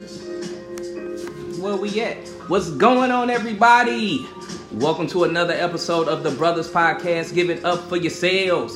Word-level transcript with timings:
Where 0.00 1.76
we 1.76 2.00
at? 2.00 2.16
What's 2.48 2.68
going 2.72 3.12
on, 3.12 3.30
everybody? 3.30 4.26
Welcome 4.72 5.06
to 5.10 5.22
another 5.22 5.52
episode 5.52 6.08
of 6.08 6.24
the 6.24 6.32
Brothers 6.32 6.68
Podcast. 6.68 7.32
Give 7.32 7.48
it 7.48 7.64
up 7.64 7.88
for 7.88 7.96
yourselves. 7.96 8.72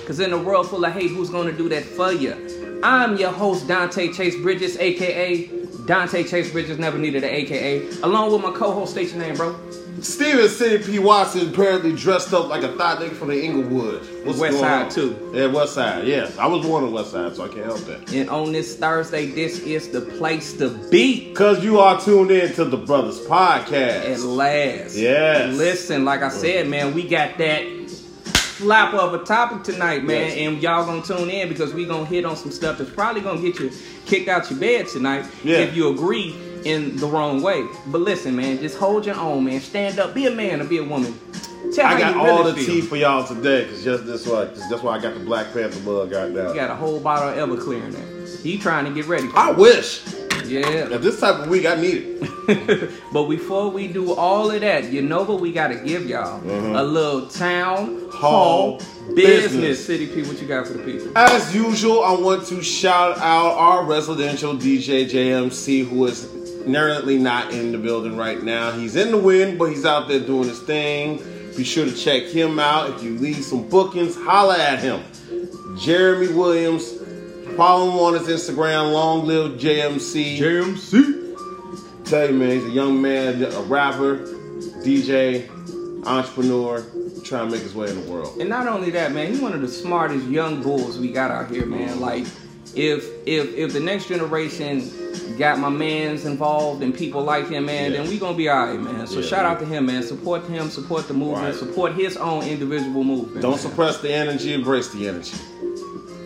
Because 0.00 0.18
in 0.18 0.32
a 0.32 0.38
world 0.42 0.68
full 0.68 0.84
of 0.84 0.92
hate, 0.92 1.12
who's 1.12 1.30
going 1.30 1.46
to 1.46 1.56
do 1.56 1.68
that 1.68 1.84
for 1.84 2.10
you? 2.10 2.80
I'm 2.82 3.16
your 3.16 3.30
host, 3.30 3.68
Dante 3.68 4.12
Chase 4.12 4.34
Bridges, 4.34 4.76
aka 4.78 5.46
Dante 5.86 6.24
Chase 6.24 6.50
Bridges, 6.50 6.76
never 6.76 6.98
needed 6.98 7.22
an 7.22 7.30
aka, 7.30 7.88
along 8.02 8.32
with 8.32 8.42
my 8.42 8.50
co 8.50 8.72
host, 8.72 8.94
state 8.94 9.10
your 9.10 9.18
name, 9.18 9.36
bro. 9.36 9.56
Steven 10.00 10.48
City 10.48 10.84
P. 10.84 10.98
Watson 10.98 11.48
apparently 11.50 11.92
dressed 11.94 12.32
up 12.34 12.48
like 12.48 12.62
a 12.62 12.72
thought 12.76 12.98
nigga 12.98 13.12
from 13.12 13.28
the 13.28 13.42
Inglewood. 13.42 14.02
What's 14.26 14.38
West 14.38 14.58
Side, 14.58 14.82
on? 14.86 14.90
too. 14.90 15.30
Yeah, 15.32 15.46
West 15.46 15.74
Side. 15.74 16.06
Yes, 16.06 16.36
I 16.36 16.46
was 16.46 16.66
born 16.66 16.84
on 16.84 16.92
West 16.92 17.12
Side, 17.12 17.34
so 17.36 17.44
I 17.44 17.48
can't 17.48 17.64
help 17.64 17.78
that. 17.80 18.12
And 18.12 18.28
on 18.28 18.52
this 18.52 18.76
Thursday, 18.76 19.26
this 19.26 19.60
is 19.60 19.88
the 19.90 20.00
place 20.00 20.52
to 20.58 20.70
be. 20.90 21.32
Cause 21.34 21.62
you 21.62 21.78
are 21.78 22.00
tuned 22.00 22.30
in 22.32 22.52
to 22.54 22.64
the 22.64 22.76
Brothers 22.76 23.20
Podcast. 23.20 24.10
At 24.12 24.20
last. 24.20 24.96
Yes. 24.96 25.56
Listen, 25.56 26.04
like 26.04 26.22
I 26.22 26.28
said, 26.28 26.68
man, 26.68 26.92
we 26.92 27.06
got 27.08 27.38
that 27.38 27.62
slap 28.56 28.94
of 28.94 29.14
a 29.14 29.24
topic 29.24 29.62
tonight, 29.62 30.04
man, 30.04 30.28
Yes. 30.30 30.36
and 30.38 30.62
y'all 30.62 30.84
gonna 30.86 31.02
tune 31.02 31.30
in 31.30 31.48
because 31.48 31.72
we 31.74 31.84
gonna 31.86 32.04
hit 32.06 32.24
on 32.24 32.36
some 32.36 32.50
stuff 32.50 32.78
that's 32.78 32.90
probably 32.90 33.20
gonna 33.20 33.40
get 33.40 33.58
you 33.58 33.70
kicked 34.06 34.28
out 34.28 34.50
your 34.50 34.58
bed 34.60 34.86
tonight 34.88 35.26
Yeah. 35.42 35.58
if 35.58 35.74
you 35.76 35.88
agree 35.90 36.34
in 36.64 36.96
the 36.96 37.06
wrong 37.06 37.42
way. 37.42 37.66
But 37.86 38.00
listen, 38.00 38.34
man, 38.36 38.58
just 38.58 38.76
hold 38.78 39.06
your 39.06 39.16
own, 39.16 39.44
man. 39.44 39.60
Stand 39.60 39.98
up, 39.98 40.14
be 40.14 40.26
a 40.26 40.30
man 40.30 40.60
or 40.60 40.64
be 40.64 40.78
a 40.78 40.84
woman. 40.84 41.18
Tell 41.74 41.86
I 41.86 41.98
got 41.98 42.16
all 42.16 42.38
really 42.40 42.52
the 42.52 42.56
feel. 42.58 42.66
tea 42.66 42.80
for 42.82 42.96
y'all 42.96 43.26
today, 43.26 43.66
cause 43.66 43.82
just 43.82 44.04
this 44.06 44.26
why, 44.26 44.46
cause 44.46 44.68
that's 44.68 44.82
why 44.82 44.96
I 44.96 45.00
got 45.00 45.14
the 45.14 45.20
Black 45.20 45.52
Panther 45.52 45.80
mug 45.80 46.12
right 46.12 46.30
now. 46.30 46.48
You 46.50 46.54
got 46.54 46.70
a 46.70 46.74
whole 46.74 47.00
bottle 47.00 47.30
of 47.30 47.36
Everclear 47.48 47.84
in 47.86 47.92
there. 47.92 48.26
He 48.42 48.58
trying 48.58 48.84
to 48.84 48.90
get 48.92 49.06
ready. 49.06 49.28
For 49.28 49.38
I 49.38 49.50
it. 49.50 49.56
wish. 49.56 50.02
Yeah. 50.44 50.60
At 50.92 51.00
this 51.00 51.18
type 51.20 51.36
of 51.36 51.48
week, 51.48 51.64
I 51.64 51.74
need 51.76 52.04
it. 52.20 52.90
but 53.14 53.24
before 53.28 53.70
we 53.70 53.88
do 53.88 54.12
all 54.12 54.50
of 54.50 54.60
that, 54.60 54.92
you 54.92 55.00
know 55.00 55.22
what 55.22 55.40
we 55.40 55.52
got 55.52 55.68
to 55.68 55.76
give 55.76 56.06
y'all? 56.06 56.38
Mhm. 56.42 56.78
A 56.78 56.82
little 56.82 57.26
town 57.28 58.10
Hall 58.10 58.78
hall 58.78 58.82
business. 59.14 59.52
business. 59.52 59.86
City 59.86 60.06
P, 60.06 60.22
what 60.22 60.38
you 60.42 60.46
got 60.46 60.66
for 60.66 60.74
the 60.74 60.84
people? 60.84 61.10
As 61.16 61.54
usual, 61.54 62.04
I 62.04 62.12
want 62.12 62.46
to 62.48 62.62
shout 62.62 63.16
out 63.18 63.52
our 63.56 63.84
residential 63.86 64.54
DJ 64.54 65.08
JMC, 65.10 65.88
who 65.88 66.04
is 66.04 66.24
narrowly 66.66 67.18
not 67.18 67.52
in 67.52 67.72
the 67.72 67.78
building 67.78 68.16
right 68.16 68.42
now. 68.42 68.72
He's 68.72 68.96
in 68.96 69.10
the 69.10 69.18
wind, 69.18 69.58
but 69.58 69.66
he's 69.66 69.84
out 69.84 70.08
there 70.08 70.20
doing 70.20 70.48
his 70.48 70.60
thing. 70.60 71.18
Be 71.56 71.64
sure 71.64 71.84
to 71.84 71.94
check 71.94 72.24
him 72.24 72.58
out. 72.58 72.90
If 72.90 73.02
you 73.02 73.18
leave 73.18 73.44
some 73.44 73.68
bookings, 73.68 74.16
holla 74.16 74.58
at 74.58 74.80
him. 74.80 75.02
Jeremy 75.78 76.32
Williams. 76.32 76.92
Follow 77.56 77.90
him 77.90 77.98
on 77.98 78.14
his 78.14 78.28
Instagram, 78.28 78.92
Long 78.92 79.26
Live 79.26 79.60
JMC. 79.60 80.38
JMC. 80.38 82.04
Tell 82.04 82.28
you, 82.28 82.36
man, 82.36 82.50
he's 82.50 82.64
a 82.64 82.70
young 82.70 83.00
man, 83.00 83.42
a 83.44 83.60
rapper, 83.62 84.18
DJ, 84.82 85.48
entrepreneur, 86.04 86.84
trying 87.22 87.46
to 87.46 87.52
make 87.52 87.62
his 87.62 87.74
way 87.74 87.88
in 87.88 88.04
the 88.04 88.10
world. 88.10 88.36
And 88.40 88.48
not 88.48 88.66
only 88.66 88.90
that, 88.90 89.12
man, 89.12 89.28
he's 89.28 89.40
one 89.40 89.52
of 89.52 89.60
the 89.60 89.68
smartest 89.68 90.26
young 90.26 90.62
bulls 90.62 90.98
we 90.98 91.12
got 91.12 91.30
out 91.30 91.50
here, 91.50 91.64
man. 91.64 92.00
Like, 92.00 92.26
if 92.76 93.08
if 93.26 93.54
if 93.54 93.72
the 93.72 93.80
next 93.80 94.08
generation 94.08 94.90
got 95.38 95.58
my 95.58 95.68
man's 95.68 96.24
involved 96.24 96.82
and 96.82 96.94
people 96.94 97.22
like 97.22 97.48
him, 97.48 97.66
man, 97.66 97.92
Yeah. 97.92 97.98
then 98.02 98.08
we 98.08 98.18
gonna 98.18 98.36
be 98.36 98.48
alright, 98.50 98.80
man. 98.80 99.06
So 99.06 99.20
Yeah, 99.20 99.26
shout 99.26 99.42
man. 99.44 99.52
out 99.52 99.58
to 99.60 99.66
him, 99.66 99.86
man. 99.86 100.02
Support 100.02 100.46
him, 100.46 100.70
support 100.70 101.08
the 101.08 101.14
movement, 101.14 101.44
Right. 101.44 101.54
support 101.54 101.92
his 101.94 102.16
own 102.16 102.44
individual 102.44 103.04
movement. 103.04 103.40
Don't 103.42 103.52
man. 103.52 103.60
suppress 103.60 103.98
the 103.98 104.12
energy, 104.12 104.52
embrace 104.54 104.88
the 104.88 105.08
energy. 105.08 105.36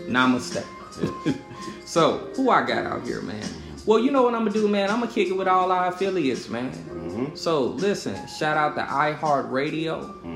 Namaste. 0.08 0.64
so, 1.84 2.18
who 2.34 2.50
I 2.50 2.62
got 2.66 2.84
out 2.86 3.04
here, 3.06 3.20
man? 3.22 3.44
Well, 3.86 3.98
you 3.98 4.10
know 4.10 4.22
what 4.22 4.34
I'm 4.34 4.40
gonna 4.40 4.52
do, 4.52 4.68
man? 4.68 4.90
I'm 4.90 5.00
gonna 5.00 5.10
kick 5.12 5.28
it 5.28 5.36
with 5.36 5.48
all 5.48 5.70
our 5.72 5.88
affiliates, 5.88 6.48
man. 6.48 6.72
Mm-hmm. 6.72 7.34
So, 7.36 7.62
listen, 7.64 8.14
shout 8.38 8.56
out 8.56 8.74
to 8.76 8.82
iHeartRadio. 8.82 10.02
Mm-hmm. 10.02 10.27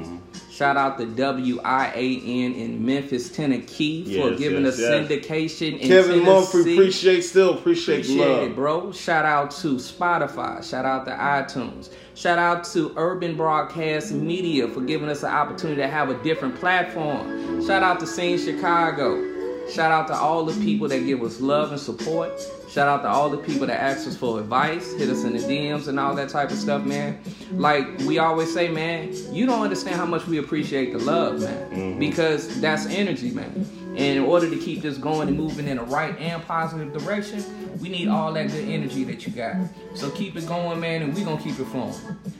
Shout 0.53 0.77
out 0.77 0.98
to 0.98 1.06
WIAN 1.06 2.54
in 2.56 2.84
Memphis, 2.84 3.31
Tennessee 3.31 4.04
for 4.04 4.31
Yes, 4.31 4.38
giving 4.38 4.65
yes, 4.65 4.75
us 4.75 4.81
yes. 4.81 4.91
syndication 5.09 5.78
in 5.78 5.88
Kevin. 5.88 6.21
Mumphrey, 6.21 6.75
appreciate 6.75 7.22
still 7.22 7.54
appreciate, 7.54 8.00
Appreciate 8.00 8.19
love. 8.28 8.43
it, 8.50 8.54
bro. 8.54 8.93
Shout 8.93 9.25
out 9.25 9.50
to 9.53 9.76
Spotify. 9.76 10.62
Shout 10.62 10.84
out 10.84 11.06
to 11.06 11.12
iTunes. 11.12 11.88
Shout 12.15 12.38
out 12.38 12.65
to 12.65 12.93
Urban 12.97 13.34
Broadcast 13.34 14.12
Media 14.12 14.69
for 14.69 14.82
giving 14.82 15.09
us 15.09 15.22
an 15.22 15.31
opportunity 15.31 15.81
to 15.81 15.88
have 15.88 16.10
a 16.10 16.22
different 16.22 16.55
platform. 16.56 17.66
Shout 17.66 17.82
out 17.82 17.99
to 18.00 18.06
Scene 18.06 18.38
Chicago. 18.38 19.31
Shout 19.71 19.91
out 19.91 20.06
to 20.09 20.15
all 20.15 20.45
the 20.45 20.59
people 20.62 20.89
that 20.89 21.06
give 21.06 21.23
us 21.23 21.41
love 21.41 21.73
and 21.73 21.81
support. 21.81 22.33
Shout 22.69 22.89
out 22.89 23.03
to 23.03 23.09
all 23.09 23.28
the 23.31 23.39
people 23.39 23.67
that 23.67 23.81
ask 23.81 24.06
us 24.06 24.17
for 24.17 24.41
advice, 24.41 24.93
hit 24.95 25.09
us 25.09 25.25
in 25.25 25.33
the 25.34 25.39
DMs 25.39 25.89
and 25.89 26.00
all 26.00 26.15
that 26.15 26.28
type 26.28 26.50
of 26.50 26.56
stuff, 26.56 26.84
man. 26.84 27.21
Like 27.53 27.99
we 28.00 28.19
always 28.19 28.53
say, 28.53 28.69
man, 28.69 29.12
you 29.34 29.47
don't 29.47 29.62
understand 29.62 29.97
how 29.97 30.06
much 30.06 30.27
we 30.27 30.39
appreciate 30.39 30.93
the 30.93 30.99
love, 30.99 31.41
man. 31.41 31.71
Mm-hmm. 31.71 31.99
Because 31.99 32.61
that's 32.61 32.87
energy, 32.87 33.31
man. 33.31 33.67
And 33.92 34.19
in 34.19 34.25
order 34.25 34.48
to 34.48 34.56
keep 34.56 34.80
this 34.80 34.97
going 34.97 35.28
and 35.28 35.36
moving 35.36 35.69
in 35.69 35.76
the 35.76 35.82
right 35.82 36.19
and 36.19 36.42
positive 36.44 36.94
direction, 36.94 37.44
we 37.78 37.91
need 37.91 38.08
all 38.08 38.32
that 38.32 38.50
good 38.50 38.66
energy 38.66 39.04
that 39.04 39.26
you 39.26 39.32
got. 39.32 39.56
So 39.94 40.10
keep 40.10 40.34
it 40.34 40.47
going, 40.47 40.80
man, 40.80 41.03
and 41.03 41.14
we 41.14 41.25
gonna 41.25 41.42
keep 41.42 41.58
it 41.58 41.66
flowing. 41.66 41.94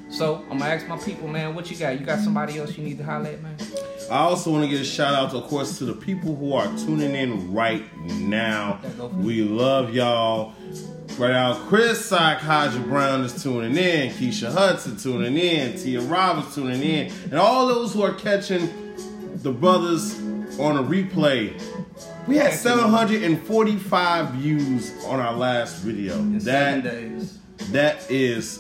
So 0.08 0.36
I'm 0.50 0.58
gonna 0.58 0.70
ask 0.70 0.88
my 0.88 0.96
people, 0.96 1.28
man, 1.28 1.54
what 1.54 1.70
you 1.70 1.76
got? 1.76 2.00
You 2.00 2.06
got 2.06 2.20
somebody 2.20 2.58
else 2.58 2.78
you 2.78 2.84
need 2.84 2.96
to 2.98 3.04
holler 3.04 3.26
at, 3.26 3.42
man? 3.42 3.56
I 4.10 4.18
also 4.20 4.50
want 4.50 4.64
to 4.64 4.70
give 4.70 4.80
a 4.80 4.84
shout 4.84 5.14
out, 5.14 5.34
of 5.34 5.44
course, 5.44 5.76
to 5.78 5.84
the 5.84 5.94
people 5.94 6.34
who 6.36 6.54
are 6.54 6.66
tuning 6.78 7.14
in 7.14 7.52
right 7.52 7.84
now. 8.06 8.80
We 9.14 9.42
love 9.42 9.94
y'all. 9.94 10.54
Right 11.18 11.32
now, 11.32 11.54
Chris 11.68 12.10
Hodger 12.10 12.82
Brown 12.84 13.20
is 13.22 13.42
tuning 13.42 13.76
in, 13.76 14.10
Keisha 14.12 14.50
Hudson 14.50 14.96
tuning 14.96 15.36
in, 15.36 15.76
Tia 15.76 16.00
Roberts 16.00 16.54
tuning 16.54 16.82
in, 16.82 17.12
and 17.24 17.34
all 17.34 17.66
those 17.66 17.92
who 17.92 18.02
are 18.02 18.14
catching 18.14 18.70
the 19.42 19.52
brothers 19.52 20.22
on 20.58 20.76
a 20.76 20.82
replay. 20.82 21.60
We 22.26 22.36
had 22.36 22.52
745 22.54 24.30
views 24.30 25.04
on 25.06 25.18
our 25.20 25.32
last 25.34 25.82
video. 25.82 26.18
In 26.18 26.40
seven 26.40 26.82
That 26.82 26.90
days. 26.90 27.38
that 27.72 28.10
is 28.10 28.58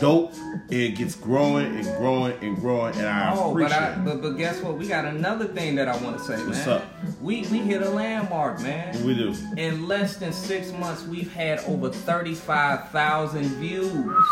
dope. 0.00 0.32
It 0.68 0.96
gets 0.96 1.14
growing 1.14 1.76
and 1.76 1.84
growing 1.98 2.34
and 2.42 2.56
growing, 2.56 2.96
and 2.96 3.06
I 3.06 3.32
Oh, 3.32 3.54
but 3.54 3.62
appreciate 3.66 3.80
I 3.80 3.92
it. 3.92 4.04
but, 4.04 4.20
but 4.22 4.32
guess 4.32 4.60
what? 4.60 4.76
We 4.76 4.88
got 4.88 5.04
another 5.04 5.44
thing 5.46 5.76
that 5.76 5.86
I 5.86 5.96
want 6.02 6.18
to 6.18 6.24
say, 6.24 6.36
man. 6.38 6.48
What's 6.48 6.66
up? 6.66 6.84
We 7.22 7.42
we 7.52 7.58
hit 7.58 7.82
a 7.82 7.90
landmark, 7.90 8.60
man. 8.60 9.00
We 9.06 9.14
do. 9.14 9.32
In 9.56 9.86
less 9.86 10.16
than 10.16 10.32
six 10.32 10.72
months, 10.72 11.04
we've 11.04 11.32
had 11.32 11.60
over 11.60 11.90
35,000 11.90 13.44
views. 13.60 14.24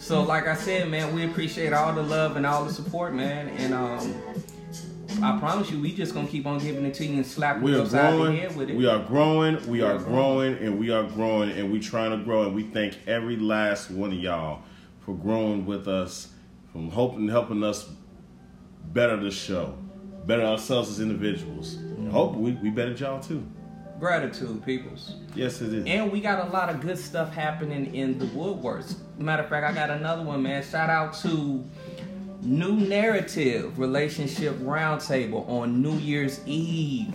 So, 0.00 0.22
like 0.22 0.48
I 0.48 0.54
said, 0.56 0.88
man, 0.90 1.14
we 1.14 1.24
appreciate 1.24 1.72
all 1.72 1.92
the 1.92 2.02
love 2.02 2.36
and 2.36 2.44
all 2.44 2.64
the 2.64 2.72
support, 2.72 3.14
man. 3.14 3.48
And 3.50 3.72
um, 3.72 4.14
I 5.20 5.38
promise 5.38 5.70
you, 5.70 5.80
we 5.80 5.92
just 5.92 6.14
gonna 6.14 6.28
keep 6.28 6.46
on 6.46 6.58
giving 6.58 6.84
it 6.84 6.94
to 6.94 7.04
you 7.04 7.16
and 7.16 7.26
slapping 7.26 7.66
you 7.66 7.80
upside 7.82 8.14
the 8.14 8.18
growing. 8.18 8.36
head 8.36 8.56
with 8.56 8.70
it. 8.70 8.76
We 8.76 8.86
are 8.86 9.00
growing. 9.00 9.66
We 9.68 9.82
are 9.82 9.98
growing, 9.98 10.54
and 10.58 10.78
we 10.78 10.90
are 10.90 11.02
growing, 11.04 11.50
and 11.50 11.72
we 11.72 11.80
trying 11.80 12.16
to 12.16 12.24
grow. 12.24 12.44
And 12.44 12.54
we 12.54 12.62
thank 12.62 12.98
every 13.06 13.36
last 13.36 13.90
one 13.90 14.12
of 14.12 14.18
y'all 14.18 14.62
for 15.00 15.14
growing 15.14 15.66
with 15.66 15.88
us, 15.88 16.32
from 16.70 16.90
hoping 16.90 17.28
helping 17.28 17.64
us 17.64 17.90
better 18.92 19.16
the 19.16 19.30
show, 19.30 19.76
better 20.26 20.42
ourselves 20.44 20.90
as 20.90 21.00
individuals. 21.00 21.74
And 21.74 22.10
hope 22.10 22.34
we 22.34 22.52
we 22.52 22.70
better 22.70 22.92
y'all 22.92 23.20
too. 23.20 23.46
Gratitude, 23.98 24.64
peoples. 24.66 25.14
Yes, 25.36 25.60
it 25.60 25.72
is. 25.72 25.86
And 25.86 26.10
we 26.10 26.20
got 26.20 26.48
a 26.48 26.50
lot 26.50 26.68
of 26.68 26.80
good 26.80 26.98
stuff 26.98 27.32
happening 27.32 27.94
in 27.94 28.18
the 28.18 28.24
woodworks. 28.26 28.96
Matter 29.16 29.44
of 29.44 29.48
fact, 29.48 29.64
I 29.64 29.72
got 29.72 29.90
another 29.90 30.24
one, 30.24 30.42
man. 30.42 30.64
Shout 30.64 30.90
out 30.90 31.14
to 31.18 31.64
New 32.42 32.72
Narrative 32.72 33.78
Relationship 33.78 34.56
Roundtable 34.58 35.48
on 35.48 35.80
New 35.80 35.94
Year's 35.98 36.40
Eve. 36.44 37.14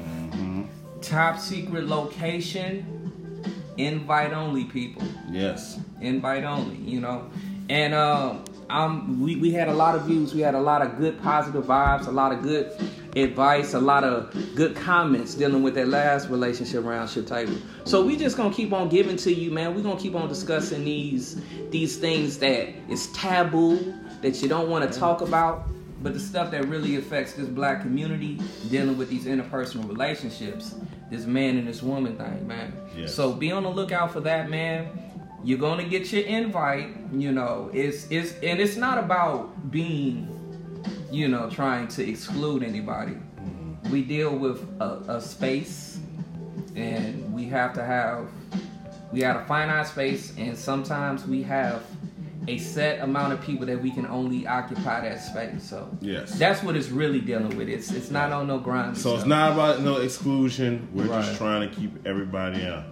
Top 1.02 1.38
secret 1.38 1.86
location, 1.86 3.52
invite 3.78 4.32
only, 4.34 4.64
people. 4.64 5.04
yes. 5.30 5.80
Invite 6.02 6.44
only, 6.44 6.78
you 6.78 7.02
know. 7.02 7.30
And 7.70 7.94
um, 7.94 8.46
um, 8.70 9.22
we, 9.22 9.36
we 9.36 9.52
had 9.52 9.68
a 9.68 9.74
lot 9.74 9.96
of 9.96 10.04
views. 10.04 10.34
We 10.34 10.42
had 10.42 10.56
a 10.56 10.62
lot 10.62 10.82
of 10.82 10.98
good 10.98 11.22
positive 11.22 11.66
vibes, 11.66 12.08
a 12.08 12.12
lot 12.12 12.32
of 12.32 12.42
good 12.42 12.72
advice, 13.16 13.74
a 13.74 13.80
lot 13.80 14.04
of 14.04 14.34
good 14.56 14.76
comments 14.76 15.36
dealing 15.36 15.64
with 15.64 15.76
that 15.76 15.88
last 15.88 16.30
relationship 16.30 16.84
roundship 16.84 17.28
table. 17.28 17.56
So 17.84 18.06
we 18.06 18.16
just 18.16 18.38
gonna 18.38 18.54
keep 18.54 18.74
on 18.74 18.90
giving 18.90 19.18
to 19.18 19.34
you, 19.34 19.52
man. 19.52 19.76
we 19.76 19.82
gonna 19.82 20.00
keep 20.00 20.16
on 20.16 20.28
discussing 20.30 20.86
these 20.86 21.42
these 21.70 21.98
things 21.98 22.38
that 22.40 22.70
is 22.90 23.08
taboo, 23.08 23.94
that 24.22 24.42
you 24.42 24.50
don't 24.50 24.70
want 24.70 24.92
to 24.92 25.00
talk 25.00 25.22
about. 25.22 25.68
But 26.00 26.14
the 26.14 26.20
stuff 26.20 26.52
that 26.52 26.68
really 26.68 26.98
affects 26.98 27.34
this 27.34 27.48
black 27.48 27.82
community 27.82 28.40
dealing 28.70 29.00
with 29.00 29.10
these 29.10 29.26
interpersonal 29.26 29.88
relationships, 29.88 30.76
this 31.10 31.26
man 31.26 31.58
and 31.58 31.68
this 31.68 31.82
woman 31.82 32.16
thing, 32.16 32.48
man. 32.48 32.72
Yes. 32.96 33.16
So 33.16 33.34
be 33.34 33.52
on 33.52 33.64
the 33.64 33.70
lookout 33.70 34.12
for 34.12 34.20
that, 34.22 34.48
man. 34.50 34.90
You're 35.44 35.58
gonna 35.58 35.88
get 35.88 36.12
your 36.14 36.24
invite. 36.24 36.90
You 37.12 37.32
know, 37.32 37.72
it's 37.74 38.06
it's 38.12 38.34
and 38.44 38.60
it's 38.60 38.76
not 38.76 39.00
about 39.00 39.72
being, 39.72 40.28
you 41.12 41.28
know, 41.30 41.50
trying 41.50 41.88
to 41.90 42.08
exclude 42.08 42.62
anybody. 42.62 43.14
Mm-hmm. 43.14 43.92
We 43.92 44.04
deal 44.04 44.36
with 44.36 44.62
a, 44.80 45.04
a 45.08 45.22
space, 45.22 46.00
and 46.76 47.34
we 47.34 47.46
have 47.46 47.74
to 47.74 47.84
have 47.84 48.28
We 49.12 49.22
got 49.22 49.42
a 49.42 49.46
finite 49.46 49.88
space, 49.88 50.34
and 50.38 50.58
sometimes 50.58 51.26
we 51.26 51.42
have 51.44 51.82
a 52.48 52.58
set 52.58 53.00
amount 53.02 53.34
of 53.34 53.42
people 53.42 53.66
that 53.66 53.82
we 53.82 53.92
can 53.92 54.06
only 54.08 54.46
occupy 54.48 55.02
that 55.02 55.22
space. 55.22 55.64
So 55.64 55.90
Yes. 56.02 56.38
that's 56.38 56.64
what 56.64 56.76
it's 56.76 56.90
really 56.90 57.20
dealing 57.20 57.58
with. 57.58 57.68
It's 57.70 57.92
it's 57.92 58.12
not 58.12 58.32
on 58.32 58.48
no 58.48 58.60
grind. 58.60 58.98
So 58.98 59.16
it's 59.16 59.26
not 59.26 59.54
about 59.54 59.82
no 59.82 59.98
exclusion. 59.98 60.88
We're 60.94 61.06
Right. 61.08 61.24
just 61.26 61.38
trying 61.38 61.68
to 61.70 61.76
keep 61.76 62.06
everybody 62.06 62.66
out. 62.66 62.84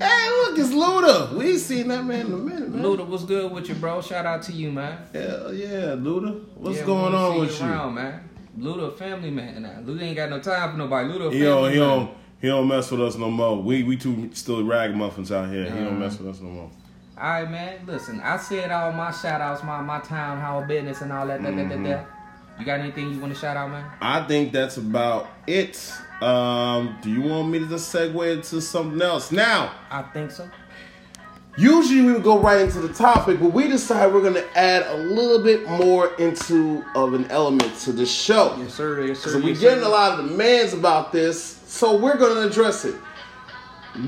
Hey, 0.00 0.28
look, 0.28 0.58
it's 0.58 0.70
Luda. 0.70 1.32
We 1.34 1.50
ain't 1.52 1.60
seen 1.60 1.88
that 1.88 2.04
man 2.04 2.26
in 2.26 2.32
a 2.32 2.36
minute, 2.36 2.68
man. 2.74 2.82
Luda, 2.84 3.06
what's 3.06 3.24
good 3.24 3.50
with 3.52 3.68
you, 3.68 3.76
bro? 3.76 4.00
Shout 4.02 4.26
out 4.26 4.42
to 4.42 4.52
you, 4.52 4.72
man. 4.72 4.98
Hell 5.12 5.54
yeah, 5.54 5.94
Luda. 5.96 6.40
What's 6.56 6.78
Yeah, 6.78 6.86
going 6.86 7.14
on 7.14 7.38
with 7.38 7.60
you? 7.60 7.66
Around, 7.66 7.94
man. 7.94 8.20
Luda, 8.58 8.96
family 8.96 9.30
man 9.30 9.62
now. 9.62 9.78
Luda 9.84 10.02
ain't 10.02 10.16
got 10.16 10.30
no 10.30 10.40
time 10.40 10.72
for 10.72 10.76
nobody. 10.78 11.08
Luda, 11.08 11.28
a 11.28 11.32
He 11.32 11.40
don't, 11.40 11.72
he 11.72 11.78
man. 11.78 11.88
don't, 11.88 12.10
he 12.40 12.48
don't 12.48 12.68
mess 12.68 12.90
with 12.90 13.02
us 13.02 13.16
no 13.16 13.30
more. 13.30 13.56
We 13.62 13.82
we 13.84 13.96
two 13.96 14.30
still 14.32 14.62
ragamuffins 14.64 15.32
out 15.32 15.48
here. 15.50 15.64
He 15.64 15.70
don't 15.70 15.86
Uh-huh. 15.88 15.94
mess 15.96 16.18
with 16.18 16.28
us 16.28 16.40
no 16.40 16.48
more. 16.50 16.70
All 17.16 17.28
right, 17.30 17.48
man. 17.50 17.80
Listen, 17.86 18.20
I 18.20 18.36
said 18.38 18.70
all 18.72 18.92
my 18.92 19.12
shout 19.12 19.40
outs, 19.40 19.62
my, 19.62 19.80
my 19.80 20.00
town 20.00 20.40
hall 20.40 20.64
business 20.64 21.00
and 21.00 21.12
all 21.12 21.26
that. 21.28 21.42
that, 21.42 21.54
that, 21.56 21.68
that, 21.68 21.74
Mm-hmm. 21.78 21.84
that. 21.84 22.06
You 22.58 22.64
got 22.64 22.78
anything 22.80 23.10
you 23.12 23.18
want 23.20 23.34
to 23.34 23.38
shout 23.38 23.56
out, 23.56 23.70
man? 23.70 23.84
I 24.00 24.24
think 24.26 24.52
that's 24.52 24.76
about 24.76 25.28
it. 25.46 25.92
Um, 26.20 26.96
do 27.02 27.10
you 27.10 27.22
want 27.22 27.48
me 27.48 27.58
to 27.60 27.66
just 27.68 27.92
segue 27.92 28.32
into 28.32 28.60
something 28.60 29.00
else? 29.02 29.32
Now, 29.32 29.72
I 29.90 30.02
think 30.02 30.30
so. 30.30 30.48
usually 31.56 32.02
we 32.02 32.12
would 32.12 32.22
go 32.22 32.38
right 32.38 32.60
into 32.60 32.80
the 32.80 32.92
topic, 32.94 33.40
but 33.40 33.48
we 33.52 33.66
decided 33.66 34.14
we're 34.14 34.22
gonna 34.22 34.44
add 34.54 34.84
a 34.86 34.96
little 34.96 35.42
bit 35.42 35.68
more 35.68 36.14
into 36.14 36.84
of 36.94 37.14
an 37.14 37.24
element 37.32 37.76
to 37.80 37.92
the 37.92 38.06
show. 38.06 38.54
Yes, 38.58 38.74
sir. 38.74 39.04
Yes, 39.04 39.18
sir. 39.18 39.30
So 39.30 39.36
we're 39.38 39.54
getting 39.56 39.80
sir. 39.82 39.86
a 39.86 39.88
lot 39.88 40.18
of 40.20 40.28
demands 40.30 40.74
about 40.74 41.10
this, 41.10 41.42
so 41.66 41.96
we're 41.96 42.16
gonna 42.16 42.46
address 42.48 42.84
it. 42.84 42.94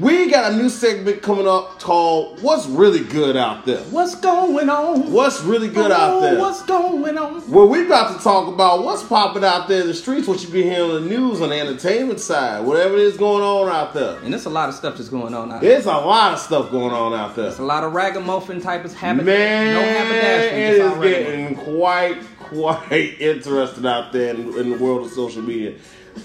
We 0.00 0.28
got 0.28 0.52
a 0.52 0.56
new 0.56 0.68
segment 0.68 1.22
coming 1.22 1.46
up 1.46 1.78
called 1.80 2.42
"What's 2.42 2.66
Really 2.66 3.04
Good 3.04 3.36
Out 3.36 3.64
There." 3.66 3.78
What's 3.84 4.16
going 4.16 4.68
on? 4.68 5.12
What's 5.12 5.40
really 5.44 5.68
good 5.68 5.92
out 5.92 6.14
Oh, 6.14 6.20
there? 6.22 6.38
What's 6.40 6.62
going 6.62 7.16
on? 7.16 7.48
Well, 7.48 7.68
we 7.68 7.86
about 7.86 8.16
to 8.18 8.22
talk 8.24 8.48
about 8.52 8.82
what's 8.82 9.04
popping 9.04 9.44
out 9.44 9.68
there 9.68 9.82
in 9.82 9.86
the 9.86 9.94
streets, 9.94 10.26
what 10.26 10.42
you 10.42 10.48
be 10.48 10.64
hearing 10.64 10.90
on 10.90 11.04
the 11.04 11.08
news, 11.08 11.40
on 11.40 11.50
the 11.50 11.60
entertainment 11.60 12.18
side, 12.18 12.64
whatever 12.66 12.96
is 12.96 13.16
going 13.16 13.44
on 13.44 13.68
out 13.68 13.94
there. 13.94 14.18
And 14.24 14.32
there's 14.32 14.46
a 14.46 14.50
lot 14.50 14.68
of 14.68 14.74
stuff 14.74 14.96
that's 14.96 15.08
going 15.08 15.34
on 15.34 15.52
out 15.52 15.60
there. 15.60 15.70
There's 15.70 15.86
a 15.86 15.92
lot 15.92 16.32
of 16.32 16.40
stuff 16.40 16.72
going 16.72 16.92
on 16.92 17.14
out 17.14 17.36
there. 17.36 17.44
There's 17.44 17.60
a 17.60 17.64
lot 17.64 17.84
of 17.84 17.94
ragamuffin 17.94 18.60
type 18.60 18.84
of 18.84 18.92
habit. 18.92 19.24
Man, 19.24 19.74
no 19.74 19.82
haberdashery. 19.82 20.62
it 20.62 20.78
just 20.78 20.96
is 20.96 21.02
getting 21.04 21.54
quite, 21.54 22.20
quite 22.40 23.20
interesting 23.20 23.86
out 23.86 24.12
there 24.12 24.34
in, 24.34 24.52
in 24.58 24.70
the 24.70 24.78
world 24.78 25.06
of 25.06 25.12
social 25.12 25.42
media. 25.42 25.78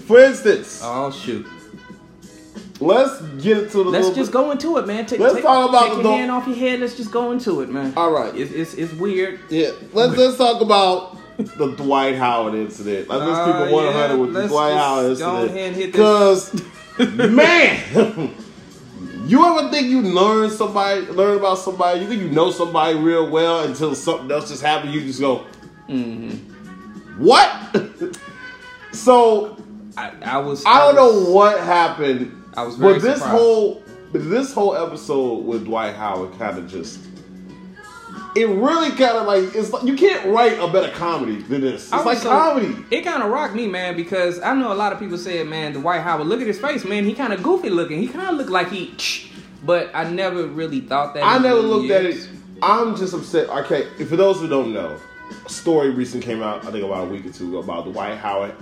For 0.08 0.18
instance, 0.18 0.80
Oh 0.82 1.12
shoot. 1.12 1.46
Let's 2.82 3.20
get 3.42 3.70
to 3.72 3.78
the 3.84 3.90
Let's 3.90 4.08
just 4.10 4.30
bit- 4.30 4.32
go 4.32 4.50
into 4.50 4.76
it, 4.78 4.86
man. 4.86 5.06
Take, 5.06 5.20
Let's 5.20 5.34
take, 5.34 5.42
talk 5.44 5.68
about 5.68 5.88
take 5.88 5.96
the 5.98 6.02
your 6.08 6.12
hand 6.18 6.30
off 6.30 6.46
your 6.46 6.56
head. 6.56 6.80
Let's 6.80 6.96
just 6.96 7.10
go 7.10 7.32
into 7.32 7.60
it, 7.60 7.68
man. 7.70 7.92
All 7.96 8.10
right. 8.12 8.34
It's 8.34 8.52
it's, 8.52 8.74
it's 8.74 8.92
weird. 8.94 9.40
Yeah, 9.50 9.70
let's 9.92 10.16
let's 10.16 10.36
talk 10.36 10.60
about 10.62 11.16
the 11.38 11.72
Dwight 11.76 12.16
Howard 12.16 12.54
incident. 12.54 13.08
Let's 13.08 13.24
just 13.24 13.44
keep 13.44 13.54
it 13.68 13.72
one 13.72 13.92
hundred 13.92 14.18
with 14.18 14.32
the 14.34 14.40
let's 14.40 14.52
Dwight 14.52 14.74
Howard 14.74 15.10
incident. 15.12 15.44
ahead 15.50 15.66
and 15.68 15.76
hit 15.76 15.92
Because 15.92 16.62
man, 16.98 18.34
you 19.26 19.44
ever 19.46 19.70
think 19.70 19.88
you 19.88 20.02
learn 20.02 20.50
somebody, 20.50 21.00
learn 21.06 21.38
about 21.38 21.58
somebody? 21.58 22.00
You 22.00 22.06
think 22.08 22.20
you 22.22 22.28
know 22.30 22.50
somebody 22.50 22.98
real 22.98 23.30
well 23.30 23.64
until 23.64 23.94
something 23.94 24.30
else 24.30 24.50
just 24.50 24.62
happened. 24.62 24.92
You 24.92 25.00
just 25.02 25.20
go, 25.20 25.46
Mm-hmm. 25.88 27.22
what? 27.24 28.16
so 28.92 29.56
I, 29.96 30.12
I 30.22 30.38
was. 30.38 30.64
I 30.66 30.92
don't 30.92 30.96
was- 31.14 31.26
know 31.26 31.32
what 31.32 31.60
happened. 31.60 32.41
I 32.56 32.62
was 32.64 32.76
very 32.76 32.94
but 32.94 33.02
this 33.02 33.18
surprised. 33.18 33.36
whole 33.38 33.82
this 34.12 34.52
whole 34.52 34.76
episode 34.76 35.44
with 35.44 35.64
Dwight 35.64 35.94
Howard 35.94 36.38
kind 36.38 36.58
of 36.58 36.68
just 36.68 37.00
it 38.34 38.46
really 38.48 38.90
kind 38.90 39.16
of 39.16 39.26
like 39.26 39.54
it's 39.54 39.72
like 39.72 39.84
you 39.84 39.94
can't 39.96 40.26
write 40.26 40.58
a 40.58 40.68
better 40.68 40.90
comedy 40.92 41.36
than 41.42 41.60
this. 41.60 41.84
It's 41.84 41.92
I 41.92 42.02
like 42.02 42.18
so- 42.18 42.30
comedy. 42.30 42.74
It 42.90 43.02
kind 43.02 43.22
of 43.22 43.30
rocked 43.30 43.54
me, 43.54 43.66
man, 43.66 43.96
because 43.96 44.40
I 44.40 44.54
know 44.54 44.72
a 44.72 44.74
lot 44.74 44.92
of 44.92 44.98
people 44.98 45.18
said, 45.18 45.46
man, 45.46 45.72
Dwight 45.74 46.00
Howard, 46.02 46.26
look 46.26 46.40
at 46.40 46.46
his 46.46 46.58
face, 46.58 46.84
man. 46.84 47.04
He 47.04 47.14
kind 47.14 47.32
of 47.32 47.42
goofy 47.42 47.70
looking. 47.70 47.98
He 48.00 48.08
kind 48.08 48.28
of 48.28 48.36
looked 48.36 48.50
like 48.50 48.70
he. 48.70 48.94
But 49.64 49.90
I 49.94 50.10
never 50.10 50.46
really 50.46 50.80
thought 50.80 51.14
that. 51.14 51.22
I 51.24 51.38
never 51.38 51.60
looked 51.60 51.90
at 51.90 52.04
it. 52.04 52.28
I'm 52.62 52.96
just 52.96 53.14
upset. 53.14 53.48
Okay, 53.48 53.84
for 54.04 54.16
those 54.16 54.40
who 54.40 54.48
don't 54.48 54.72
know, 54.72 54.98
a 55.44 55.48
story 55.48 55.90
recently 55.90 56.24
came 56.24 56.42
out. 56.42 56.64
I 56.66 56.70
think 56.70 56.84
about 56.84 57.08
a 57.08 57.10
week 57.10 57.26
or 57.26 57.32
two 57.32 57.48
ago 57.48 57.58
about 57.58 57.84
Dwight 57.84 58.16
Howard 58.18 58.54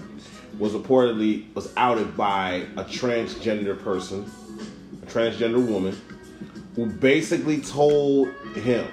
was 0.58 0.72
reportedly 0.72 1.52
was 1.54 1.72
outed 1.76 2.16
by 2.16 2.66
a 2.76 2.84
transgender 2.84 3.80
person, 3.82 4.30
a 5.02 5.06
transgender 5.06 5.64
woman, 5.64 5.98
who 6.76 6.86
basically 6.86 7.60
told 7.60 8.28
him 8.54 8.86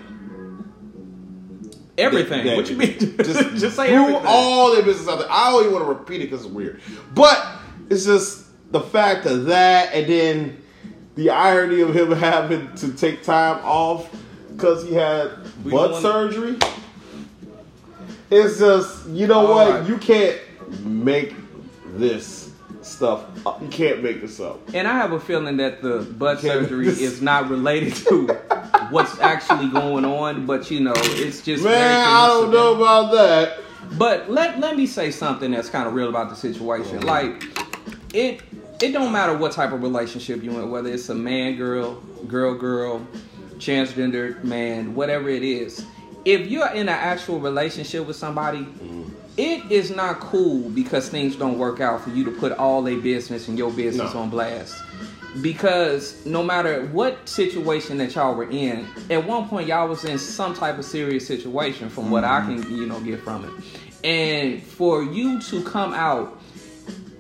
Everything. 1.98 2.46
that- 2.46 2.56
what 2.56 2.70
you 2.70 2.78
mean? 2.78 2.98
Just, 3.18 3.56
just 3.58 3.76
say 3.76 3.90
everything. 3.90 4.22
all 4.26 4.72
their 4.74 4.84
business 4.84 5.08
out 5.08 5.18
there. 5.20 5.28
I 5.32 5.50
don't 5.52 5.62
even 5.62 5.74
want 5.74 5.86
to 5.86 5.90
repeat 5.90 6.22
it 6.22 6.30
because 6.30 6.46
it's 6.46 6.54
weird. 6.54 6.80
But 7.16 7.44
it's 7.90 8.06
just 8.06 8.46
the 8.72 8.80
fact 8.82 9.26
of 9.26 9.46
that, 9.46 9.94
and 9.94 10.08
then 10.08 10.62
the 11.16 11.32
irony 11.32 11.82
of 11.82 11.96
him 11.96 12.12
having 12.20 12.74
to 12.76 12.94
take 12.94 13.24
time 13.24 13.60
off 13.66 14.10
because 14.52 14.84
he 14.88 14.94
had 14.94 15.32
We 15.66 15.72
butt 15.72 16.00
surgery. 16.02 16.58
It's 18.30 18.60
just 18.60 19.08
you 19.10 19.26
know 19.26 19.46
what 19.50 19.70
right. 19.72 19.90
you 19.90 19.98
can't 19.98 20.38
make 20.84 21.34
this 21.98 22.52
stuff. 22.82 23.26
You 23.62 23.68
can't 23.68 24.04
make 24.04 24.22
this 24.22 24.40
up. 24.40 24.60
And 24.74 24.88
I 24.88 24.94
have 24.94 25.12
a 25.12 25.20
feeling 25.20 25.58
that 25.58 25.82
the 25.82 26.00
butt 26.18 26.40
surgery 26.40 26.88
is 26.88 27.22
not 27.22 27.50
related 27.50 27.96
to 28.08 28.28
what's 28.90 29.20
actually 29.20 29.70
going 29.70 30.06
on, 30.06 30.46
but 30.46 30.70
you 30.72 30.80
know, 30.80 30.94
it's 30.96 31.42
just 31.42 31.64
Man, 31.64 32.06
I 32.08 32.28
don't 32.28 32.52
know 32.52 32.76
about 32.76 33.12
that. 33.14 33.60
But 33.98 34.30
let 34.30 34.60
let 34.60 34.76
me 34.76 34.86
say 34.86 35.12
something 35.12 35.52
that's 35.52 35.70
kind 35.70 35.88
of 35.88 35.94
real 35.94 36.10
about 36.10 36.30
the 36.30 36.36
situation. 36.36 37.02
Like 37.02 37.44
it 38.14 38.42
it 38.82 38.92
don't 38.92 39.12
matter 39.12 39.36
what 39.38 39.52
type 39.52 39.72
of 39.72 39.82
relationship 39.82 40.44
you 40.44 40.52
in, 40.60 40.70
whether 40.70 40.90
it's 40.90 41.10
a 41.10 41.16
man 41.16 41.56
girl, 41.56 41.96
girl 42.28 42.54
girl, 42.54 43.08
transgender 43.56 44.44
man, 44.44 44.94
whatever 44.94 45.30
it 45.30 45.44
is. 45.44 45.86
If 46.26 46.48
you're 46.48 46.70
in 46.72 46.82
an 46.82 46.90
actual 46.90 47.40
relationship 47.40 48.06
with 48.06 48.18
somebody, 48.18 48.60
mm-hmm. 48.60 49.04
It 49.38 49.72
is 49.72 49.92
not 49.92 50.20
cool 50.20 50.70
because 50.70 51.10
things 51.10 51.36
don't 51.36 51.60
work 51.60 51.80
out 51.80 52.02
for 52.02 52.10
you 52.10 52.24
to 52.26 52.32
put 52.32 52.52
all 52.54 52.82
their 52.82 52.98
business 52.98 53.48
and 53.48 53.58
your 53.58 53.72
business 53.72 54.14
No. 54.14 54.22
on 54.22 54.30
blast. 54.30 54.84
Because 55.42 56.26
no 56.26 56.42
matter 56.42 56.88
what 56.88 57.30
situation 57.30 57.98
that 58.00 58.16
y'all 58.16 58.34
were 58.34 58.50
in, 58.50 58.88
at 59.12 59.26
one 59.28 59.48
point 59.48 59.68
y'all 59.68 59.88
was 59.88 60.04
in 60.04 60.18
some 60.18 60.56
type 60.56 60.80
of 60.80 60.86
serious 60.86 61.28
situation 61.28 61.90
from 61.90 62.10
what 62.10 62.24
I 62.24 62.42
can, 62.42 62.64
mm-hmm. 62.64 62.76
you 62.76 62.86
know, 62.88 63.00
get 63.02 63.22
from 63.22 63.46
it. 63.46 63.52
And 64.04 64.64
for 64.64 65.04
you 65.04 65.40
to 65.42 65.64
come 65.64 65.94
out 65.94 66.42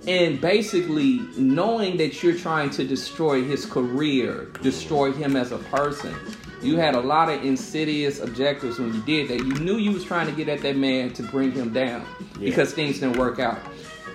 and 0.07 0.39
basically 0.39 1.19
knowing 1.37 1.97
that 1.97 2.23
you're 2.23 2.37
trying 2.37 2.69
to 2.71 2.85
destroy 2.85 3.43
his 3.43 3.65
career, 3.65 4.47
destroy 4.63 5.11
him 5.11 5.35
as 5.35 5.51
a 5.51 5.57
person. 5.57 6.15
You 6.61 6.77
had 6.77 6.95
a 6.95 6.99
lot 6.99 7.29
of 7.29 7.43
insidious 7.43 8.19
objectives 8.19 8.79
when 8.79 8.93
you 8.93 9.01
did 9.01 9.27
that. 9.29 9.45
You 9.45 9.53
knew 9.59 9.77
you 9.77 9.91
was 9.91 10.03
trying 10.03 10.27
to 10.27 10.33
get 10.33 10.49
at 10.49 10.61
that 10.61 10.75
man 10.75 11.13
to 11.13 11.23
bring 11.23 11.51
him 11.51 11.71
down 11.71 12.05
because 12.39 12.73
things 12.73 12.99
didn't 12.99 13.17
work 13.17 13.39
out. 13.39 13.59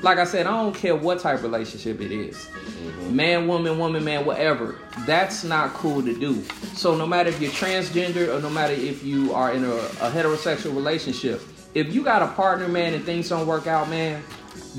Like 0.02 0.18
I 0.18 0.24
said, 0.24 0.48
I 0.48 0.50
don't 0.50 0.74
care 0.74 0.96
what 0.96 1.20
type 1.20 1.36
of 1.36 1.44
relationship 1.44 2.00
it 2.00 2.10
is. 2.10 2.36
Mm-hmm. 2.36 3.14
Man, 3.14 3.46
woman, 3.46 3.78
woman, 3.78 4.02
man, 4.02 4.24
whatever. 4.24 4.76
That's 5.06 5.44
not 5.44 5.74
cool 5.74 6.02
to 6.02 6.18
do. 6.18 6.42
So 6.74 6.96
no 6.96 7.06
matter 7.06 7.28
if 7.28 7.40
you're 7.40 7.52
transgender 7.52 8.36
or 8.36 8.40
no 8.40 8.50
matter 8.50 8.72
if 8.72 9.04
you 9.04 9.32
are 9.32 9.52
in 9.52 9.62
a, 9.64 9.74
a 9.74 10.10
heterosexual 10.10 10.74
relationship, 10.74 11.40
if 11.74 11.94
you 11.94 12.02
got 12.02 12.20
a 12.20 12.26
partner, 12.28 12.66
man, 12.66 12.94
and 12.94 13.04
things 13.04 13.28
don't 13.28 13.46
work 13.46 13.68
out, 13.68 13.88
man, 13.88 14.24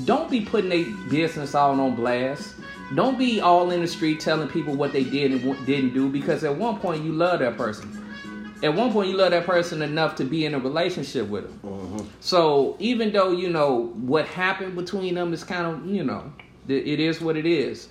don't 0.04 0.30
be 0.30 0.42
putting 0.42 0.68
their 0.68 0.84
business 1.08 1.54
all 1.54 1.80
on 1.80 1.94
blast. 1.94 2.54
Don't 2.94 3.18
be 3.18 3.40
all 3.40 3.70
in 3.70 3.80
the 3.80 3.86
street 3.86 4.20
telling 4.20 4.48
people 4.48 4.74
what 4.74 4.92
they 4.92 5.04
did 5.04 5.32
and 5.32 5.44
what 5.44 5.64
didn't 5.64 5.94
do 5.94 6.08
because 6.08 6.44
at 6.44 6.54
one 6.56 6.78
point 6.78 7.02
you 7.02 7.12
love 7.12 7.40
that 7.40 7.56
person. 7.56 8.00
At 8.62 8.74
one 8.74 8.92
point 8.92 9.08
you 9.10 9.16
love 9.16 9.30
that 9.30 9.46
person 9.46 9.82
enough 9.82 10.16
to 10.16 10.24
be 10.24 10.44
in 10.44 10.54
a 10.54 10.58
relationship 10.58 11.28
with 11.28 11.44
them. 11.44 11.60
Mm-hmm. 11.64 12.06
So 12.20 12.76
even 12.78 13.12
though 13.12 13.30
you 13.32 13.48
know 13.48 13.92
what 13.96 14.26
happened 14.26 14.76
between 14.76 15.14
them 15.14 15.32
is 15.32 15.44
kind 15.44 15.66
of 15.66 15.86
you 15.86 16.04
know 16.04 16.32
it 16.68 17.00
is 17.00 17.20
what 17.20 17.36
it 17.36 17.46
is. 17.46 17.88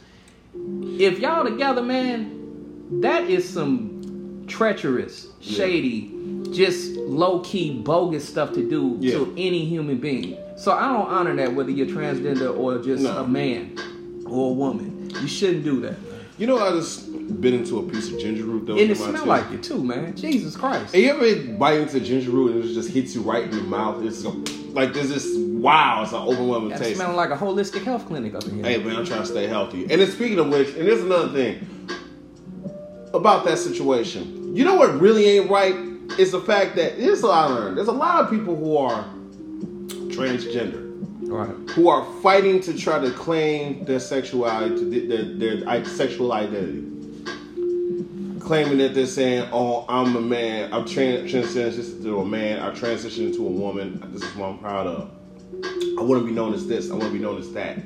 If 0.55 1.19
y'all 1.19 1.43
together, 1.43 1.81
man, 1.81 3.01
that 3.01 3.23
is 3.23 3.47
some 3.47 4.45
treacherous, 4.47 5.27
shady, 5.41 6.11
just 6.51 6.91
low 6.95 7.39
key 7.39 7.79
bogus 7.79 8.27
stuff 8.27 8.53
to 8.53 8.67
do 8.67 8.97
Yeah. 8.99 9.13
to 9.17 9.33
any 9.37 9.65
human 9.65 9.97
being. 9.97 10.37
So 10.55 10.71
I 10.71 10.87
don't 10.93 11.07
honor 11.07 11.35
that 11.37 11.53
whether 11.55 11.71
you're 11.71 11.87
transgender 11.87 12.55
or 12.55 12.77
just 12.79 13.03
No. 13.03 13.23
a 13.23 13.27
man 13.27 13.75
or 14.33 14.51
a 14.51 14.53
woman. 14.53 15.11
You 15.21 15.27
shouldn't 15.27 15.63
do 15.63 15.79
that. 15.81 15.95
You 16.37 16.47
know, 16.47 16.57
I 16.57 16.71
just 16.71 17.11
bit 17.39 17.53
into 17.53 17.79
a 17.79 17.83
piece 17.83 18.11
of 18.11 18.19
ginger 18.19 18.43
root 18.43 18.65
though. 18.65 18.73
And 18.73 18.81
it 18.81 18.91
in 18.91 18.99
my 18.99 19.09
smell 19.09 19.25
like 19.25 19.49
it 19.51 19.63
too, 19.63 19.83
man. 19.83 20.15
Jesus 20.15 20.55
Christ. 20.57 20.93
Hey, 20.93 21.05
you 21.05 21.11
ever 21.11 21.53
bite 21.53 21.79
into 21.79 21.99
ginger 21.99 22.31
root 22.31 22.55
and 22.55 22.63
it 22.65 22.73
just 22.73 22.89
hits 22.89 23.15
you 23.15 23.21
right 23.21 23.43
in 23.43 23.51
the 23.51 23.61
mouth? 23.61 24.03
It's 24.03 24.25
like 24.73 24.93
there's 24.93 25.09
this 25.09 25.27
wow, 25.37 26.03
it's 26.03 26.11
an 26.11 26.21
overwhelming 26.21 26.69
That's 26.69 26.81
taste. 26.81 26.95
smelling 26.97 27.15
like 27.15 27.29
a 27.29 27.37
holistic 27.37 27.83
health 27.83 28.07
clinic 28.07 28.35
up 28.35 28.43
in 28.45 28.55
here. 28.55 28.65
Hey 28.65 28.83
man, 28.83 28.97
I'm 28.97 29.05
trying 29.05 29.21
to 29.21 29.27
stay 29.27 29.47
healthy. 29.47 29.83
And 29.83 30.01
then 30.01 30.11
speaking 30.11 30.39
of 30.39 30.49
which, 30.49 30.69
and 30.69 30.87
there's 30.87 31.01
another 31.01 31.31
thing. 31.31 31.67
about 33.13 33.45
that 33.45 33.59
situation. 33.59 34.55
You 34.55 34.65
know 34.65 34.75
what 34.75 34.99
really 34.99 35.25
ain't 35.25 35.49
right 35.49 35.75
is 36.19 36.31
the 36.31 36.41
fact 36.41 36.75
that 36.75 36.93
here's 36.93 37.21
what 37.21 37.31
I 37.31 37.45
learned. 37.45 37.77
There's 37.77 37.87
a 37.87 37.91
lot 37.91 38.23
of 38.23 38.29
people 38.29 38.55
who 38.55 38.77
are 38.77 39.05
transgender 40.09 40.82
Right. 41.33 41.49
who 41.71 41.89
are 41.89 42.05
fighting 42.21 42.61
to 42.61 42.77
try 42.77 42.99
to 42.99 43.09
claim 43.09 43.85
their 43.85 43.99
sexuality, 43.99 44.99
their, 45.07 45.23
their, 45.23 45.55
their 45.61 45.85
sexual 45.85 46.31
identity. 46.31 46.89
Claiming 48.39 48.77
that 48.77 48.93
they're 48.93 49.07
saying, 49.07 49.49
"Oh, 49.51 49.85
I'm 49.89 50.15
a 50.15 50.21
man. 50.21 50.71
I'm 50.71 50.85
trans- 50.85 51.31
transitioned 51.31 52.03
to 52.03 52.19
a 52.19 52.25
man. 52.25 52.59
I 52.59 52.69
transitioned 52.69 53.27
into 53.27 53.47
a 53.47 53.49
woman. 53.49 53.99
This 54.13 54.21
is 54.21 54.35
what 54.35 54.49
I'm 54.49 54.59
proud 54.59 54.85
of. 54.85 55.11
I 55.97 56.03
want 56.03 56.21
to 56.21 56.27
be 56.27 56.33
known 56.33 56.53
as 56.53 56.67
this. 56.67 56.91
I 56.91 56.93
want 56.93 57.05
to 57.05 57.13
be 57.13 57.19
known 57.19 57.39
as 57.39 57.51
that." 57.53 57.77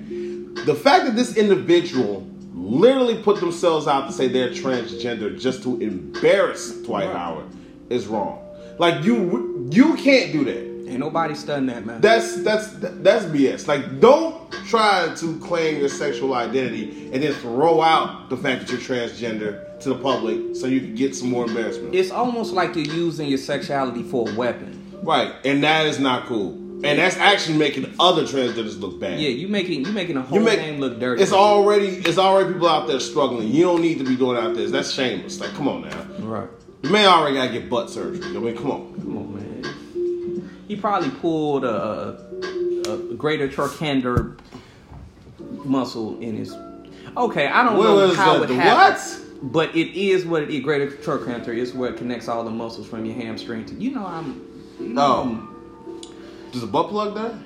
The 0.65 0.75
fact 0.75 1.05
that 1.05 1.15
this 1.15 1.37
individual 1.37 2.27
literally 2.53 3.21
put 3.21 3.39
themselves 3.39 3.87
out 3.87 4.07
to 4.07 4.13
say 4.13 4.27
they're 4.27 4.49
transgender 4.49 5.39
just 5.39 5.63
to 5.63 5.79
embarrass 5.79 6.71
Dwight 6.81 7.07
Right. 7.07 7.15
Howard 7.15 7.45
is 7.89 8.07
wrong. 8.07 8.43
Like 8.77 9.05
you, 9.05 9.69
you 9.71 9.95
can't 9.95 10.33
do 10.33 10.43
that. 10.43 10.76
Ain't 10.87 10.99
nobody 10.99 11.35
studying 11.35 11.67
that, 11.67 11.85
man. 11.85 12.01
That's 12.01 12.41
that's 12.43 12.67
that's 12.79 13.25
BS. 13.25 13.67
Like, 13.67 13.99
don't 13.99 14.51
try 14.67 15.13
to 15.15 15.39
claim 15.39 15.79
your 15.79 15.89
sexual 15.89 16.33
identity 16.33 17.09
and 17.13 17.21
then 17.21 17.33
throw 17.35 17.81
out 17.81 18.29
the 18.29 18.37
fact 18.37 18.61
that 18.61 18.69
you're 18.71 18.79
transgender 18.79 19.79
to 19.79 19.89
the 19.89 19.95
public 19.95 20.55
so 20.55 20.67
you 20.67 20.79
can 20.81 20.95
get 20.95 21.15
some 21.15 21.29
more 21.29 21.45
embarrassment. 21.45 21.93
it's 21.93 22.09
almost 22.11 22.53
like 22.53 22.75
you're 22.75 22.85
using 22.85 23.27
your 23.27 23.37
sexuality 23.37 24.01
for 24.03 24.29
a 24.29 24.33
weapon. 24.35 24.97
right, 25.03 25.33
and 25.45 25.63
that 25.63 25.85
is 25.85 25.99
not 25.99 26.25
cool. 26.25 26.53
And 26.83 26.99
that's 26.99 27.17
actually 27.17 27.57
making 27.57 27.91
other 27.99 28.21
transgenders 28.23 28.79
look 28.79 28.99
bad. 28.99 29.19
Yeah, 29.19 29.29
you 29.29 29.47
making 29.47 29.85
you 29.85 29.91
making 29.91 30.15
a 30.15 30.21
whole 30.21 30.39
make 30.39 30.59
name 30.59 30.79
look 30.79 30.99
dirty. 30.99 31.23
It's 31.23 31.31
already 31.33 31.87
it's 31.87 32.19
already 32.19 32.53
people 32.53 32.67
out 32.69 32.87
there 32.87 32.99
struggling. 32.99 33.47
You 33.49 33.63
don't 33.63 33.81
need 33.81 33.97
to 33.97 34.03
be 34.03 34.15
going 34.15 34.37
out 34.37 34.55
there. 34.55 34.67
That's 34.69 34.91
shameless. 34.91 35.39
Like, 35.39 35.53
come 35.55 35.67
on 35.67 35.81
now. 35.89 36.05
right. 36.19 36.47
The 36.83 36.89
man 36.91 37.07
already 37.07 37.35
gotta 37.35 37.51
get 37.51 37.67
butt 37.69 37.89
surgery. 37.89 38.23
I 38.35 38.39
mean, 38.39 38.55
come 38.55 38.69
on. 38.69 38.93
Come 38.93 39.17
on, 39.17 39.35
man. 39.35 39.73
He 40.67 40.75
probably 40.75 41.09
pulled 41.09 41.63
a, 41.63 42.19
a 42.89 42.97
greater 43.15 43.47
trochanter 43.47 44.37
muscle 45.39 46.19
in 46.19 46.35
his. 46.35 46.55
Okay, 47.15 47.47
I 47.47 47.63
don't 47.63 47.77
What 47.77 47.83
know 47.85 48.13
how 48.13 48.39
that? 48.39 48.49
it 48.51 48.53
happened. 48.55 49.23
But 49.41 49.75
it 49.75 49.95
is 49.95 50.25
what 50.25 50.43
it 50.43 50.49
is. 50.49 50.61
Greater 50.63 50.89
trochanter 50.89 51.53
is 51.53 51.73
what 51.73 51.95
connects 51.97 52.27
all 52.27 52.43
the 52.43 52.49
muscles 52.51 52.87
from 52.87 53.05
your 53.05 53.15
hamstring 53.15 53.65
to. 53.67 53.75
You 53.75 53.91
know, 53.91 54.05
I'm. 54.05 54.41
You 54.79 54.89
know, 54.89 55.03
Oh. 55.03 55.53
There's 56.51 56.63
a 56.63 56.67
butt 56.67 56.89
plug 56.89 57.13
there? 57.15 57.37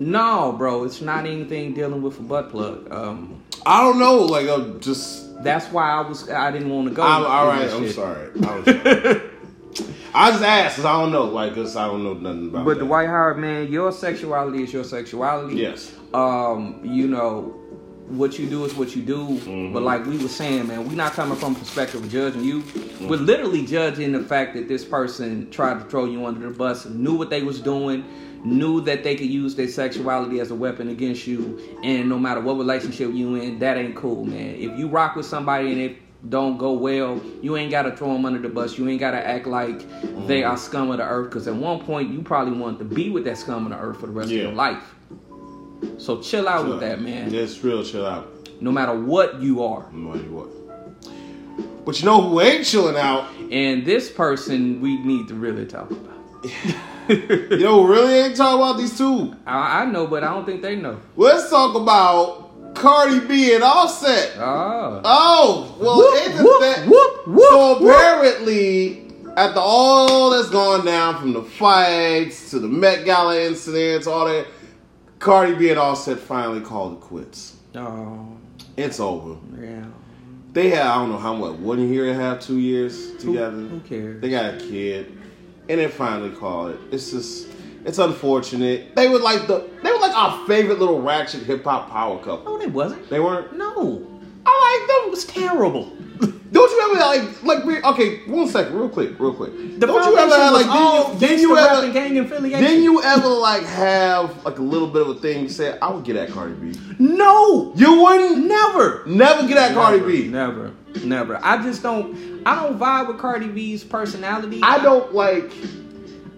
No, 0.00 0.52
bro, 0.52 0.84
it's 0.84 1.00
not 1.00 1.26
anything 1.26 1.72
dealing 1.74 2.02
with 2.02 2.18
a 2.18 2.22
butt 2.22 2.50
plug. 2.50 2.90
Um, 2.92 3.42
I 3.64 3.80
don't 3.82 3.98
know. 3.98 4.16
Like, 4.18 4.48
I'm 4.48 4.80
just. 4.80 5.42
that's 5.42 5.66
why 5.68 5.90
I 5.90 6.00
was. 6.00 6.28
I 6.30 6.50
didn't 6.50 6.70
want 6.70 6.88
to 6.88 6.94
go. 6.94 7.02
I'm 7.02 7.24
all 7.24 7.46
right. 7.46 7.70
I'm 7.70 7.88
sorry. 7.90 8.30
I'm 8.44 8.64
sorry. 8.64 9.22
I 10.16 10.30
just 10.30 10.42
asked 10.42 10.76
because 10.76 10.86
I 10.86 10.92
don't 11.00 11.12
know. 11.12 11.24
Like, 11.24 11.54
cause 11.54 11.76
I 11.76 11.86
don't 11.86 12.02
know 12.02 12.14
nothing 12.14 12.48
about. 12.48 12.64
But 12.64 12.74
that. 12.74 12.80
the 12.80 12.86
Dwight 12.86 13.08
Howard 13.08 13.38
man, 13.38 13.70
your 13.70 13.92
sexuality 13.92 14.62
is 14.62 14.72
your 14.72 14.84
sexuality. 14.84 15.56
Yes. 15.56 15.94
Um, 16.14 16.80
you 16.82 17.06
know, 17.06 17.54
what 18.08 18.38
you 18.38 18.48
do 18.48 18.64
is 18.64 18.74
what 18.74 18.96
you 18.96 19.02
do. 19.02 19.18
Mm-hmm. 19.18 19.74
But 19.74 19.82
like 19.82 20.06
we 20.06 20.16
were 20.16 20.28
saying, 20.28 20.68
man, 20.68 20.88
we're 20.88 20.94
not 20.94 21.12
coming 21.12 21.36
from 21.36 21.54
a 21.54 21.58
perspective 21.58 22.02
of 22.02 22.10
judging 22.10 22.42
you. 22.42 22.64
We're 23.00 23.16
literally 23.16 23.66
judging 23.66 24.12
the 24.12 24.22
fact 24.22 24.54
that 24.54 24.68
this 24.68 24.84
person 24.84 25.50
tried 25.50 25.80
to 25.80 25.84
throw 25.84 26.06
you 26.06 26.24
under 26.24 26.48
the 26.48 26.56
bus, 26.56 26.86
knew 26.86 27.14
what 27.14 27.28
they 27.28 27.42
was 27.42 27.60
doing, 27.60 28.04
knew 28.42 28.80
that 28.82 29.04
they 29.04 29.16
could 29.16 29.28
use 29.28 29.54
their 29.54 29.68
sexuality 29.68 30.40
as 30.40 30.50
a 30.50 30.54
weapon 30.54 30.88
against 30.88 31.26
you, 31.26 31.60
and 31.82 32.08
no 32.08 32.18
matter 32.18 32.40
what 32.40 32.54
relationship 32.56 33.12
you 33.12 33.34
in, 33.34 33.58
that 33.58 33.76
ain't 33.76 33.96
cool, 33.96 34.24
man. 34.24 34.54
If 34.54 34.78
you 34.78 34.88
rock 34.88 35.16
with 35.16 35.26
somebody 35.26 35.72
and 35.72 35.80
it 35.80 36.05
don't 36.28 36.56
go 36.58 36.72
well, 36.72 37.20
you 37.42 37.56
ain't 37.56 37.70
gotta 37.70 37.94
throw 37.96 38.12
them 38.12 38.24
under 38.24 38.38
the 38.40 38.48
bus. 38.48 38.78
You 38.78 38.88
ain't 38.88 39.00
gotta 39.00 39.24
act 39.24 39.46
like 39.46 39.78
they 40.26 40.40
Mm-hmm. 40.42 40.50
are 40.50 40.56
scum 40.56 40.90
of 40.90 40.98
the 40.98 41.04
earth. 41.04 41.30
Because 41.30 41.46
at 41.48 41.54
one 41.54 41.80
point, 41.84 42.10
you 42.10 42.22
probably 42.22 42.58
wanted 42.58 42.78
to 42.78 42.84
be 42.84 43.10
with 43.10 43.24
that 43.24 43.38
scum 43.38 43.66
of 43.66 43.72
the 43.72 43.78
earth 43.78 44.00
for 44.00 44.06
the 44.06 44.12
rest 44.12 44.30
Yeah. 44.30 44.38
of 44.38 44.42
your 44.46 44.52
life. 44.54 44.82
So 45.98 46.20
chill 46.22 46.48
out 46.48 46.62
Chill 46.62 46.66
with 46.74 46.74
out. 46.76 46.80
that, 46.80 47.00
man. 47.02 47.30
Just 47.30 47.62
real 47.62 47.84
chill 47.84 48.06
out. 48.06 48.28
No 48.60 48.72
matter 48.72 48.98
what 48.98 49.40
you 49.40 49.62
are. 49.62 49.86
No 49.92 50.12
matter 50.14 50.28
what. 50.30 51.84
But 51.84 52.00
you 52.00 52.06
know 52.06 52.20
who 52.22 52.40
ain't 52.40 52.64
chilling 52.64 52.96
out? 52.96 53.28
And 53.52 53.84
this 53.84 54.10
person 54.10 54.80
we 54.80 54.98
need 55.04 55.28
to 55.28 55.34
really 55.34 55.66
talk 55.66 55.90
about. 55.90 56.16
You 57.08 57.58
know 57.58 57.84
really 57.84 58.14
ain't 58.14 58.34
talking 58.36 58.60
about 58.60 58.78
these 58.78 58.98
two? 58.98 59.32
I, 59.46 59.82
I 59.82 59.84
know, 59.84 60.08
but 60.08 60.24
I 60.24 60.34
don't 60.34 60.44
think 60.44 60.60
they 60.60 60.74
know. 60.74 61.00
Let's 61.14 61.48
talk 61.48 61.76
about 61.76 62.45
Cardi 62.76 63.20
B 63.26 63.54
and 63.54 63.64
Offset. 63.64 64.34
Oh. 64.38 65.00
Oh, 65.04 65.76
well, 65.80 65.96
Whoop, 65.98 66.22
ain't 66.22 66.34
whoop, 66.44 66.60
that? 66.60 66.86
whoop, 66.88 67.26
whoop, 67.26 67.48
so 67.50 67.76
apparently, 67.88 69.08
after 69.36 69.60
all 69.60 70.30
that's 70.30 70.50
gone 70.50 70.84
down 70.84 71.18
from 71.18 71.32
the 71.32 71.42
fights 71.42 72.50
to 72.50 72.58
the 72.58 72.68
Met 72.68 73.04
Gala 73.04 73.40
incidents, 73.40 74.06
all 74.06 74.26
that, 74.26 74.46
Cardi 75.18 75.54
B 75.54 75.70
and 75.70 75.78
Offset 75.78 76.18
finally 76.18 76.60
called 76.60 76.94
it 76.94 77.00
quits. 77.00 77.56
Oh. 77.74 78.28
It's 78.76 79.00
over. 79.00 79.36
Yeah. 79.60 79.84
They 80.52 80.68
had 80.70 80.86
I 80.86 80.96
don't 80.96 81.10
know 81.10 81.18
how 81.18 81.34
much 81.34 81.58
one 81.58 81.86
year 81.92 82.10
and 82.10 82.20
a 82.20 82.22
half, 82.22 82.40
two 82.40 82.58
years 82.58 83.10
Who, 83.12 83.18
together. 83.32 83.56
who 83.56 83.80
cares? 83.80 84.20
They 84.20 84.30
got 84.30 84.54
a 84.54 84.58
kid, 84.58 85.16
and 85.68 85.80
they 85.80 85.88
finally 85.88 86.30
called 86.30 86.72
it. 86.74 86.80
It's 86.92 87.10
just, 87.10 87.48
it's 87.86 87.98
unfortunate. 87.98 88.94
They 88.96 89.08
were 89.08 89.18
like 89.18 89.46
the, 89.46 89.68
they 89.82 89.90
were 89.90 89.98
like 89.98 90.14
our 90.16 90.46
favorite 90.46 90.78
little 90.78 91.00
ratchet 91.00 91.42
hip 91.44 91.64
hop 91.64 91.88
power 91.90 92.18
couple. 92.18 92.44
no, 92.44 92.58
they 92.58 92.66
wasn't. 92.66 93.08
They 93.08 93.20
weren't. 93.20 93.56
No. 93.56 94.06
I 94.48 94.78
like 94.78 94.88
them. 94.88 95.08
It 95.08 95.10
was 95.10 95.24
terrible. 95.24 95.92
Don't 96.52 96.70
you 96.70 96.80
ever 96.90 97.00
like 97.00 97.42
like 97.42 97.64
we- 97.64 97.82
okay? 97.82 98.20
One 98.30 98.48
second, 98.48 98.74
real 98.76 98.88
quick, 98.88 99.18
real 99.18 99.34
quick. 99.34 99.52
The 99.80 99.86
Don't 99.86 100.12
you 100.12 100.16
ever 100.16 100.34
have 100.34 100.52
like 100.52 100.66
all 100.68 101.14
didn't 101.16 101.40
you, 101.40 101.56
ever 101.58 101.92
gang 101.92 102.18
affiliation. 102.18 102.62
didn't 102.64 102.84
you 102.84 103.02
ever 103.02 103.26
like 103.28 103.64
have 103.64 104.44
like 104.44 104.58
a 104.58 104.62
little 104.62 104.86
bit 104.88 105.02
of 105.02 105.08
a 105.08 105.14
thing? 105.16 105.42
You 105.42 105.48
said 105.48 105.78
I 105.82 105.90
would 105.92 106.04
get 106.04 106.14
at 106.16 106.30
Cardi 106.30 106.54
B. 106.54 106.78
No. 106.98 107.72
You 107.74 108.00
wouldn't 108.00 108.46
Never. 108.46 109.02
never 109.06 109.46
get 109.48 109.56
at 109.58 109.74
Cardi 109.74 110.00
B. 110.00 110.28
Never. 110.28 110.72
Never. 111.04 111.38
I 111.44 111.62
just 111.62 111.82
don't. 111.82 112.42
I 112.46 112.54
don't 112.62 112.78
vibe 112.78 113.08
with 113.08 113.18
Cardi 113.18 113.48
B's 113.48 113.82
personality. 113.84 114.60
I 114.62 114.80
don't 114.82 115.12
like. 115.12 115.50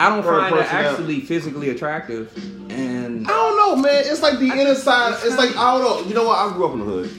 I 0.01 0.09
don't 0.11 0.23
Her 0.23 0.41
find 0.41 0.55
her 0.55 0.61
actually 0.63 1.21
physically 1.21 1.71
attractive, 1.71 2.31
and 2.71 3.27
I 3.27 3.31
don't 3.31 3.57
know, 3.57 3.77
man. 3.83 4.05
It's 4.07 4.23
like 4.23 4.39
the 4.39 4.51
I- 4.51 4.59
inner 4.59 4.75
side. 4.75 5.15
it's 5.15 5.25
It's 5.25 5.37
like 5.37 5.57
I 5.57 5.77
don't 5.77 5.83
know. 5.83 6.09
You 6.09 6.15
know 6.15 6.25
what? 6.25 6.39
I 6.39 6.53
grew 6.55 6.67
up 6.67 6.73
in 6.75 6.79
the 6.81 6.85
hood, 6.85 7.11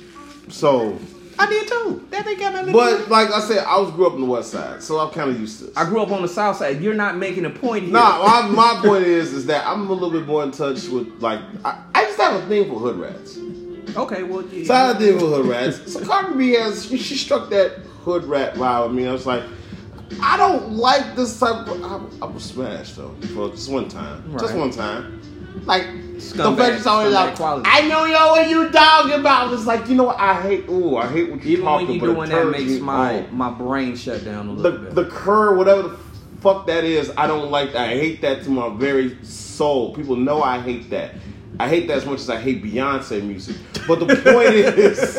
so. 0.52 0.98
I 1.42 1.46
did 1.46 1.70
too. 1.70 2.06
That 2.10 2.28
ain't 2.28 2.38
got 2.38 2.52
nothing 2.52 2.66
to 2.68 2.72
do 2.74 2.78
with 2.78 2.98
But 2.98 3.02
it. 3.04 3.10
like 3.10 3.32
I 3.32 3.40
said, 3.40 3.60
I 3.66 3.80
was 3.80 3.92
grew 3.92 4.08
up 4.08 4.12
on 4.14 4.20
the 4.20 4.28
west 4.28 4.52
side, 4.52 4.84
so 4.84 5.00
I'm 5.00 5.10
kind 5.12 5.30
of 5.30 5.40
used 5.40 5.60
to 5.60 5.66
this. 5.68 5.78
I 5.78 5.86
grew 5.86 6.02
up 6.02 6.12
on 6.12 6.22
the 6.22 6.28
south 6.28 6.58
side. 6.58 6.82
You're 6.82 6.94
not 6.94 7.16
making 7.16 7.46
a 7.46 7.50
point 7.50 7.86
here. 7.86 7.94
Nah, 7.94 8.42
my, 8.44 8.74
my 8.74 8.82
point 8.84 9.06
is, 9.06 9.32
is 9.32 9.46
that 9.46 9.66
I'm 9.66 9.90
a 9.90 9.94
little 9.94 10.12
bit 10.12 10.28
more 10.28 10.44
in 10.44 10.52
touch 10.52 10.90
with 10.90 11.08
like 11.22 11.40
I, 11.64 11.82
I 11.96 12.04
just 12.04 12.20
have 12.20 12.44
a 12.44 12.46
thing 12.48 12.68
for 12.68 12.78
hood 12.78 12.98
rats. 12.98 13.38
Okay, 13.96 14.24
well, 14.24 14.44
yeah. 14.48 14.66
So 14.66 14.74
I 14.74 14.78
have 14.88 14.96
a 14.98 15.00
thing 15.00 15.18
for 15.18 15.28
hood 15.28 15.46
rats. 15.46 15.94
So 15.94 16.04
Cardi 16.04 16.38
B 16.38 16.50
has 16.56 16.86
she, 16.86 16.98
she 16.98 17.16
struck 17.16 17.50
that 17.52 17.72
hood 18.04 18.26
rat 18.26 18.56
vibe 18.56 18.88
with 18.90 18.98
me. 18.98 19.08
I 19.08 19.14
was 19.14 19.26
like, 19.26 19.44
I 20.22 20.38
don't 20.38 20.72
like 20.74 21.16
this 21.16 21.40
type. 21.40 21.68
of... 21.68 21.84
I, 22.22 22.26
I 22.26 22.30
was 22.30 22.44
smashed 22.44 22.96
though 22.98 23.16
for 23.34 23.50
just 23.52 23.70
one 23.70 23.88
time, 23.88 24.38
just 24.40 24.56
one 24.56 24.72
time. 24.72 25.22
Like 25.66 25.84
Scumbag- 25.84 26.56
the 26.56 26.64
fact 26.64 26.78
she's 26.78 26.88
always 26.88 27.14
like, 27.14 27.36
quality. 27.36 27.70
I 27.72 27.88
know 27.88 28.06
yo 28.06 28.32
what 28.32 28.50
you 28.50 28.70
talking 28.70 29.14
about. 29.20 29.54
It's 29.54 29.66
like 29.66 29.88
you 29.88 29.96
know 29.96 30.06
what 30.06 30.20
I 30.20 30.42
hate. 30.42 30.70
Ooh, 30.70 30.98
I 30.98 31.08
hate 31.08 31.30
what 31.32 31.44
you 31.44 31.52
Even 31.58 31.66
when 31.66 31.74
talking. 31.80 31.96
you 31.96 32.00
but 32.02 32.10
it 32.10 32.14
doing 32.14 32.30
that 32.30 32.52
makes 32.52 32.82
my 32.82 33.24
on. 33.24 33.36
my 33.36 33.50
brain 33.52 33.96
shut 33.96 34.24
down 34.26 34.48
a 34.48 34.52
little 34.54 34.72
the 34.72 34.86
bit. 34.86 34.96
the 34.96 35.06
cur, 35.06 35.56
whatever 35.56 35.84
the 35.84 35.98
fuck 36.42 36.68
that 36.68 36.84
is, 36.84 37.12
I 37.18 37.28
don't 37.28 37.52
like 37.52 37.74
that. 37.74 37.90
I 37.90 37.96
hate 37.96 38.22
that 38.22 38.44
to 38.44 38.50
my 38.50 38.70
very 38.76 39.24
soul. 39.24 39.94
People 39.94 40.16
know 40.16 40.42
I 40.42 40.60
hate 40.60 40.90
that. 40.90 41.16
I 41.60 41.68
hate 41.68 41.88
that 41.88 41.98
as 41.98 42.06
much 42.06 42.20
as 42.20 42.30
I 42.30 42.40
hate 42.40 42.64
Beyonce 42.64 43.22
music. 43.22 43.58
But 43.88 44.00
the 44.00 44.06
point 44.06 44.54
is, 44.56 45.16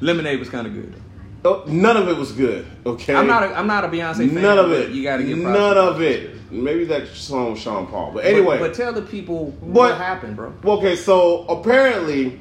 Lemonade 0.00 0.38
was 0.38 0.48
kind 0.48 0.66
of 0.66 0.74
good. 0.74 0.94
Oh, 1.44 1.64
none 1.66 1.96
of 1.96 2.08
it 2.08 2.16
was 2.16 2.32
good. 2.32 2.66
Okay, 2.86 3.14
I'm 3.14 3.26
not 3.26 3.42
a, 3.42 3.54
I'm 3.56 3.66
not 3.66 3.84
a 3.84 3.88
Beyonce 3.88 4.16
fan. 4.32 4.34
none 4.42 4.58
of 4.58 4.72
it. 4.72 4.90
You 4.90 5.02
got 5.02 5.18
to 5.18 5.24
get 5.24 5.36
none 5.38 5.76
of 5.76 6.00
it. 6.00 6.36
Maybe 6.50 6.84
that 6.86 7.06
song 7.08 7.52
with 7.52 7.60
Sean 7.60 7.86
Paul. 7.86 8.06
But 8.12 8.24
But- 8.24 8.32
anyway, 8.32 8.58
but, 8.58 8.74
tell 8.74 8.92
the 8.92 9.02
people 9.02 9.54
But- 9.60 9.68
what 9.68 9.96
happened, 9.96 10.36
bro. 10.36 10.52
Okay, 10.64 10.96
so 10.96 11.44
apparently, 11.46 12.40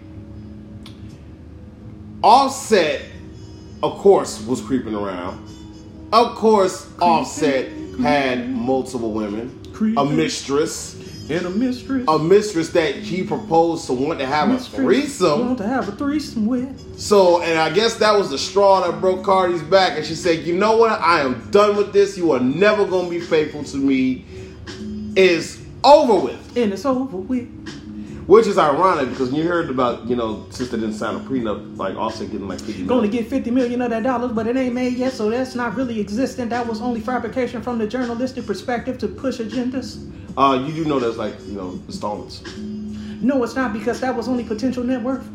Offset, 2.23 3.01
of 3.81 3.97
course, 3.99 4.41
was 4.45 4.61
creeping 4.61 4.95
around. 4.95 5.45
Of 6.11 6.35
course, 6.35 6.87
Offset 7.01 7.69
had 8.01 8.49
multiple 8.49 9.11
women, 9.13 9.57
a 9.97 10.03
mistress, 10.05 10.95
And 11.29 11.45
a 11.45 11.49
mistress. 11.49 12.05
a 12.07 12.17
mistress 12.17 12.69
that 12.69 12.95
he 12.95 13.23
proposed 13.23 13.85
to 13.85 13.93
want 13.93 14.19
to 14.19 14.25
have 14.25 14.49
a 14.49 14.57
threesome. 14.57 15.45
Want 15.45 15.57
to 15.59 15.67
have 15.67 15.87
a 15.87 15.91
threesome 15.91 16.47
with? 16.47 16.99
So, 16.99 17.41
and 17.43 17.59
I 17.59 17.69
guess 17.69 17.95
that 17.95 18.17
was 18.17 18.31
the 18.31 18.37
straw 18.37 18.81
that 18.81 18.99
broke 18.99 19.23
Cardi's 19.23 19.61
back, 19.61 19.95
and 19.95 20.05
she 20.05 20.15
said, 20.15 20.39
"You 20.45 20.55
know 20.55 20.77
what? 20.77 20.99
I 20.99 21.21
am 21.21 21.49
done 21.51 21.75
with 21.75 21.93
this. 21.93 22.17
You 22.17 22.31
are 22.31 22.39
never 22.39 22.85
gonna 22.85 23.09
be 23.09 23.19
faithful 23.19 23.63
to 23.65 23.77
me. 23.77 24.25
Is 25.15 25.61
over 25.83 26.15
with." 26.15 26.57
And 26.57 26.73
it's 26.73 26.85
over 26.85 27.17
with. 27.17 27.47
Which 28.25 28.45
is 28.45 28.59
ironic 28.59 29.09
because 29.09 29.33
you 29.33 29.43
heard 29.47 29.71
about, 29.71 30.07
you 30.07 30.15
know, 30.15 30.45
sister 30.51 30.77
didn't 30.77 30.93
sign 30.93 31.15
a 31.15 31.19
prenup, 31.19 31.77
like 31.77 31.95
also 31.95 32.25
getting 32.25 32.47
like 32.47 32.59
50 32.59 32.83
Going 32.85 33.01
to 33.01 33.07
get 33.07 33.27
50 33.27 33.49
million 33.49 33.81
of 33.81 33.89
that 33.89 34.03
dollars, 34.03 34.31
but 34.33 34.45
it 34.45 34.55
ain't 34.55 34.75
made 34.75 34.93
yet, 34.93 35.13
so 35.13 35.31
that's 35.31 35.55
not 35.55 35.75
really 35.75 35.99
existent. 35.99 36.51
That 36.51 36.67
was 36.67 36.79
only 36.79 37.01
fabrication 37.01 37.63
from 37.63 37.79
the 37.79 37.87
journalistic 37.87 38.45
perspective 38.45 38.99
to 38.99 39.07
push 39.07 39.39
agendas. 39.39 40.07
Uh, 40.37 40.65
you 40.65 40.73
do 40.73 40.85
know 40.85 40.99
there's 40.99 41.17
like, 41.17 41.35
you 41.45 41.53
know, 41.53 41.79
installments. 41.87 42.43
No, 42.57 43.43
it's 43.43 43.55
not 43.55 43.73
because 43.73 43.99
that 43.99 44.15
was 44.15 44.27
only 44.27 44.43
potential 44.43 44.83
net 44.83 45.01
worth. 45.01 45.27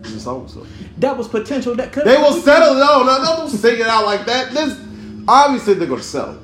It's 0.00 0.12
installments 0.12 0.54
though. 0.54 0.66
That 0.98 1.16
was 1.16 1.28
potential 1.28 1.74
that 1.76 1.92
could. 1.92 2.04
They 2.04 2.16
will 2.16 2.32
settle. 2.32 2.74
No, 2.74 3.02
no, 3.04 3.18
no, 3.18 3.24
don't 3.24 3.50
say 3.50 3.78
it 3.78 3.86
out 3.86 4.04
like 4.04 4.24
that. 4.26 4.52
This, 4.52 4.78
obviously 5.28 5.74
they're 5.74 5.88
gonna 5.88 6.02
settle. 6.02 6.40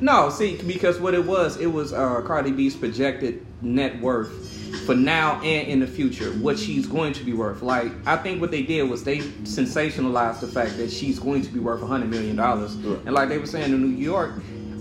No, 0.00 0.28
see, 0.28 0.60
because 0.62 1.00
what 1.00 1.14
it 1.14 1.24
was, 1.24 1.56
it 1.56 1.66
was 1.66 1.92
uh, 1.92 2.20
Cardi 2.22 2.52
B's 2.52 2.76
projected 2.76 3.46
net 3.62 3.98
worth 4.00 4.46
for 4.84 4.94
now 4.94 5.40
and 5.42 5.68
in 5.68 5.80
the 5.80 5.86
future, 5.86 6.30
what 6.32 6.58
she's 6.58 6.86
going 6.86 7.12
to 7.14 7.24
be 7.24 7.32
worth. 7.32 7.62
Like, 7.62 7.92
I 8.06 8.16
think 8.16 8.40
what 8.40 8.50
they 8.50 8.62
did 8.62 8.82
was 8.88 9.04
they 9.04 9.18
sensationalized 9.18 10.40
the 10.40 10.48
fact 10.48 10.76
that 10.76 10.90
she's 10.90 11.18
going 11.18 11.42
to 11.42 11.48
be 11.48 11.60
worth 11.60 11.80
$100 11.80 12.08
million. 12.08 12.36
Right. 12.36 13.06
And 13.06 13.14
like 13.14 13.28
they 13.28 13.38
were 13.38 13.46
saying 13.46 13.72
in 13.72 13.80
New 13.80 13.96
York, 13.96 14.34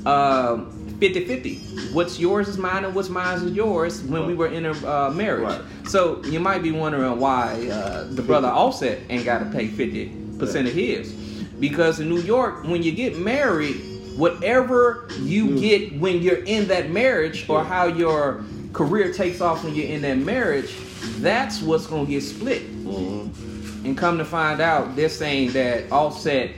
um, 0.05 0.84
50-50. 0.99 1.93
What's 1.93 2.19
yours 2.19 2.47
is 2.47 2.57
mine 2.57 2.85
and 2.85 2.95
what's 2.95 3.09
mine 3.09 3.37
is 3.41 3.51
yours 3.53 4.01
when 4.03 4.25
we 4.25 4.33
were 4.33 4.47
in 4.47 4.65
a 4.65 4.71
uh, 4.87 5.11
marriage. 5.11 5.43
Right. 5.43 5.61
So 5.87 6.23
you 6.25 6.39
might 6.39 6.63
be 6.63 6.71
wondering 6.71 7.19
why 7.19 7.67
uh, 7.69 8.05
the 8.09 8.21
brother 8.21 8.47
Offset 8.47 8.99
ain't 9.09 9.25
got 9.25 9.39
to 9.39 9.45
pay 9.45 9.67
50% 9.67 10.67
of 10.67 10.73
his. 10.73 11.11
Because 11.59 11.99
in 11.99 12.09
New 12.09 12.21
York, 12.21 12.63
when 12.63 12.83
you 12.83 12.91
get 12.91 13.17
married, 13.17 13.77
whatever 14.17 15.07
you 15.19 15.45
Mm. 15.45 15.59
get 15.59 15.99
when 15.99 16.21
you're 16.21 16.43
in 16.45 16.67
that 16.67 16.89
marriage 16.89 17.45
or 17.49 17.63
how 17.63 17.85
your 17.87 18.43
career 18.73 19.11
takes 19.13 19.41
off 19.41 19.63
when 19.63 19.73
you're 19.75 19.87
in 19.87 20.01
that 20.01 20.17
marriage, 20.17 20.73
that's 21.19 21.61
what's 21.61 21.87
going 21.87 22.05
to 22.05 22.11
get 22.11 22.21
split. 22.23 22.61
Mm-hmm. 22.85 23.85
And 23.85 23.97
come 23.97 24.17
to 24.17 24.25
find 24.25 24.61
out, 24.61 24.95
they're 24.95 25.09
saying 25.09 25.51
that 25.51 25.91
Offset 25.91 26.51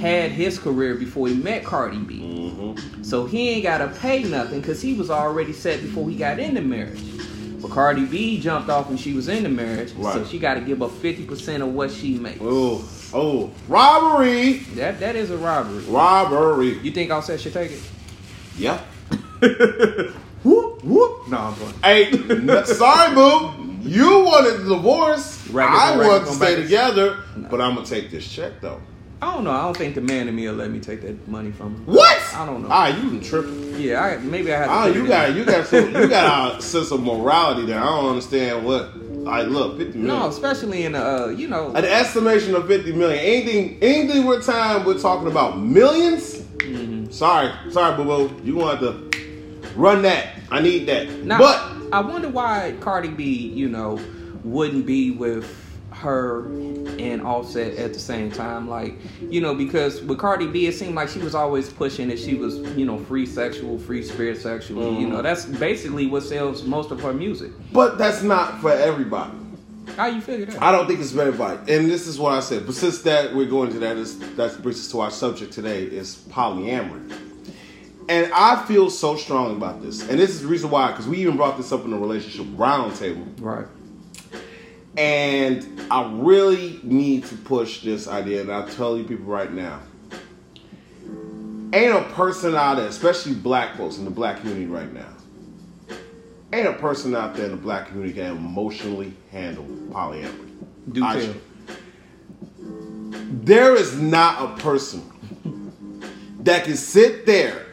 had 0.00 0.30
his 0.30 0.58
career 0.58 0.94
before 0.94 1.28
he 1.28 1.34
met 1.34 1.64
Cardi 1.64 1.98
B. 1.98 2.20
Mm-hmm. 2.20 2.47
So 3.02 3.26
he 3.26 3.50
ain't 3.50 3.62
gotta 3.62 3.88
pay 3.88 4.22
nothing 4.22 4.60
because 4.60 4.82
he 4.82 4.94
was 4.94 5.10
already 5.10 5.52
set 5.52 5.80
before 5.80 6.08
he 6.08 6.16
got 6.16 6.38
into 6.38 6.60
marriage. 6.60 7.02
But 7.60 7.70
Cardi 7.70 8.04
B 8.04 8.40
jumped 8.40 8.70
off 8.70 8.88
when 8.88 8.96
she 8.96 9.14
was 9.14 9.28
in 9.28 9.42
the 9.42 9.48
marriage, 9.48 9.92
so 9.94 10.24
she 10.24 10.38
gotta 10.38 10.60
give 10.60 10.82
up 10.82 10.90
50% 10.90 11.62
of 11.62 11.74
what 11.74 11.90
she 11.90 12.14
makes. 12.18 12.38
Oh, 12.40 12.88
oh, 13.12 13.50
robbery, 13.66 14.58
That 14.74 15.00
that 15.00 15.16
is 15.16 15.30
a 15.30 15.36
robbery. 15.36 15.82
robbery. 15.84 16.78
You 16.78 16.92
think 16.92 17.10
Offset 17.10 17.40
should 17.40 17.52
take 17.52 17.72
it? 17.72 17.82
Yeah. 18.56 18.80
Whoop 20.44 20.84
whoop. 20.84 21.28
No, 21.28 21.38
I'm 21.38 21.54
playing. 21.54 22.08
Hey, 22.10 22.64
sorry, 22.64 23.14
boo. 23.14 23.78
You 23.82 24.20
wanted 24.24 24.64
the 24.64 24.76
divorce. 24.76 25.48
Rackets 25.48 25.80
I 25.80 25.92
on 25.92 25.98
want 26.06 26.26
to 26.26 26.32
stay 26.34 26.62
together, 26.62 27.18
but 27.50 27.60
I'm 27.60 27.74
gonna 27.74 27.86
take 27.86 28.10
this 28.10 28.30
check 28.30 28.60
though. 28.60 28.80
I 29.20 29.34
don't 29.34 29.44
know. 29.44 29.50
I 29.50 29.62
don't 29.62 29.76
think 29.76 29.94
the 29.94 30.00
man 30.00 30.28
in 30.28 30.36
me 30.36 30.46
will 30.46 30.54
let 30.54 30.70
me 30.70 30.78
take 30.80 31.02
that 31.02 31.26
money 31.28 31.50
from 31.50 31.74
him. 31.74 31.86
What? 31.86 32.22
I 32.34 32.46
don't 32.46 32.62
know. 32.62 32.68
Ah, 32.70 32.86
you 32.86 33.10
been 33.10 33.20
tripping. 33.20 33.80
Yeah, 33.80 34.00
I, 34.00 34.18
maybe 34.18 34.52
I 34.52 34.58
have 34.58 34.66
to. 34.66 34.72
Ah, 34.72 34.86
you 34.86 35.06
got 35.06 35.34
you 35.34 35.44
got 35.44 35.66
some, 35.66 35.94
you 35.94 36.08
got 36.08 36.58
a 36.58 36.62
sense 36.62 36.90
of 36.92 37.02
morality 37.02 37.66
there. 37.66 37.80
I 37.80 37.84
don't 37.86 38.10
understand 38.10 38.64
what. 38.64 38.90
I 39.26 39.42
look, 39.42 39.76
fifty 39.76 39.98
million. 39.98 40.20
No, 40.20 40.28
especially 40.28 40.84
in 40.84 40.92
the, 40.92 41.04
uh, 41.04 41.26
you 41.26 41.48
know, 41.48 41.74
An 41.74 41.84
estimation 41.84 42.54
of 42.54 42.66
fifty 42.66 42.92
million. 42.92 43.18
Anything, 43.18 43.78
anything 43.82 44.24
with 44.24 44.46
time 44.46 44.86
we're 44.86 44.98
talking 44.98 45.26
about 45.26 45.54
1000000s 45.56 46.44
Mm-hmm. 46.58 47.10
Sorry, 47.10 47.52
sorry, 47.70 47.96
boo 47.96 48.04
boo. 48.04 48.40
You 48.44 48.54
gonna 48.58 48.76
have 48.76 48.80
to 48.80 49.18
run 49.74 50.02
that. 50.02 50.34
I 50.50 50.60
need 50.60 50.86
that. 50.86 51.08
Now, 51.24 51.38
but 51.38 51.92
I 51.92 52.00
wonder 52.00 52.28
why 52.28 52.74
Cardi 52.80 53.08
B, 53.08 53.24
you 53.24 53.68
know, 53.68 54.00
wouldn't 54.44 54.86
be 54.86 55.10
with 55.10 55.44
her 55.98 56.46
and 56.98 57.22
Offset 57.22 57.76
at 57.76 57.92
the 57.92 57.98
same 57.98 58.30
time. 58.30 58.68
Like, 58.68 58.96
you 59.20 59.40
know, 59.40 59.54
because 59.54 60.00
with 60.02 60.18
Cardi 60.18 60.46
B, 60.46 60.66
it 60.66 60.74
seemed 60.74 60.94
like 60.94 61.08
she 61.08 61.18
was 61.18 61.34
always 61.34 61.70
pushing 61.72 62.08
that 62.08 62.18
she 62.18 62.34
was, 62.34 62.58
you 62.76 62.86
know, 62.86 62.98
free 62.98 63.26
sexual, 63.26 63.78
free 63.78 64.02
spirit 64.02 64.40
sexual. 64.40 64.94
You 64.98 65.08
know, 65.08 65.16
mm-hmm. 65.16 65.22
that's 65.22 65.44
basically 65.46 66.06
what 66.06 66.22
sells 66.22 66.64
most 66.64 66.90
of 66.90 67.00
her 67.00 67.12
music. 67.12 67.52
but 67.72 67.98
that's 67.98 68.22
not 68.22 68.60
for 68.60 68.72
everybody. 68.72 69.32
How 69.96 70.06
you 70.06 70.20
figure 70.20 70.46
that? 70.46 70.62
I 70.62 70.70
don't 70.70 70.86
think 70.86 71.00
it's 71.00 71.12
for 71.12 71.22
everybody. 71.22 71.74
And 71.74 71.90
this 71.90 72.06
is 72.06 72.18
what 72.18 72.32
I 72.32 72.40
said. 72.40 72.66
But 72.66 72.76
since 72.76 73.02
that 73.02 73.34
we're 73.34 73.46
going 73.46 73.72
to 73.72 73.78
that, 73.80 73.96
is 73.96 74.18
that 74.36 74.62
brings 74.62 74.78
us 74.78 74.90
to 74.92 75.00
our 75.00 75.10
subject 75.10 75.52
today 75.52 75.84
is 75.84 76.24
polyamory. 76.30 77.12
And 78.08 78.32
I 78.32 78.64
feel 78.64 78.90
so 78.90 79.16
strong 79.16 79.56
about 79.56 79.82
this. 79.82 80.00
And 80.08 80.18
this 80.18 80.30
is 80.30 80.42
the 80.42 80.48
reason 80.48 80.70
why, 80.70 80.92
because 80.92 81.06
we 81.06 81.18
even 81.18 81.36
brought 81.36 81.56
this 81.56 81.72
up 81.72 81.84
in 81.84 81.90
the 81.90 81.98
relationship 81.98 82.46
roundtable. 82.56 83.26
right. 83.40 83.66
And 84.98 85.80
I 85.92 86.10
really 86.12 86.80
need 86.82 87.24
to 87.26 87.36
push 87.36 87.82
this 87.82 88.08
idea, 88.08 88.40
and 88.40 88.50
I'll 88.50 88.66
tell 88.66 88.98
you 88.98 89.04
people 89.04 89.26
right 89.26 89.52
now. 89.52 89.80
Ain't 91.72 91.94
a 91.94 92.02
person 92.14 92.56
out 92.56 92.78
there, 92.78 92.88
especially 92.88 93.34
black 93.34 93.76
folks 93.76 93.98
in 93.98 94.04
the 94.04 94.10
black 94.10 94.40
community 94.40 94.66
right 94.66 94.92
now, 94.92 95.12
ain't 96.52 96.66
a 96.66 96.72
person 96.72 97.14
out 97.14 97.36
there 97.36 97.44
in 97.44 97.52
the 97.52 97.56
black 97.56 97.86
community 97.86 98.12
can 98.14 98.36
emotionally 98.38 99.14
handle 99.30 99.64
polyamory. 99.90 100.50
Do 100.90 101.04
I- 101.04 101.20
tell. 101.20 101.34
There 103.30 103.76
is 103.76 104.00
not 104.00 104.42
a 104.42 104.60
person 104.60 105.72
that 106.40 106.64
can 106.64 106.76
sit 106.76 107.24
there 107.24 107.66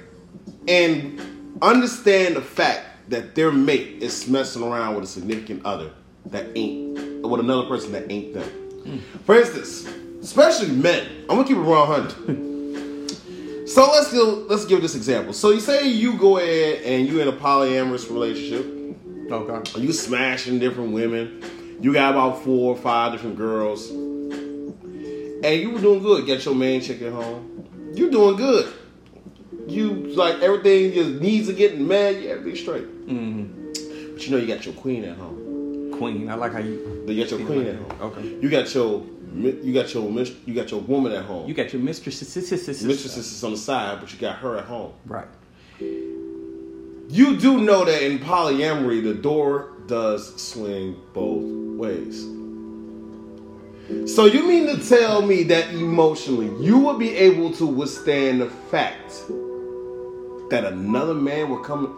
and 0.68 1.20
understand 1.60 2.36
the 2.36 2.42
fact 2.42 3.10
that 3.10 3.34
their 3.34 3.52
mate 3.52 4.04
is 4.04 4.28
messing 4.28 4.62
around 4.62 4.94
with 4.94 5.06
a 5.06 5.08
significant 5.08 5.66
other 5.66 5.92
that 6.28 6.48
ain't 6.56 7.24
with 7.24 7.40
another 7.40 7.68
person 7.68 7.92
that 7.94 8.12
ain't 8.12 8.34
them. 8.34 9.02
For 9.26 9.36
instance, 9.36 9.88
especially 10.22 10.76
men. 10.76 11.08
I'm 11.30 11.38
gonna 11.38 11.48
keep 11.48 11.58
it 11.58 11.62
100. 11.62 13.70
so 13.70 13.90
let's 13.92 14.12
go. 14.12 14.46
Let's 14.48 14.66
give 14.66 14.82
this 14.82 14.96
example. 14.96 15.34
So 15.34 15.52
you 15.52 15.60
say 15.60 15.88
you 15.88 16.18
go 16.18 16.38
ahead 16.38 16.84
and 16.84 17.08
you 17.08 17.22
in 17.22 17.28
a 17.28 17.34
polyamorous 17.34 18.10
relationship. 18.10 18.66
Okay. 19.32 19.82
You 19.82 19.92
smashing 19.92 20.60
different 20.60 20.92
women. 20.92 21.44
You 21.82 21.94
got 21.94 22.12
about 22.12 22.44
four 22.44 22.76
or 22.76 22.78
five 22.78 23.12
different 23.12 23.38
girls. 23.38 23.90
And 23.90 25.44
you 25.44 25.72
were 25.72 25.82
doing 25.82 26.02
good. 26.02 26.26
Get 26.26 26.46
your 26.46 26.56
main 26.56 26.82
chick 26.82 27.02
at 27.02 27.12
home. 27.12 27.92
You 27.96 28.10
doing 28.10 28.36
good. 28.36 28.72
You 29.68 29.94
like 30.16 30.42
everything, 30.42 30.94
your 30.94 31.20
needs 31.20 31.50
are 31.50 31.54
getting 31.54 31.88
met, 31.88 32.22
you 32.22 32.30
everything 32.30 32.56
straight. 32.56 33.08
Mm-hmm. 33.08 34.14
But 34.14 34.26
you 34.26 34.32
know 34.32 34.38
you 34.38 34.48
got 34.48 34.66
your 34.66 34.76
queen 34.76 35.04
at 35.06 35.18
home. 35.18 35.45
Queen. 35.98 36.30
I 36.30 36.36
like 36.36 36.54
how 36.54 36.60
you. 36.60 37.06
You 37.08 37.24
got 37.24 37.32
your 37.32 37.46
queen 37.46 37.68
at 37.68 37.76
home. 37.76 38.02
Okay. 38.02 38.38
You 38.42 38.50
got 38.50 38.74
your 38.74 39.06
you 39.36 39.74
got 39.74 39.94
your 39.94 40.10
mis- 40.10 40.34
you 40.46 40.54
got 40.54 40.72
your 40.72 40.82
woman 40.82 41.12
at 41.12 41.26
home. 41.26 41.48
You 41.48 41.54
got 41.54 41.74
your 41.74 41.82
mistress. 41.82 42.22
Mistresses 42.36 43.18
is 43.18 43.44
on 43.44 43.52
the 43.52 43.58
side, 43.58 44.00
but 44.00 44.12
you 44.14 44.20
got 44.20 44.38
her 44.38 44.58
at 44.58 44.66
home. 44.66 44.94
Right. 45.06 45.28
You 45.80 47.38
do 47.38 47.62
know 47.62 47.86
that 47.86 48.02
in 48.02 48.20
polyamory, 48.20 49.04
the 49.04 49.14
door 49.14 49.74
does 49.88 50.42
swing 50.42 50.96
both 51.14 51.44
ways. 51.78 52.26
So 54.12 54.26
you 54.26 54.48
mean 54.48 54.66
to 54.68 54.90
tell 54.90 55.22
me 55.22 55.44
that 55.44 55.70
emotionally 55.70 56.52
you 56.64 56.80
will 56.80 56.98
be 56.98 57.16
able 57.16 57.52
to 57.54 57.68
withstand 57.68 58.42
the 58.42 58.50
fact 58.50 59.22
that 60.50 60.64
another 60.66 61.14
man 61.14 61.50
will 61.50 61.60
come 61.60 61.94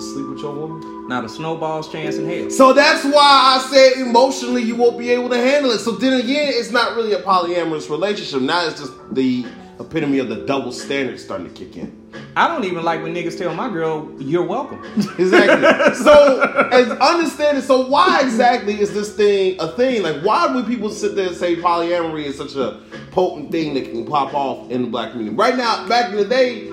to 0.00 0.06
sleep 0.06 0.28
with 0.28 0.38
your 0.38 0.54
woman? 0.54 1.08
Not 1.08 1.24
a 1.24 1.28
snowball's 1.28 1.90
chance 1.90 2.16
in 2.16 2.28
hell. 2.28 2.50
So 2.50 2.72
that's 2.72 3.04
why 3.04 3.12
I 3.12 3.66
said 3.70 4.00
emotionally 4.06 4.62
you 4.62 4.76
won't 4.76 4.98
be 4.98 5.10
able 5.10 5.28
to 5.28 5.36
handle 5.36 5.70
it. 5.72 5.78
So 5.78 5.92
then 5.92 6.20
again, 6.20 6.52
it's 6.54 6.70
not 6.70 6.96
really 6.96 7.12
a 7.12 7.20
polyamorous 7.22 7.90
relationship. 7.90 8.42
Now 8.42 8.66
it's 8.66 8.80
just 8.80 8.92
the 9.14 9.46
epitome 9.78 10.18
of 10.18 10.28
the 10.28 10.46
double 10.46 10.72
standard 10.72 11.18
starting 11.18 11.52
to 11.52 11.52
kick 11.52 11.76
in. 11.76 11.96
I 12.36 12.48
don't 12.48 12.64
even 12.64 12.84
like 12.84 13.02
when 13.02 13.14
niggas 13.14 13.38
tell 13.38 13.54
my 13.54 13.68
girl, 13.68 14.10
"You're 14.18 14.44
welcome." 14.44 14.82
Exactly. 15.18 15.94
so, 15.94 16.40
as 16.72 16.88
understanding, 16.98 17.62
so 17.62 17.86
why 17.86 18.20
exactly 18.22 18.80
is 18.80 18.92
this 18.92 19.14
thing 19.14 19.56
a 19.60 19.68
thing? 19.72 20.02
Like, 20.02 20.22
why 20.22 20.46
would 20.46 20.66
people 20.66 20.90
sit 20.90 21.14
there 21.16 21.28
and 21.28 21.36
say 21.36 21.56
polyamory 21.56 22.24
is 22.24 22.36
such 22.36 22.56
a 22.56 22.80
potent 23.10 23.50
thing 23.50 23.74
that 23.74 23.84
can 23.84 24.06
pop 24.06 24.34
off 24.34 24.70
in 24.70 24.82
the 24.82 24.88
black 24.88 25.12
community? 25.12 25.36
Right 25.36 25.56
now, 25.56 25.88
back 25.88 26.10
in 26.10 26.16
the 26.16 26.24
day, 26.24 26.69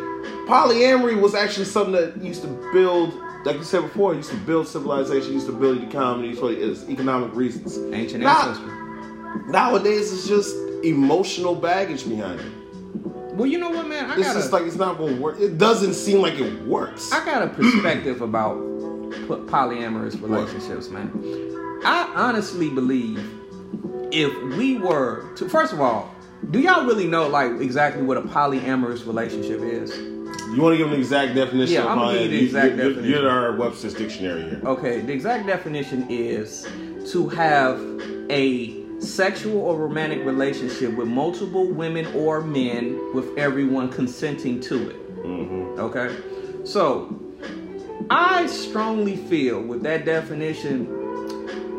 polyamory 0.48 1.20
was 1.20 1.36
actually 1.36 1.66
something 1.66 1.94
that 1.94 2.18
used 2.24 2.42
to 2.42 2.48
build, 2.74 3.14
like 3.46 3.58
you 3.58 3.64
said 3.64 3.82
before, 3.82 4.14
used 4.16 4.32
to 4.32 4.38
build 4.38 4.68
civilization, 4.68 5.34
used 5.34 5.48
to 5.48 5.52
build 5.52 5.80
the 5.82 5.88
economy 5.88 6.34
for 6.34 6.52
its 6.52 6.88
economic 6.90 7.36
reasons. 7.36 7.78
Ancient 7.94 8.24
Now- 8.24 8.50
ancestry. 8.50 8.72
Nowadays, 9.50 10.12
it's 10.14 10.28
just 10.28 10.56
emotional 10.84 11.54
baggage 11.54 12.08
behind 12.08 12.40
it. 12.40 12.52
Well, 13.36 13.46
you 13.46 13.60
know 13.60 13.70
what, 13.70 13.88
man? 13.88 14.10
I 14.10 14.16
It's 14.16 14.28
got 14.28 14.34
just 14.36 14.52
like 14.52 14.64
it's 14.64 14.78
not 14.78 14.98
going 14.98 15.16
to 15.18 15.22
work. 15.22 15.40
It 15.40 15.58
doesn't 15.58 15.94
seem 15.94 16.22
like 16.22 16.40
it 16.40 16.66
works. 16.66 17.12
I 17.12 17.24
got 17.24 17.44
a 17.44 17.48
perspective 17.48 18.22
about 18.22 18.58
polyamorous 19.48 20.20
relationships, 20.22 20.90
man. 20.90 21.12
I 21.86 22.12
honestly 22.16 22.70
believe 22.70 23.20
if 24.12 24.34
we 24.58 24.80
were 24.80 25.24
to, 25.36 25.48
first 25.48 25.72
of 25.72 25.80
all, 25.82 26.12
do 26.50 26.60
y'all 26.60 26.86
really 26.86 27.08
know 27.08 27.28
like 27.28 27.52
exactly 27.62 28.02
what 28.02 28.18
a 28.18 28.22
polyamorous 28.22 29.06
relationship 29.06 29.62
is? 29.62 29.92
You 30.54 30.62
want 30.62 30.74
to 30.74 30.78
give 30.78 30.92
an 30.92 30.98
exact 30.98 31.36
definition? 31.36 31.74
Yeah, 31.76 31.84
of 31.84 31.90
I'm 31.90 31.98
gonna 31.98 32.20
give 32.20 32.32
you 32.32 32.40
the 32.40 32.46
exact 32.46 32.76
you're, 32.76 32.90
definition. 32.90 33.12
You're 33.12 33.30
our 33.30 33.56
Webster's 33.56 33.94
dictionary 33.94 34.44
here. 34.44 34.62
Okay, 34.66 35.02
the 35.02 35.14
exact 35.14 35.46
definition 35.46 36.06
is 36.10 36.68
to 37.12 37.30
have 37.30 37.80
a 38.30 38.78
sexual 39.00 39.62
or 39.62 39.78
romantic 39.78 40.26
relationship 40.26 40.96
with 40.96 41.08
multiple 41.08 41.72
women 41.72 42.06
or 42.16 42.42
men 42.42 43.00
with 43.14 43.38
everyone 43.38 43.90
consenting 43.90 44.60
to 44.62 44.90
it. 44.90 45.24
Mm-hmm. 45.24 45.80
Okay? 45.80 46.16
So, 46.64 47.20
I 48.10 48.48
strongly 48.48 49.16
feel 49.16 49.62
with 49.62 49.84
that 49.84 50.06
definition 50.06 50.88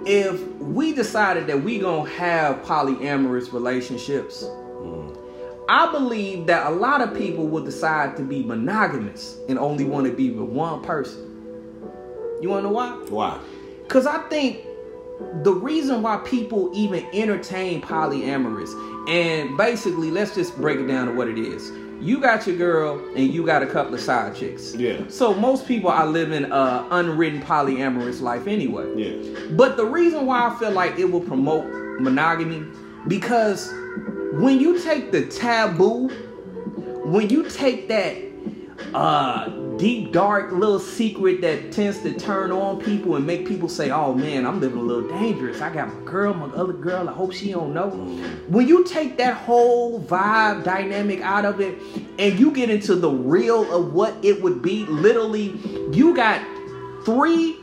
if 0.07 0.41
we 0.59 0.93
decided 0.93 1.47
that 1.49 1.63
we 1.63 1.79
going 1.79 2.07
to 2.07 2.13
have 2.13 2.63
polyamorous 2.63 3.53
relationships, 3.53 4.45
I 5.69 5.93
believe 5.93 6.47
that 6.47 6.67
a 6.67 6.71
lot 6.71 7.03
of 7.03 7.15
people 7.15 7.47
will 7.47 7.63
decide 7.63 8.17
to 8.17 8.23
be 8.23 8.43
monogamous 8.43 9.37
and 9.49 9.59
only 9.59 9.85
want 9.85 10.07
to 10.07 10.13
be 10.13 10.31
with 10.31 10.49
one 10.49 10.83
person. 10.83 11.25
You 12.41 12.49
want 12.49 12.65
to 12.65 12.69
know 12.69 12.75
why? 12.75 12.91
Why? 13.09 13.39
Because 13.83 14.07
I 14.07 14.19
think 14.29 14.65
the 15.43 15.53
reason 15.53 16.01
why 16.01 16.19
people 16.19 16.71
even 16.73 17.05
entertain 17.13 17.83
polyamorous, 17.83 18.71
and 19.09 19.57
basically, 19.59 20.11
let's 20.11 20.35
just 20.35 20.57
break 20.57 20.79
it 20.79 20.87
down 20.87 21.07
to 21.09 21.13
what 21.13 21.29
it 21.29 21.39
is. 21.39 21.71
You 22.01 22.21
got 22.21 22.47
your 22.47 22.57
girl, 22.57 22.99
and 23.17 23.35
you 23.35 23.45
got 23.45 23.63
a 23.63 23.67
couple 23.67 23.93
of 23.93 24.01
side 24.01 24.37
chicks. 24.37 24.75
Yeah. 24.75 25.03
So 25.09 25.35
most 25.35 25.67
people 25.67 25.91
are 25.91 26.07
living 26.07 26.45
a 26.45 26.87
unwritten 26.93 27.43
polyamorous 27.43 28.21
life 28.21 28.47
anyway. 28.47 28.87
Yeah. 28.95 29.49
But 29.51 29.77
the 29.77 29.85
reason 29.85 30.25
why 30.25 30.47
I 30.49 30.59
feel 30.59 30.71
like 30.71 30.99
it 30.99 31.11
will 31.11 31.21
promote 31.21 31.67
monogamy, 32.01 32.65
because 33.09 33.69
when 34.39 34.61
you 34.61 34.81
take 34.81 35.11
the 35.11 35.27
taboo, 35.27 36.09
when 37.05 37.29
you 37.29 37.49
take 37.49 37.89
that 37.89 38.17
uh 38.95 39.49
deep 39.79 40.13
dark 40.13 40.53
little 40.53 40.79
secret 40.79 41.41
that 41.41 41.73
tends 41.73 42.01
to 42.01 42.13
turn 42.13 42.51
on 42.51 42.81
people 42.81 43.17
and 43.17 43.27
make 43.27 43.47
people 43.47 43.69
say, 43.69 43.91
"Oh 43.91 44.15
man, 44.15 44.47
I'm 44.47 44.61
living 44.61 44.79
a 44.79 44.83
little 44.83 45.09
dangerous. 45.09 45.61
I 45.61 45.73
got 45.73 45.93
my 45.93 46.01
girl, 46.05 46.35
my 46.35 46.47
other 46.55 46.73
girl. 46.73 47.09
I 47.09 47.13
hope 47.13 47.33
she 47.33 47.51
don't 47.51 47.75
know." 47.75 47.91
When 48.49 48.69
you 48.69 48.85
take 48.85 49.19
that 49.19 49.35
whole 49.35 50.01
vibe 50.01 50.65
dynamic 50.65 51.21
out 51.21 51.45
of 51.45 51.61
it 51.61 51.79
and 52.19 52.39
you 52.39 52.51
get 52.51 52.71
into 52.71 52.95
the 52.95 53.11
real 53.11 53.73
of 53.73 53.93
what 53.93 54.15
it 54.23 54.43
would 54.43 54.63
be, 54.63 54.85
literally, 54.87 55.59
you 55.93 56.15
got 56.15 56.41
three 57.05 57.57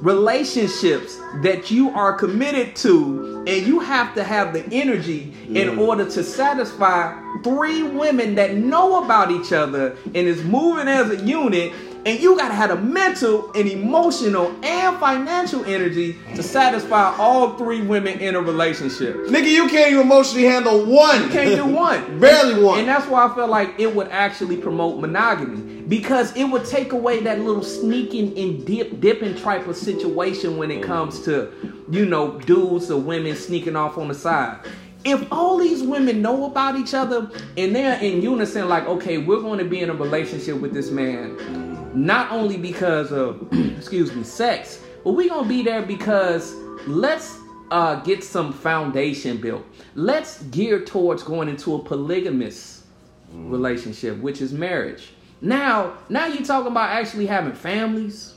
relationships 0.00 1.20
that 1.42 1.70
you 1.70 1.90
are 1.90 2.14
committed 2.14 2.74
to 2.76 3.44
and 3.46 3.66
you 3.66 3.80
have 3.80 4.14
to 4.14 4.24
have 4.24 4.52
the 4.52 4.64
energy 4.72 5.32
in 5.48 5.68
mm. 5.68 5.78
order 5.78 6.08
to 6.10 6.24
satisfy 6.24 7.18
three 7.42 7.82
women 7.82 8.34
that 8.34 8.54
know 8.54 9.04
about 9.04 9.30
each 9.30 9.52
other 9.52 9.96
and 10.06 10.16
is 10.16 10.42
moving 10.44 10.88
as 10.88 11.10
a 11.10 11.24
unit 11.24 11.72
and 12.06 12.18
you 12.18 12.34
got 12.36 12.48
to 12.48 12.54
have 12.54 12.70
the 12.70 12.76
mental 12.76 13.52
and 13.52 13.68
emotional 13.68 14.46
and 14.64 14.98
financial 14.98 15.62
energy 15.66 16.16
to 16.34 16.42
satisfy 16.42 17.14
all 17.18 17.58
three 17.58 17.82
women 17.82 18.18
in 18.20 18.34
a 18.34 18.40
relationship 18.40 19.16
Nigga, 19.26 19.50
you 19.50 19.68
can't 19.68 19.92
even 19.92 20.06
emotionally 20.06 20.46
handle 20.46 20.84
one. 20.86 21.24
you 21.24 21.28
can't 21.28 21.56
do 21.56 21.66
one. 21.74 22.18
Barely 22.18 22.62
one. 22.62 22.78
And 22.80 22.88
that's 22.88 23.06
why 23.06 23.26
I 23.26 23.34
feel 23.34 23.48
like 23.48 23.78
it 23.78 23.94
would 23.94 24.08
actually 24.08 24.56
promote 24.56 24.98
monogamy 24.98 25.79
because 25.90 26.34
it 26.36 26.44
would 26.44 26.64
take 26.64 26.92
away 26.92 27.18
that 27.20 27.40
little 27.40 27.64
sneaking 27.64 28.38
and 28.38 28.64
dip 28.64 29.00
dipping 29.00 29.34
type 29.34 29.66
of 29.66 29.76
situation 29.76 30.56
when 30.56 30.70
it 30.70 30.84
comes 30.84 31.20
to, 31.24 31.52
you 31.90 32.06
know, 32.06 32.38
dudes 32.42 32.92
or 32.92 33.00
women 33.00 33.34
sneaking 33.34 33.74
off 33.74 33.98
on 33.98 34.06
the 34.06 34.14
side. 34.14 34.64
If 35.04 35.26
all 35.32 35.58
these 35.58 35.82
women 35.82 36.22
know 36.22 36.44
about 36.44 36.76
each 36.76 36.94
other 36.94 37.28
and 37.56 37.74
they're 37.74 38.00
in 38.00 38.22
unison, 38.22 38.68
like, 38.68 38.86
okay, 38.86 39.18
we're 39.18 39.40
going 39.40 39.58
to 39.58 39.64
be 39.64 39.80
in 39.80 39.90
a 39.90 39.94
relationship 39.94 40.60
with 40.60 40.72
this 40.72 40.92
man, 40.92 41.36
not 41.92 42.30
only 42.30 42.56
because 42.56 43.10
of, 43.10 43.48
excuse 43.76 44.14
me, 44.14 44.22
sex, 44.22 44.80
but 45.02 45.12
we're 45.12 45.28
going 45.28 45.42
to 45.42 45.48
be 45.48 45.64
there 45.64 45.82
because 45.82 46.54
let's 46.86 47.36
uh, 47.72 47.96
get 47.96 48.22
some 48.22 48.52
foundation 48.52 49.38
built. 49.38 49.66
Let's 49.96 50.40
gear 50.44 50.84
towards 50.84 51.24
going 51.24 51.48
into 51.48 51.74
a 51.74 51.80
polygamous 51.80 52.84
relationship, 53.32 54.18
which 54.18 54.40
is 54.40 54.52
marriage. 54.52 55.14
Now, 55.40 55.94
now 56.08 56.26
you're 56.26 56.44
talking 56.44 56.70
about 56.70 56.90
actually 56.90 57.26
having 57.26 57.54
families. 57.54 58.34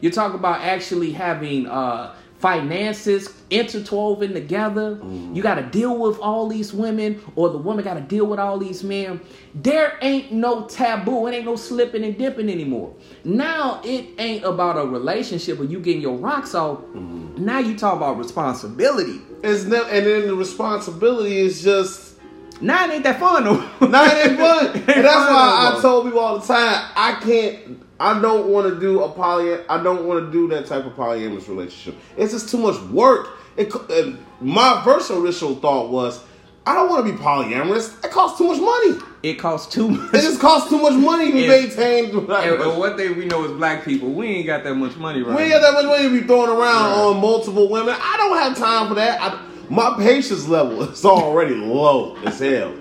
You're 0.00 0.12
talking 0.12 0.38
about 0.38 0.60
actually 0.60 1.12
having 1.12 1.66
uh, 1.66 2.14
finances 2.38 3.32
interwoven 3.48 4.32
together. 4.32 4.98
You 5.32 5.42
got 5.42 5.54
to 5.56 5.62
deal 5.62 5.96
with 5.96 6.18
all 6.18 6.48
these 6.48 6.72
women, 6.72 7.22
or 7.34 7.48
the 7.48 7.58
woman 7.58 7.84
got 7.84 7.94
to 7.94 8.00
deal 8.00 8.26
with 8.26 8.38
all 8.38 8.58
these 8.58 8.84
men. 8.84 9.20
There 9.54 9.96
ain't 10.02 10.32
no 10.32 10.66
taboo. 10.66 11.26
It 11.26 11.34
ain't 11.34 11.44
no 11.44 11.56
slipping 11.56 12.04
and 12.04 12.16
dipping 12.18 12.50
anymore. 12.50 12.94
Now 13.24 13.80
it 13.84 14.10
ain't 14.18 14.44
about 14.44 14.76
a 14.76 14.86
relationship 14.86 15.58
where 15.58 15.68
you 15.68 15.80
getting 15.80 16.02
your 16.02 16.16
rocks 16.16 16.54
off. 16.54 16.82
Now 16.94 17.58
you 17.58 17.76
talk 17.76 17.96
about 17.96 18.18
responsibility. 18.18 19.20
It's 19.42 19.64
never, 19.64 19.88
and 19.88 20.06
then 20.06 20.26
the 20.26 20.34
responsibility 20.34 21.38
is 21.38 21.62
just 21.62 22.15
Now 22.60 22.84
it 22.86 22.94
ain't 22.94 23.04
that 23.04 23.20
fun 23.20 23.44
though. 23.44 23.86
not 23.88 24.16
even 24.24 24.36
fun. 24.36 24.66
Ain't 24.66 24.76
and 24.76 24.86
that's 24.86 25.14
fun 25.14 25.34
why 25.34 25.70
no 25.72 25.78
I 25.78 25.82
told 25.82 26.04
people 26.04 26.20
all 26.20 26.38
the 26.38 26.46
time, 26.46 26.90
I 26.96 27.18
can't. 27.22 27.82
I 27.98 28.20
don't 28.20 28.48
want 28.48 28.72
to 28.72 28.78
do 28.78 29.02
a 29.02 29.08
poly. 29.10 29.58
I 29.68 29.82
don't 29.82 30.06
want 30.06 30.26
to 30.26 30.30
do 30.32 30.48
that 30.54 30.66
type 30.66 30.84
of 30.84 30.92
polyamorous 30.92 31.48
relationship. 31.48 31.98
It's 32.16 32.32
just 32.32 32.50
too 32.50 32.58
much 32.58 32.78
work. 32.90 33.28
It, 33.56 33.72
and 33.90 34.18
my 34.40 34.82
first 34.84 35.10
initial 35.10 35.54
thought 35.56 35.88
was, 35.90 36.20
I 36.66 36.74
don't 36.74 36.90
want 36.90 37.06
to 37.06 37.12
be 37.12 37.18
polyamorous. 37.18 38.04
It 38.04 38.10
costs 38.10 38.36
too 38.36 38.48
much 38.48 38.60
money. 38.60 39.00
It 39.22 39.34
costs 39.38 39.72
too 39.72 39.88
much. 39.88 40.12
It 40.12 40.20
just 40.20 40.40
costs 40.40 40.68
too 40.68 40.78
much 40.78 40.92
money 40.92 41.32
to 41.32 41.48
maintain. 41.48 42.10
And, 42.10 42.30
and 42.30 42.78
one 42.78 42.96
thing 42.98 43.16
we 43.16 43.24
know 43.24 43.44
as 43.46 43.52
black 43.52 43.82
people, 43.84 44.10
we 44.10 44.26
ain't 44.26 44.46
got 44.46 44.62
that 44.64 44.74
much 44.74 44.96
money 44.96 45.22
right 45.22 45.34
We 45.34 45.44
ain't 45.44 45.52
got 45.52 45.62
that 45.62 45.72
much 45.72 45.86
money 45.86 46.02
to 46.02 46.20
be 46.20 46.26
throwing 46.26 46.50
around 46.50 46.58
Right. 46.58 46.98
on 46.98 47.20
multiple 47.20 47.68
women. 47.70 47.94
I 47.98 48.16
don't 48.18 48.36
have 48.38 48.58
time 48.58 48.88
for 48.88 48.94
that. 48.96 49.20
I, 49.22 49.42
my 49.68 49.94
patience 49.98 50.46
level 50.48 50.82
is 50.82 51.04
already 51.04 51.54
low 51.54 52.16
as 52.24 52.38
hell. 52.38 52.74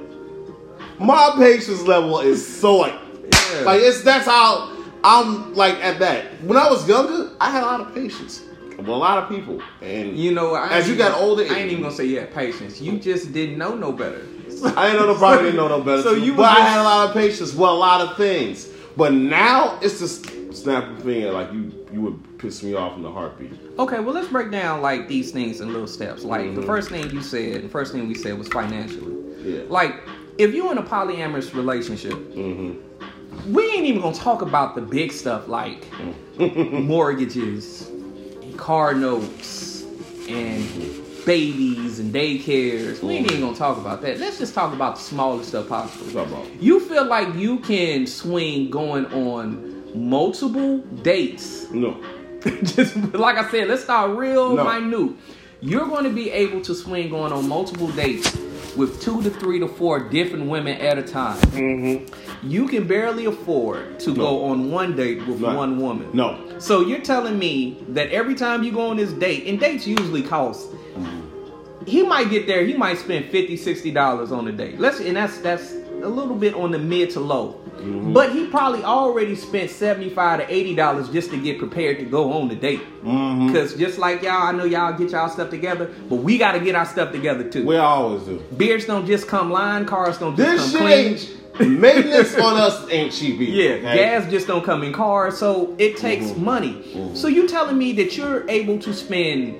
My 1.00 1.34
patience 1.38 1.82
level 1.82 2.19
is 2.19 2.45
so 2.45 2.78
like, 2.78 2.93
Yeah. 3.54 3.62
like 3.62 3.82
it's 3.82 4.02
that's 4.04 4.26
how 4.26 4.71
I'm 5.04 5.54
like 5.54 5.76
at 5.76 6.00
that. 6.00 6.41
When 6.43 6.58
I 6.58 6.69
was 6.69 6.88
younger, 6.88 7.32
I 7.39 7.52
had 7.52 7.63
a 7.63 7.65
lot 7.65 7.82
of 7.82 7.93
patience 7.93 8.43
with 8.78 8.88
a 8.88 8.91
lot 8.91 9.24
of 9.24 9.30
people, 9.30 9.62
and 9.82 10.17
You 10.17 10.34
know, 10.34 10.54
I 10.54 10.69
As 10.69 10.89
you 10.89 10.95
got 10.95 11.19
older, 11.19 11.43
I 11.43 11.60
ain't 11.60 11.71
even 11.71 11.84
gonna 11.84 11.95
say 11.95 12.06
you 12.06 12.19
had 12.19 12.34
patience. 12.34 12.80
You 12.82 12.98
just 13.00 13.34
didn't 13.34 13.58
know 13.58 13.76
no 13.76 13.91
better. 13.91 14.21
I 14.63 14.88
didn't 14.88 15.02
know 15.02 15.13
no 15.13 15.15
probably 15.17 15.43
didn't 15.43 15.58
know 15.58 15.67
no 15.67 15.82
better. 15.82 16.02
So 16.02 16.15
too, 16.15 16.21
you 16.21 16.32
but 16.34 16.43
was 16.43 16.58
I 16.58 16.62
had 16.62 16.80
a 16.82 16.84
lot 16.84 17.08
of 17.10 17.13
patience 17.13 17.52
with 17.54 17.69
a 17.69 17.74
lot 17.74 18.02
of 18.02 18.15
things. 18.17 18.69
But 18.95 19.12
now 19.13 19.78
it's 19.82 20.00
just 20.00 20.26
snap 20.56 20.88
a 20.88 21.02
finger 21.02 21.32
like 21.32 21.52
you 21.52 21.71
you 21.93 22.02
would 22.02 22.38
piss 22.39 22.63
me 22.63 22.74
off 22.74 22.98
in 22.98 23.06
a 23.06 23.12
heartbeat. 23.12 23.52
Okay, 23.80 24.00
well 24.00 24.13
let's 24.13 24.28
break 24.28 24.52
down 24.52 24.82
like 24.82 25.08
these 25.08 25.32
things 25.32 25.62
in 25.62 25.71
little 25.71 25.88
steps. 25.88 26.24
Like 26.24 26.56
the 26.56 26.62
Mhm. 26.62 26.65
first 26.65 26.89
thing 26.89 27.10
you 27.12 27.21
said, 27.21 27.63
the 27.63 27.69
first 27.69 27.91
thing 27.93 28.08
we 28.08 28.15
said 28.15 28.38
was 28.38 28.48
financially. 28.48 29.15
Yeah. 29.43 29.62
Like 29.69 29.95
if 30.38 30.54
you're 30.54 30.71
in 30.71 30.78
a 30.78 30.84
polyamorous 30.84 31.54
relationship, 31.54 32.13
Mm-hmm. 32.36 33.54
we 33.54 33.63
ain't 33.71 33.86
even 33.86 34.02
gonna 34.02 34.15
talk 34.15 34.41
about 34.41 34.76
the 34.76 34.82
big 34.82 35.12
stuff 35.12 35.48
like 35.48 35.86
mortgages 36.39 37.88
and 38.41 38.58
car 38.58 38.93
notes 38.93 39.84
and 40.28 40.65
babies 41.26 42.00
and 42.00 42.13
daycares. 42.13 43.02
We 43.02 43.13
ain't 43.13 43.32
even 43.32 43.41
gonna 43.41 43.56
talk 43.56 43.78
about 43.78 44.02
that. 44.02 44.19
Let's 44.19 44.38
just 44.38 44.54
talk 44.54 44.74
about 44.74 44.95
the 44.95 45.02
smallest 45.02 45.50
stuff 45.50 45.67
possible. 45.69 46.45
You 46.60 46.80
feel 46.80 47.06
like 47.06 47.34
you 47.36 47.60
can 47.60 48.06
swing 48.06 48.69
going 48.69 49.06
on 49.08 49.74
multiple 49.95 50.79
dates. 51.03 51.69
No. 51.71 52.01
Just 52.63 52.95
like 53.13 53.38
I 53.38 53.49
said, 53.49 53.67
let's 53.67 53.84
start 53.84 54.17
real 54.17 54.55
No. 54.55 54.63
minute. 54.79 55.15
You're 55.62 55.88
going 55.88 56.03
to 56.03 56.12
be 56.12 56.29
able 56.31 56.62
to 56.62 56.75
swing 56.75 57.10
going 57.10 57.31
on 57.31 57.47
multiple 57.47 57.88
dates 57.91 58.38
with 58.75 59.01
two 59.01 59.23
to 59.23 59.29
three 59.29 59.58
to 59.60 59.67
four 59.67 60.10
different 60.10 60.47
women 60.47 60.77
at 60.79 60.97
a 60.97 61.01
time. 61.01 61.38
Mm-hmm. 61.38 62.47
You 62.47 62.67
can 62.67 62.86
barely 62.86 63.25
afford 63.25 63.99
to 64.01 64.13
go 64.13 64.45
on 64.45 64.69
one 64.69 64.95
date 64.95 65.25
with 65.25 65.39
No. 65.39 65.55
one 65.55 65.79
woman. 65.81 66.10
No. 66.13 66.60
So 66.60 66.81
you're 66.81 66.99
telling 67.01 67.39
me 67.39 67.84
that 67.89 68.10
every 68.12 68.36
time 68.36 68.63
you 68.63 68.71
go 68.73 68.89
on 68.89 68.97
this 68.97 69.13
date, 69.13 69.47
and 69.47 69.60
dates 69.60 69.88
usually 69.88 70.21
cost, 70.21 70.69
he 71.88 72.03
might 72.03 72.29
get 72.29 72.47
there, 72.47 72.65
he 72.65 72.73
might 72.73 72.97
spend 72.97 73.25
50 73.25 73.58
60 73.58 73.91
dollars 73.91 74.31
on 74.31 74.47
a 74.47 74.51
date. 74.51 74.79
Let's 74.79 74.99
and 74.99 75.15
that's 75.15 75.38
that's 75.39 75.71
a 76.03 76.10
little 76.10 76.36
bit 76.36 76.53
on 76.53 76.71
the 76.71 76.79
mid 76.79 77.10
to 77.12 77.19
low. 77.21 77.60
But 78.13 78.31
he 78.31 78.47
probably 78.47 78.83
already 78.83 79.35
spent 79.35 79.69
75 79.69 80.39
to 80.39 80.53
80 80.53 80.75
dollars 80.75 81.09
just 81.09 81.29
to 81.31 81.38
get 81.41 81.59
prepared 81.59 81.99
to 81.99 82.05
go 82.05 82.33
on 82.33 82.47
the 82.47 82.55
date. 82.55 82.81
Mm-hmm. 83.03 83.53
Cause 83.53 83.75
just 83.75 83.97
like 83.99 84.21
y'all, 84.23 84.43
I 84.43 84.51
know 84.51 84.63
y'all 84.65 84.97
get 84.97 85.11
y'all 85.11 85.29
stuff 85.29 85.49
together, 85.49 85.91
but 86.09 86.17
we 86.17 86.38
gotta 86.38 86.59
get 86.59 86.75
our 86.75 86.85
stuff 86.85 87.11
together 87.11 87.43
too. 87.49 87.65
We 87.65 87.77
always 87.77 88.23
do. 88.23 88.41
Beards 88.57 88.85
don't 88.85 89.05
just 89.05 89.27
come 89.27 89.51
line, 89.51 89.85
cars 89.85 90.17
don't 90.17 90.35
just 90.35 90.49
This 90.49 90.61
come 90.61 90.71
shit 90.71 90.81
clean. 90.81 91.69
ain't 91.69 91.79
maintenance 91.79 92.35
on 92.35 92.57
us 92.57 92.89
ain't 92.89 93.11
cheap 93.13 93.39
either. 93.39 93.51
Yeah, 93.51 93.69
okay? 93.89 93.95
gas 93.95 94.29
just 94.31 94.47
don't 94.47 94.63
come 94.63 94.83
in 94.83 94.91
cars, 94.93 95.38
so 95.38 95.75
it 95.77 95.97
takes 95.97 96.25
Mhm. 96.27 96.38
money. 96.39 96.81
Mhm. 96.93 97.15
So 97.15 97.27
you 97.27 97.47
telling 97.47 97.77
me 97.77 97.91
that 97.93 98.17
you're 98.17 98.45
able 98.49 98.77
to 98.79 98.93
spend 98.93 99.55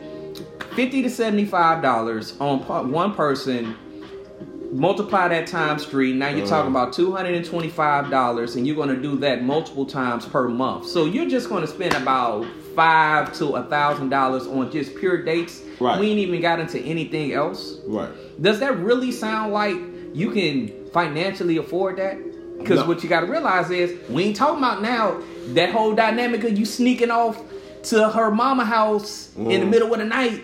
fifty 0.76 1.02
to 1.04 1.10
seventy-five 1.10 1.82
dollars 1.82 2.34
on 2.40 2.60
one 2.92 3.14
person 3.14 3.76
multiply 4.80 5.28
that 5.30 5.48
times 5.48 5.86
three. 5.86 6.14
Now 6.14 6.30
you're 6.30 6.40
Uh-huh. 6.46 6.50
talking 6.50 6.72
about 6.72 6.94
two 6.94 7.12
hundred 7.12 7.36
and 7.36 7.46
twenty-five 7.46 8.10
dollars, 8.10 8.56
and 8.56 8.68
you're 8.68 8.76
going 8.76 8.90
to 8.90 9.02
do 9.02 9.16
that 9.18 9.44
multiple 9.44 9.86
times 9.86 10.26
per 10.26 10.48
month. 10.48 10.88
So 10.88 11.06
you're 11.06 11.30
just 11.30 11.50
going 11.50 11.62
to 11.62 11.68
spend 11.68 11.94
about 11.96 12.46
five 12.76 13.34
to 13.40 13.56
a 13.56 13.64
thousand 13.64 14.10
dollars 14.10 14.48
on 14.48 14.72
just 14.72 14.96
pure 14.96 15.24
dates. 15.24 15.62
Right. 15.80 16.00
We 16.00 16.08
ain't 16.10 16.20
even 16.20 16.42
got 16.42 16.60
into 16.60 16.80
anything 16.80 17.34
else. 17.34 17.76
Right. 17.88 18.10
Does 18.42 18.60
that 18.60 18.78
really 18.80 19.12
sound 19.12 19.54
like 19.54 19.78
you 20.14 20.32
can 20.32 20.72
financially 20.94 21.58
afford 21.58 21.98
that? 21.98 22.18
Because 22.58 22.80
No. 22.82 22.88
what 22.88 23.04
you 23.04 23.10
got 23.10 23.22
to 23.22 23.28
realize 23.28 23.70
is 23.72 23.94
we 24.10 24.24
ain't 24.24 24.36
talking 24.36 24.58
about 24.60 24.82
now 24.82 25.18
that 25.54 25.72
whole 25.72 25.94
dynamic 25.94 26.44
of 26.44 26.58
you 26.58 26.66
sneaking 26.66 27.12
off 27.12 27.42
to 27.84 28.10
her 28.10 28.32
mama 28.32 28.66
house 28.66 29.30
in 29.38 29.46
the 29.46 29.54
Mhm. 29.58 29.70
middle 29.70 29.94
of 29.94 30.00
the 30.00 30.06
night, 30.06 30.42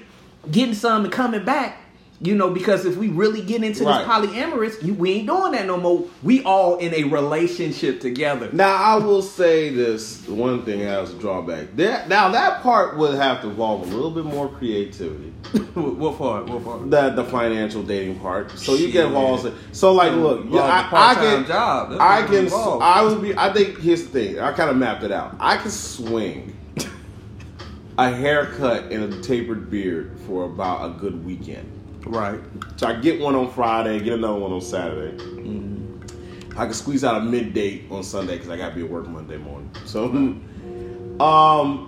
getting 0.52 0.76
some 0.76 1.04
and 1.06 1.12
coming 1.14 1.44
back. 1.44 1.81
You 2.24 2.36
know, 2.36 2.52
because 2.52 2.86
if 2.86 2.98
we 2.98 3.08
really 3.08 3.42
get 3.42 3.64
into 3.64 3.84
Right. 3.84 4.06
this 4.06 4.08
polyamorous, 4.08 4.84
you, 4.86 4.94
we 4.94 5.14
ain't 5.14 5.28
doing 5.28 5.54
that 5.54 5.66
no 5.66 5.78
more. 5.78 6.06
We 6.22 6.44
all 6.44 6.78
in 6.78 6.94
a 6.94 7.06
relationship 7.06 8.00
together. 8.00 8.48
Now 8.54 8.76
I 8.76 8.96
will 8.98 9.24
say 9.24 9.70
this: 9.70 10.28
one 10.28 10.64
thing 10.64 10.82
has 10.82 11.12
a 11.16 11.18
drawback. 11.18 11.76
That 11.78 12.10
now 12.10 12.30
that 12.30 12.62
part 12.62 12.96
would 12.98 13.16
have 13.16 13.42
to 13.42 13.50
involve 13.50 13.82
a 13.82 13.86
little 13.96 14.12
bit 14.12 14.26
more 14.26 14.50
creativity. 14.50 15.30
what 15.74 16.20
part? 16.20 16.48
What 16.48 16.64
part? 16.64 16.92
The 16.92 17.10
the 17.10 17.24
financial 17.24 17.82
dating 17.82 18.20
part. 18.20 18.52
So 18.52 18.74
you 18.74 18.86
Shit. 18.86 18.94
get 18.94 19.06
involved. 19.08 19.52
So 19.72 19.92
like, 19.94 20.12
look, 20.14 20.42
Involved 20.42 20.64
I, 20.72 20.80
in 20.82 20.94
I 20.94 21.14
can, 21.16 21.46
job. 21.48 21.90
That's 21.90 22.02
I 22.02 22.22
can, 22.28 22.36
involved. 22.36 22.84
I 22.84 23.02
would 23.02 23.22
be. 23.24 23.36
I 23.36 23.52
think 23.52 23.80
here's 23.80 24.04
the 24.04 24.10
thing. 24.10 24.40
I 24.40 24.52
kind 24.52 24.70
of 24.70 24.78
mapped 24.78 25.02
it 25.04 25.12
out. 25.12 25.36
I 25.40 25.58
can 25.58 25.72
swing 25.72 26.56
a 27.98 28.12
haircut 28.12 28.92
and 28.92 29.12
a 29.12 29.22
tapered 29.24 29.72
beard 29.72 30.20
for 30.28 30.46
about 30.46 30.86
a 30.86 30.94
good 31.00 31.26
weekend. 31.26 31.80
Right. 32.06 32.40
So 32.78 32.88
I 32.88 32.94
get 33.00 33.20
one 33.22 33.36
on 33.36 33.52
Friday, 33.52 34.00
get 34.00 34.14
another 34.14 34.40
one 34.40 34.52
on 34.52 34.62
Saturday. 34.62 35.18
Mm-hmm. 35.24 36.58
I 36.58 36.66
can 36.66 36.74
squeeze 36.74 37.04
out 37.04 37.22
a 37.22 37.24
midday 37.24 37.84
on 37.90 38.04
Sunday 38.04 38.36
because 38.36 38.50
I 38.50 38.58
got 38.58 38.70
to 38.70 38.76
be 38.76 38.84
at 38.84 38.90
work 38.90 39.08
Monday 39.08 39.38
morning. 39.38 39.70
So, 39.86 40.06
um, 41.24 41.88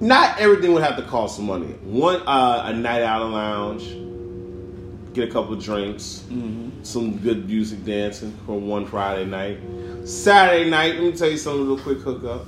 not 0.00 0.38
everything 0.38 0.72
would 0.74 0.82
have 0.82 0.96
to 0.96 1.02
cost 1.02 1.40
money. 1.40 1.72
One, 1.82 2.20
uh, 2.26 2.62
a 2.66 2.72
night 2.72 3.02
out 3.02 3.26
in 3.26 3.32
lounge, 3.32 5.14
get 5.14 5.28
a 5.28 5.32
couple 5.32 5.54
of 5.54 5.62
drinks, 5.62 6.24
Mm-hmm. 6.28 6.82
some 6.84 7.18
good 7.18 7.48
music 7.48 7.84
dancing 7.84 8.36
for 8.46 8.58
one 8.58 8.86
Friday 8.86 9.24
night. 9.24 9.58
Saturday 10.06 10.68
night, 10.70 10.94
let 10.96 11.02
me 11.02 11.12
tell 11.12 11.30
you 11.30 11.38
something 11.38 11.66
real 11.66 11.78
quick 11.78 11.98
hookup. 11.98 12.46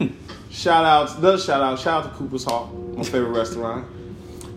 shout 0.50 0.84
out, 0.84 1.16
another 1.18 1.38
shout 1.38 1.62
out, 1.62 1.78
shout 1.78 2.04
out 2.04 2.10
to 2.12 2.16
Cooper's 2.18 2.44
Hawk, 2.44 2.72
my 2.74 3.04
favorite 3.04 3.30
restaurant. 3.38 3.86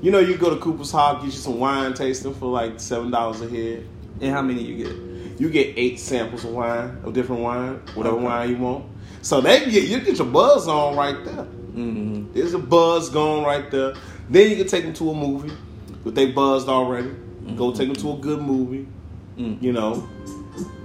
You 0.01 0.11
know, 0.11 0.19
you 0.19 0.37
go 0.37 0.49
to 0.49 0.55
Cooper's 0.57 0.91
Hawk, 0.91 1.17
get 1.21 1.25
you 1.25 1.31
some 1.31 1.59
wine 1.59 1.93
tasting 1.93 2.33
for 2.33 2.45
like 2.47 2.79
seven 2.79 3.11
dollars 3.11 3.41
a 3.41 3.49
head. 3.49 3.85
And 4.21 4.31
how 4.31 4.41
many 4.41 4.63
you 4.63 4.85
get? 4.85 5.39
You 5.39 5.49
get 5.49 5.73
eight 5.77 5.99
samples 5.99 6.43
of 6.43 6.51
wine, 6.51 6.97
of 7.03 7.13
different 7.13 7.41
wine, 7.41 7.81
whatever 7.95 8.17
Okay. 8.17 8.25
wine 8.25 8.49
you 8.49 8.57
want. 8.57 8.85
So 9.21 9.41
they 9.41 9.69
get 9.69 9.83
you 9.87 9.99
get 9.99 10.17
your 10.17 10.27
buzz 10.27 10.67
on 10.67 10.95
right 10.95 11.23
there. 11.23 11.45
Mm-hmm. 11.45 12.33
There's 12.33 12.53
a 12.53 12.59
buzz 12.59 13.09
going 13.09 13.43
right 13.45 13.69
there. 13.71 13.93
Then 14.29 14.49
you 14.49 14.57
can 14.57 14.67
take 14.67 14.83
them 14.83 14.93
to 14.95 15.11
a 15.11 15.13
movie, 15.13 15.51
but 16.03 16.15
they 16.15 16.31
buzzed 16.31 16.67
already. 16.69 17.11
Go 17.55 17.73
take 17.73 17.87
them 17.87 17.95
to 17.97 18.11
a 18.13 18.17
good 18.17 18.41
movie. 18.41 18.87
Mm. 19.37 19.61
You 19.61 19.71
know, 19.73 20.07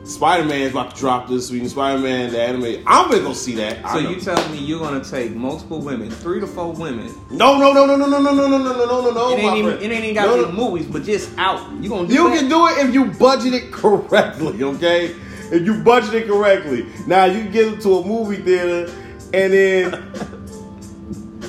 Spider 0.05 0.45
Man's 0.45 0.73
about 0.73 0.95
to 0.95 1.01
drop 1.01 1.29
this 1.29 1.51
week. 1.51 1.67
Spider 1.67 1.99
Man, 1.99 2.31
the 2.33 2.43
anime. 2.43 2.85
I'm 2.87 3.11
gonna 3.11 3.23
go 3.23 3.33
see 3.33 3.55
that. 3.55 3.88
So 3.90 3.99
you 3.99 4.21
telling 4.21 4.53
me 4.53 4.59
you're 4.59 4.79
gonna 4.81 5.03
take 5.03 5.35
multiple 5.35 5.81
women, 5.81 6.11
three 6.11 6.40
to 6.40 6.47
four 6.47 6.73
women? 6.73 7.07
no, 7.31 7.57
no, 7.59 7.73
no, 7.73 7.87
no, 7.87 7.97
no, 7.97 8.07
no, 8.09 8.21
no, 8.21 8.33
no, 8.35 8.47
no, 8.47 8.59
no, 8.59 8.75
no, 8.75 9.01
no, 9.01 9.11
no. 9.12 9.31
it 9.33 9.38
ain't 9.40 9.57
even 9.57 9.73
it 9.79 9.83
ain't 9.90 10.05
even 10.05 10.14
got 10.14 10.27
No, 10.27 10.37
to 10.37 10.43
no. 10.43 10.49
be 10.49 10.53
movies, 10.57 10.87
but 10.87 11.05
just 11.05 11.31
out. 11.38 11.61
You 11.81 11.88
gonna 11.88 12.07
do 12.07 12.12
You 12.14 12.29
that? 12.31 12.38
can 12.38 12.49
do 12.51 12.67
it 12.69 12.87
if 12.87 12.93
you 12.95 13.07
budget 13.07 13.55
it 13.55 13.73
correctly, 13.73 14.62
okay? 14.62 15.07
If 15.51 15.64
you 15.64 15.75
budget 15.83 16.12
it 16.14 16.27
correctly. 16.27 16.87
Now 17.07 17.25
you 17.25 17.45
get 17.49 17.69
into 17.73 17.97
a 17.97 18.07
movie 18.07 18.43
theater 18.43 18.93
and 19.33 19.53
then 19.55 20.12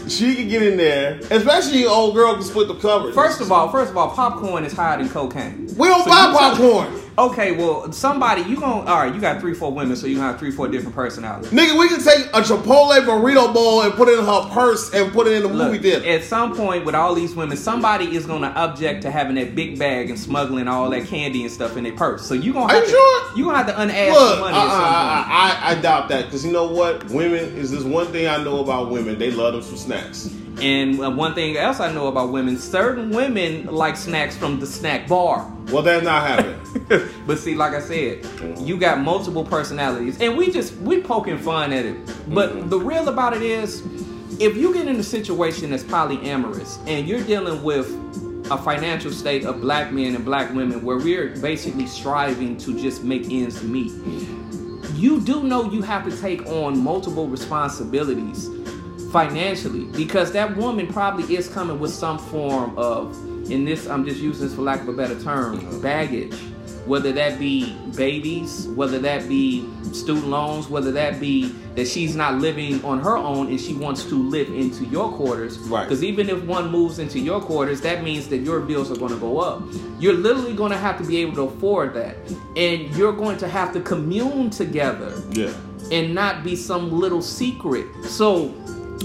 she 0.07 0.33
can 0.35 0.47
get 0.47 0.61
in 0.63 0.77
there, 0.77 1.19
especially 1.29 1.85
old 1.85 2.15
girl 2.15 2.35
can 2.35 2.43
split 2.43 2.69
the 2.69 2.75
cover. 2.75 3.11
First 3.11 3.41
of 3.41 3.51
all, 3.51 3.69
first 3.69 3.91
of 3.91 3.97
all, 3.97 4.11
popcorn 4.11 4.63
is 4.63 4.71
higher 4.71 4.97
than 4.97 5.09
cocaine. 5.09 5.65
we 5.77 5.87
don't 5.89 6.03
So 6.03 6.09
buy 6.09 6.31
popcorn. 6.31 7.01
Okay, 7.17 7.53
well, 7.53 7.91
somebody 7.93 8.41
you 8.41 8.59
gonna 8.59 8.89
all 8.89 8.97
right? 8.99 9.13
You 9.13 9.21
got 9.21 9.39
three, 9.39 9.53
four 9.53 9.71
women, 9.71 9.95
so 9.95 10.05
you 10.05 10.15
gonna 10.17 10.31
have 10.31 10.39
three, 10.39 10.51
four 10.51 10.67
different 10.67 10.93
personalities. 10.95 11.49
Nigga, 11.51 11.79
we 11.79 11.87
can 11.87 11.99
take 12.03 12.25
a 12.33 12.41
Chipotle 12.41 12.99
burrito 13.05 13.53
bowl 13.53 13.83
and 13.83 13.93
put 13.93 14.09
it 14.09 14.19
in 14.19 14.25
her 14.25 14.49
purse 14.51 14.93
and 14.93 15.13
put 15.13 15.25
it 15.27 15.33
in 15.33 15.43
the 15.43 15.49
movie 15.49 15.73
Look, 15.73 15.81
theater. 15.81 16.09
at 16.09 16.23
some 16.25 16.53
point 16.55 16.83
with 16.83 16.93
all 16.93 17.15
these 17.15 17.33
women, 17.33 17.55
somebody 17.55 18.13
is 18.15 18.25
gonna 18.25 18.51
object 18.57 19.01
to 19.03 19.11
having 19.11 19.35
that 19.35 19.55
big 19.55 19.79
bag 19.79 20.09
and 20.09 20.19
smuggling 20.19 20.67
all 20.67 20.89
that 20.89 21.07
candy 21.07 21.43
and 21.43 21.51
stuff 21.51 21.77
in 21.77 21.85
their 21.85 21.93
purse. 21.93 22.25
So 22.27 22.33
you 22.33 22.51
gonna 22.51 22.65
Are 22.65 22.75
have 22.75 22.83
you 22.83 22.87
to, 22.87 22.91
sure? 22.91 23.37
you 23.37 23.45
gonna 23.45 23.57
have 23.59 23.67
to 23.67 23.81
unask 23.81 24.13
Look, 24.13 24.39
money 24.41 24.57
I, 24.57 24.63
at 24.65 24.69
some 24.69 24.81
uh, 24.81 24.83
point. 24.83 25.31
I, 25.31 25.59
I, 25.71 25.71
I 25.71 25.81
doubt 25.81 26.09
that 26.09 26.25
because 26.25 26.45
you 26.45 26.51
know 26.51 26.67
what? 26.67 27.05
Women 27.11 27.39
is 27.55 27.71
this 27.71 27.83
one 27.83 28.07
thing 28.07 28.27
I 28.27 28.43
know 28.43 28.59
about 28.59 28.89
women. 28.91 29.17
They 29.17 29.31
love 29.31 29.53
them 29.53 29.61
some 29.61 29.77
snacks. 29.77 30.29
And 30.61 31.01
uh, 31.01 31.11
one 31.11 31.33
thing 31.33 31.57
else 31.57 31.79
I 31.79 31.91
know 31.91 32.07
about 32.07 32.31
women, 32.31 32.57
certain 32.57 33.09
women 33.09 33.65
like 33.65 33.97
snacks 33.97 34.37
from 34.37 34.59
the 34.59 34.65
snack 34.65 35.07
bar. 35.07 35.51
Well, 35.71 35.81
that's 35.83 36.03
not 36.03 36.25
happening. 36.25 37.09
but 37.27 37.39
see, 37.39 37.55
like 37.55 37.73
I 37.73 37.81
said, 37.81 38.25
you 38.59 38.77
got 38.77 38.99
multiple 38.99 39.43
personalities, 39.43 40.19
and 40.21 40.37
we 40.37 40.51
just 40.51 40.75
we 40.77 41.01
poking 41.01 41.37
fun 41.37 41.73
at 41.73 41.85
it. 41.85 42.33
But 42.33 42.69
the 42.69 42.79
real 42.79 43.09
about 43.09 43.35
it 43.35 43.41
is, 43.41 43.81
if 44.39 44.55
you 44.55 44.73
get 44.73 44.87
in 44.87 44.95
a 44.97 45.03
situation 45.03 45.71
that's 45.71 45.83
polyamorous 45.83 46.79
and 46.87 47.07
you're 47.07 47.23
dealing 47.23 47.63
with 47.63 47.89
a 48.51 48.57
financial 48.57 49.11
state 49.11 49.43
of 49.45 49.59
black 49.59 49.91
men 49.91 50.15
and 50.15 50.23
black 50.23 50.53
women 50.53 50.83
where 50.83 50.97
we're 50.97 51.35
basically 51.37 51.87
striving 51.87 52.57
to 52.57 52.79
just 52.79 53.03
make 53.03 53.29
ends 53.29 53.63
meet, 53.63 53.91
you 54.93 55.19
do 55.19 55.43
know 55.43 55.69
you 55.71 55.81
have 55.81 56.09
to 56.09 56.21
take 56.21 56.45
on 56.45 56.81
multiple 56.81 57.27
responsibilities 57.27 58.49
financially 59.11 59.85
because 59.97 60.31
that 60.31 60.55
woman 60.57 60.87
probably 60.87 61.35
is 61.35 61.47
coming 61.47 61.79
with 61.79 61.91
some 61.91 62.17
form 62.17 62.77
of 62.77 63.15
in 63.51 63.63
this 63.65 63.87
i'm 63.87 64.05
just 64.05 64.19
using 64.19 64.45
this 64.47 64.55
for 64.55 64.61
lack 64.61 64.81
of 64.81 64.87
a 64.89 64.93
better 64.93 65.19
term 65.21 65.81
baggage 65.81 66.35
whether 66.85 67.11
that 67.11 67.39
be 67.39 67.73
babies 67.95 68.67
whether 68.69 68.99
that 68.99 69.27
be 69.27 69.67
student 69.91 70.27
loans 70.27 70.69
whether 70.69 70.91
that 70.91 71.19
be 71.19 71.49
that 71.75 71.87
she's 71.87 72.15
not 72.15 72.35
living 72.35 72.83
on 72.85 72.99
her 72.99 73.17
own 73.17 73.47
and 73.47 73.59
she 73.59 73.73
wants 73.73 74.03
to 74.05 74.15
live 74.15 74.47
into 74.49 74.85
your 74.85 75.11
quarters 75.13 75.57
Right. 75.59 75.83
because 75.83 76.03
even 76.03 76.29
if 76.29 76.43
one 76.43 76.69
moves 76.71 76.99
into 76.99 77.19
your 77.19 77.41
quarters 77.41 77.81
that 77.81 78.03
means 78.03 78.27
that 78.29 78.37
your 78.39 78.59
bills 78.59 78.91
are 78.91 78.95
going 78.97 79.11
to 79.13 79.19
go 79.19 79.39
up 79.39 79.63
you're 79.99 80.13
literally 80.13 80.53
going 80.53 80.71
to 80.71 80.77
have 80.77 80.97
to 80.99 81.05
be 81.05 81.17
able 81.17 81.33
to 81.35 81.43
afford 81.43 81.93
that 81.95 82.17
and 82.55 82.95
you're 82.95 83.13
going 83.13 83.37
to 83.37 83.47
have 83.47 83.73
to 83.73 83.81
commune 83.81 84.49
together 84.49 85.13
yeah. 85.31 85.53
and 85.91 86.13
not 86.13 86.43
be 86.43 86.55
some 86.55 86.91
little 86.91 87.21
secret. 87.21 87.87
So 88.05 88.53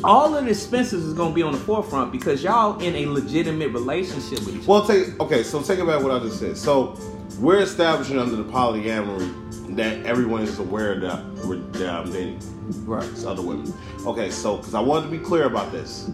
all 0.05 0.35
of 0.37 0.44
the 0.44 0.50
expenses 0.50 1.05
is 1.05 1.14
gonna 1.14 1.35
be 1.35 1.42
on 1.42 1.53
the 1.53 1.59
forefront 1.59 2.12
because 2.12 2.42
y'all 2.42 2.79
in 2.81 2.94
a 2.96 3.07
legitimate 3.07 3.68
relationship 3.72 4.40
with 4.40 4.57
each 4.57 4.62
other. 4.62 4.66
Well, 4.68 4.87
take 4.87 5.20
okay. 5.20 5.42
So 5.42 5.62
take 5.62 5.79
it 5.79 5.87
back 5.87 6.03
what 6.03 6.12
I 6.12 6.18
just 6.20 6.38
said. 6.38 6.57
So 6.57 6.96
we're 7.38 7.61
establishing 7.61 8.18
under 8.18 8.37
the 8.37 8.44
polyamory 8.44 9.76
that 9.76 10.05
everyone 10.07 10.42
is 10.42 10.59
aware 10.59 10.98
that 11.00 11.24
we're 11.44 11.57
that 11.57 11.88
I'm 11.90 12.12
dating 12.12 12.40
Right. 12.87 13.09
these 13.11 13.24
other 13.26 13.42
women. 13.42 13.72
Okay, 14.07 14.31
so 14.31 14.57
because 14.57 14.74
I 14.74 14.81
wanted 14.81 15.11
to 15.11 15.11
be 15.11 15.18
clear 15.18 15.44
about 15.44 15.72
this. 15.72 16.11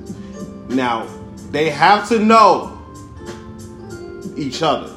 Now 0.69 1.07
they 1.51 1.71
have 1.71 2.09
to 2.09 2.19
know 2.19 2.79
each 4.37 4.63
other. 4.63 4.93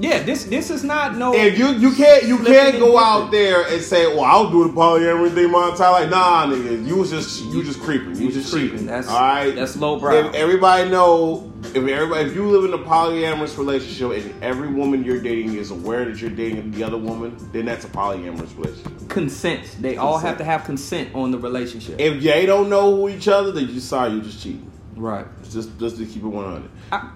Yeah, 0.00 0.22
this 0.22 0.44
this 0.44 0.70
is 0.70 0.82
not 0.82 1.16
no 1.18 1.34
If 1.34 1.58
you 1.58 1.68
you 1.68 1.92
can't 1.94 2.24
you 2.24 2.38
can't 2.42 2.78
go 2.78 2.98
out 2.98 3.30
there 3.30 3.62
and 3.66 3.82
say, 3.82 4.06
"Well, 4.06 4.24
I'll 4.24 4.50
do 4.50 4.64
the 4.64 4.70
polyamory 4.72 5.34
thing 5.34 5.50
my 5.50 5.68
entire 5.70 5.92
life." 5.92 6.10
Nah, 6.10 6.46
nigga, 6.46 6.86
you 6.86 6.96
was 6.96 7.10
just 7.10 7.44
you 7.44 7.62
just 7.62 7.80
creeping. 7.80 8.16
You, 8.16 8.26
You 8.28 8.32
just 8.32 8.50
creeping. 8.52 8.70
cheating. 8.70 8.86
That's- 8.86 9.08
all 9.08 9.20
right. 9.20 9.54
that's 9.54 9.76
low 9.76 9.94
lowbrow. 9.94 10.28
If 10.28 10.34
everybody 10.34 10.88
know, 10.90 11.52
if 11.64 11.76
everybody, 11.76 12.28
if 12.30 12.34
you 12.34 12.46
live 12.48 12.64
in 12.64 12.72
a 12.72 12.82
polyamorous 12.82 13.58
relationship 13.58 14.24
and 14.24 14.42
every 14.42 14.68
woman 14.68 15.04
you're 15.04 15.20
dating 15.20 15.54
is 15.54 15.70
aware 15.70 16.04
that 16.06 16.20
you're 16.20 16.30
dating 16.30 16.70
the 16.70 16.82
other 16.82 16.96
woman, 16.98 17.36
then 17.52 17.66
that's 17.66 17.84
a 17.84 17.88
polyamorous 17.88 18.56
relationship. 18.56 19.08
consent. 19.08 19.76
They 19.80 19.96
all 19.98 20.18
have 20.18 20.38
to 20.38 20.44
have 20.44 20.64
consent 20.64 21.14
on 21.14 21.30
the 21.30 21.38
relationship. 21.38 21.96
If 22.00 22.22
they 22.22 22.46
don't 22.46 22.70
know 22.70 22.94
who 22.96 23.08
each 23.10 23.28
other, 23.28 23.52
then 23.52 23.68
you 23.68 23.80
sorry, 23.80 24.12
you 24.12 24.22
just 24.22 24.42
cheating. 24.42 24.70
right. 24.96 25.26
Just 25.50 25.78
just 25.78 25.98
to 25.98 26.06
keep 26.06 26.22
it 26.22 26.26
100. 26.28 26.70
I, 26.92 27.10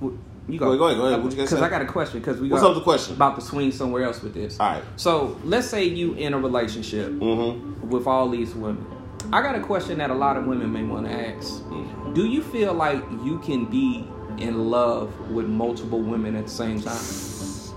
w- 0.00 0.18
you 0.52 0.58
Go 0.58 0.68
ahead, 0.68 0.78
go 0.78 0.86
ahead, 0.86 0.98
go 0.98 1.06
ahead. 1.06 1.22
What 1.22 1.30
you 1.32 1.36
Because 1.36 1.50
say? 1.50 1.60
I 1.60 1.68
got 1.68 1.82
a 1.82 1.86
question. 1.86 2.20
Because 2.20 2.40
we 2.40 2.48
What's 2.48 2.62
got 2.62 2.70
up 2.70 2.74
the 2.76 2.82
question? 2.82 3.14
about 3.14 3.34
to 3.36 3.40
swing 3.40 3.72
somewhere 3.72 4.04
else 4.04 4.22
with 4.22 4.34
this. 4.34 4.58
All 4.60 4.72
right. 4.74 4.84
So 4.96 5.38
let's 5.44 5.66
say 5.68 5.84
you 5.84 6.14
in 6.14 6.34
a 6.34 6.38
relationship 6.38 7.10
Mm-hmm. 7.12 7.88
with 7.88 8.06
all 8.06 8.28
these 8.28 8.54
women. 8.54 8.84
I 9.32 9.42
got 9.42 9.54
a 9.54 9.60
question 9.60 9.98
that 9.98 10.10
a 10.10 10.14
lot 10.14 10.36
of 10.36 10.46
women 10.46 10.72
may 10.72 10.82
want 10.82 11.06
to 11.06 11.12
ask. 11.12 11.62
Mm-hmm. 11.64 12.14
Do 12.14 12.26
you 12.26 12.42
feel 12.42 12.72
like 12.74 13.02
you 13.24 13.38
can 13.40 13.66
be 13.66 14.06
in 14.38 14.70
love 14.70 15.12
with 15.30 15.46
multiple 15.46 16.00
women 16.00 16.34
at 16.36 16.44
the 16.46 16.50
same 16.50 16.80
time? 16.80 16.98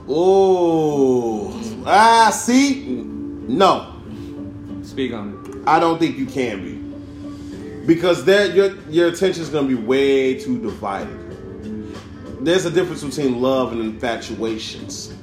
Oh, 0.07 1.83
ah, 1.85 2.29
see, 2.29 2.85
no. 2.85 3.93
Speak 4.83 5.13
on 5.13 5.33
it. 5.45 5.67
I 5.67 5.79
don't 5.79 5.97
think 5.99 6.17
you 6.17 6.25
can 6.25 6.61
be 6.63 7.85
because 7.85 8.25
there 8.25 8.47
your 8.53 8.75
your 8.89 9.07
attention 9.09 9.41
is 9.43 9.49
going 9.49 9.67
to 9.69 9.75
be 9.77 9.81
way 9.81 10.35
too 10.39 10.59
divided. 10.61 11.22
There's 12.45 12.65
a 12.65 12.71
difference 12.71 13.03
between 13.03 13.41
love 13.41 13.71
and 13.71 13.81
infatuations. 13.81 15.13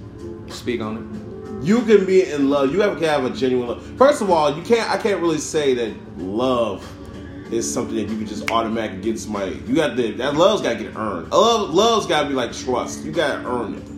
Speak 0.49 0.81
on 0.81 0.97
it. 0.97 1.65
You 1.65 1.83
can 1.83 2.07
be 2.07 2.25
in 2.25 2.49
love. 2.49 2.73
You 2.73 2.81
have 2.81 2.99
to 2.99 3.09
have 3.09 3.25
a 3.25 3.31
genuine 3.31 3.69
love. 3.69 3.85
First 3.99 4.23
of 4.23 4.31
all, 4.31 4.57
you 4.57 4.63
can't. 4.63 4.89
I 4.91 4.97
can't 4.97 5.21
really 5.21 5.39
say 5.39 5.75
that 5.75 6.19
love 6.19 6.87
is 7.53 7.71
something 7.71 7.97
that 7.97 8.03
you 8.03 8.17
can 8.17 8.27
just 8.27 8.51
automatically 8.51 9.03
get 9.03 9.19
somebody. 9.19 9.61
You 9.67 9.75
got 9.75 9.97
to 9.97 10.13
that 10.13 10.35
love's 10.35 10.63
got 10.63 10.79
to 10.79 10.85
get 10.85 10.97
earned. 10.97 11.31
Love, 11.31 11.75
love's 11.75 12.07
got 12.07 12.23
to 12.23 12.29
be 12.29 12.35
like 12.35 12.53
trust. 12.53 13.05
You 13.05 13.13
got 13.13 13.43
to 13.43 13.49
earn 13.49 13.75
it. 13.75 13.91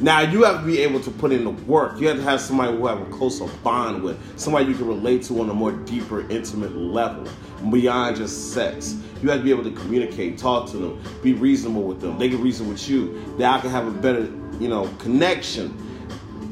Now 0.00 0.20
you 0.20 0.44
have 0.44 0.60
to 0.60 0.66
be 0.66 0.78
able 0.78 1.00
to 1.00 1.10
put 1.10 1.32
in 1.32 1.42
the 1.42 1.50
work. 1.50 2.00
You 2.00 2.06
have 2.08 2.18
to 2.18 2.22
have 2.22 2.40
somebody 2.40 2.76
who 2.76 2.86
have 2.86 3.00
a 3.00 3.06
closer 3.06 3.46
bond 3.64 4.02
with, 4.02 4.16
somebody 4.38 4.66
you 4.66 4.74
can 4.74 4.86
relate 4.86 5.24
to 5.24 5.40
on 5.40 5.50
a 5.50 5.54
more 5.54 5.72
deeper, 5.72 6.20
intimate 6.30 6.76
level, 6.76 7.26
beyond 7.70 8.16
just 8.16 8.52
sex. 8.52 8.94
You 9.22 9.30
have 9.30 9.38
to 9.38 9.44
be 9.44 9.50
able 9.50 9.64
to 9.64 9.72
communicate, 9.72 10.38
talk 10.38 10.70
to 10.70 10.76
them, 10.76 11.02
be 11.22 11.32
reasonable 11.32 11.82
with 11.82 12.00
them. 12.00 12.18
They 12.18 12.28
can 12.28 12.40
reason 12.40 12.68
with 12.68 12.88
you. 12.88 13.22
That 13.38 13.58
I 13.58 13.60
can 13.60 13.70
have 13.70 13.86
a 13.86 13.90
better, 13.90 14.30
you 14.60 14.68
know, 14.68 14.88
connection. 14.98 15.76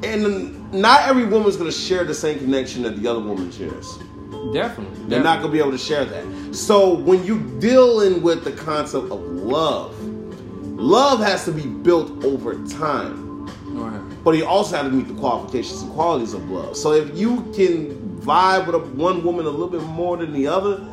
And 0.02 0.72
not 0.72 1.08
every 1.08 1.24
woman's 1.24 1.56
gonna 1.56 1.72
share 1.72 2.04
the 2.04 2.14
same 2.14 2.38
connection 2.38 2.82
that 2.82 3.00
the 3.00 3.08
other 3.08 3.20
woman 3.20 3.50
shares. 3.50 3.98
Definitely. 4.52 5.08
They're 5.08 5.22
not 5.22 5.40
gonna 5.40 5.52
be 5.52 5.58
able 5.58 5.72
to 5.72 5.78
share 5.78 6.04
that. 6.04 6.54
So 6.54 6.94
when 6.94 7.24
you 7.24 7.38
dealing 7.60 8.22
with 8.22 8.44
the 8.44 8.52
concept 8.52 9.10
of 9.10 9.20
love, 9.20 9.98
love 10.02 11.20
has 11.20 11.44
to 11.44 11.52
be 11.52 11.66
built 11.66 12.24
over 12.24 12.54
time. 12.66 13.46
Right. 13.66 14.00
But 14.24 14.32
you 14.32 14.46
also 14.46 14.76
have 14.76 14.86
to 14.86 14.92
meet 14.92 15.08
the 15.08 15.14
qualifications 15.14 15.82
and 15.82 15.92
qualities 15.92 16.32
of 16.32 16.50
love. 16.50 16.76
So 16.76 16.92
if 16.92 17.16
you 17.16 17.42
can 17.54 17.94
vibe 18.20 18.66
with 18.66 18.74
a, 18.74 18.78
one 18.78 19.24
woman 19.24 19.46
a 19.46 19.50
little 19.50 19.68
bit 19.68 19.82
more 19.82 20.16
than 20.16 20.32
the 20.32 20.46
other, 20.46 20.84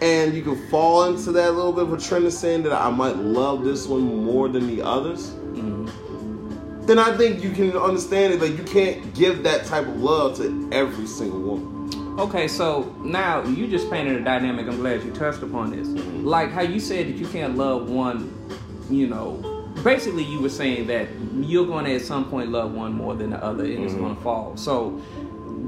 and 0.00 0.34
you 0.34 0.42
can 0.42 0.56
fall 0.68 1.04
into 1.04 1.32
that 1.32 1.54
little 1.54 1.72
bit 1.72 1.84
of 1.84 1.92
a 1.92 1.98
trend 1.98 2.26
of 2.26 2.32
saying 2.32 2.62
that 2.64 2.72
I 2.72 2.90
might 2.90 3.16
love 3.16 3.64
this 3.64 3.86
one 3.86 4.24
more 4.24 4.48
than 4.48 4.66
the 4.66 4.82
others, 4.82 5.30
mm-hmm. 5.30 6.86
then 6.86 6.98
I 6.98 7.16
think 7.16 7.42
you 7.42 7.50
can 7.50 7.76
understand 7.76 8.34
it. 8.34 8.40
Like 8.40 8.58
you 8.58 8.64
can't 8.64 9.14
give 9.14 9.42
that 9.44 9.64
type 9.64 9.86
of 9.86 10.00
love 10.00 10.36
to 10.38 10.68
every 10.72 11.06
single 11.06 11.40
woman. 11.40 12.18
Okay, 12.18 12.48
so 12.48 12.94
now 13.00 13.42
you 13.44 13.68
just 13.68 13.90
painted 13.90 14.16
a 14.16 14.24
dynamic. 14.24 14.66
I'm 14.66 14.76
glad 14.76 15.02
you 15.04 15.12
touched 15.12 15.42
upon 15.42 15.70
this. 15.70 15.86
Mm-hmm. 15.86 16.24
Like 16.24 16.50
how 16.50 16.62
you 16.62 16.80
said 16.80 17.08
that 17.08 17.16
you 17.16 17.28
can't 17.28 17.56
love 17.56 17.90
one, 17.90 18.32
you 18.88 19.06
know. 19.06 19.52
Basically, 19.84 20.24
you 20.24 20.40
were 20.40 20.48
saying 20.48 20.86
that 20.86 21.08
you're 21.34 21.66
going 21.66 21.84
to 21.84 21.94
at 21.94 22.00
some 22.00 22.28
point 22.30 22.50
love 22.50 22.72
one 22.72 22.94
more 22.94 23.14
than 23.14 23.30
the 23.30 23.44
other, 23.44 23.64
and 23.64 23.84
it's 23.84 23.92
going 23.92 24.08
to 24.08 24.14
mm-hmm. 24.14 24.22
fall. 24.22 24.56
So 24.56 25.00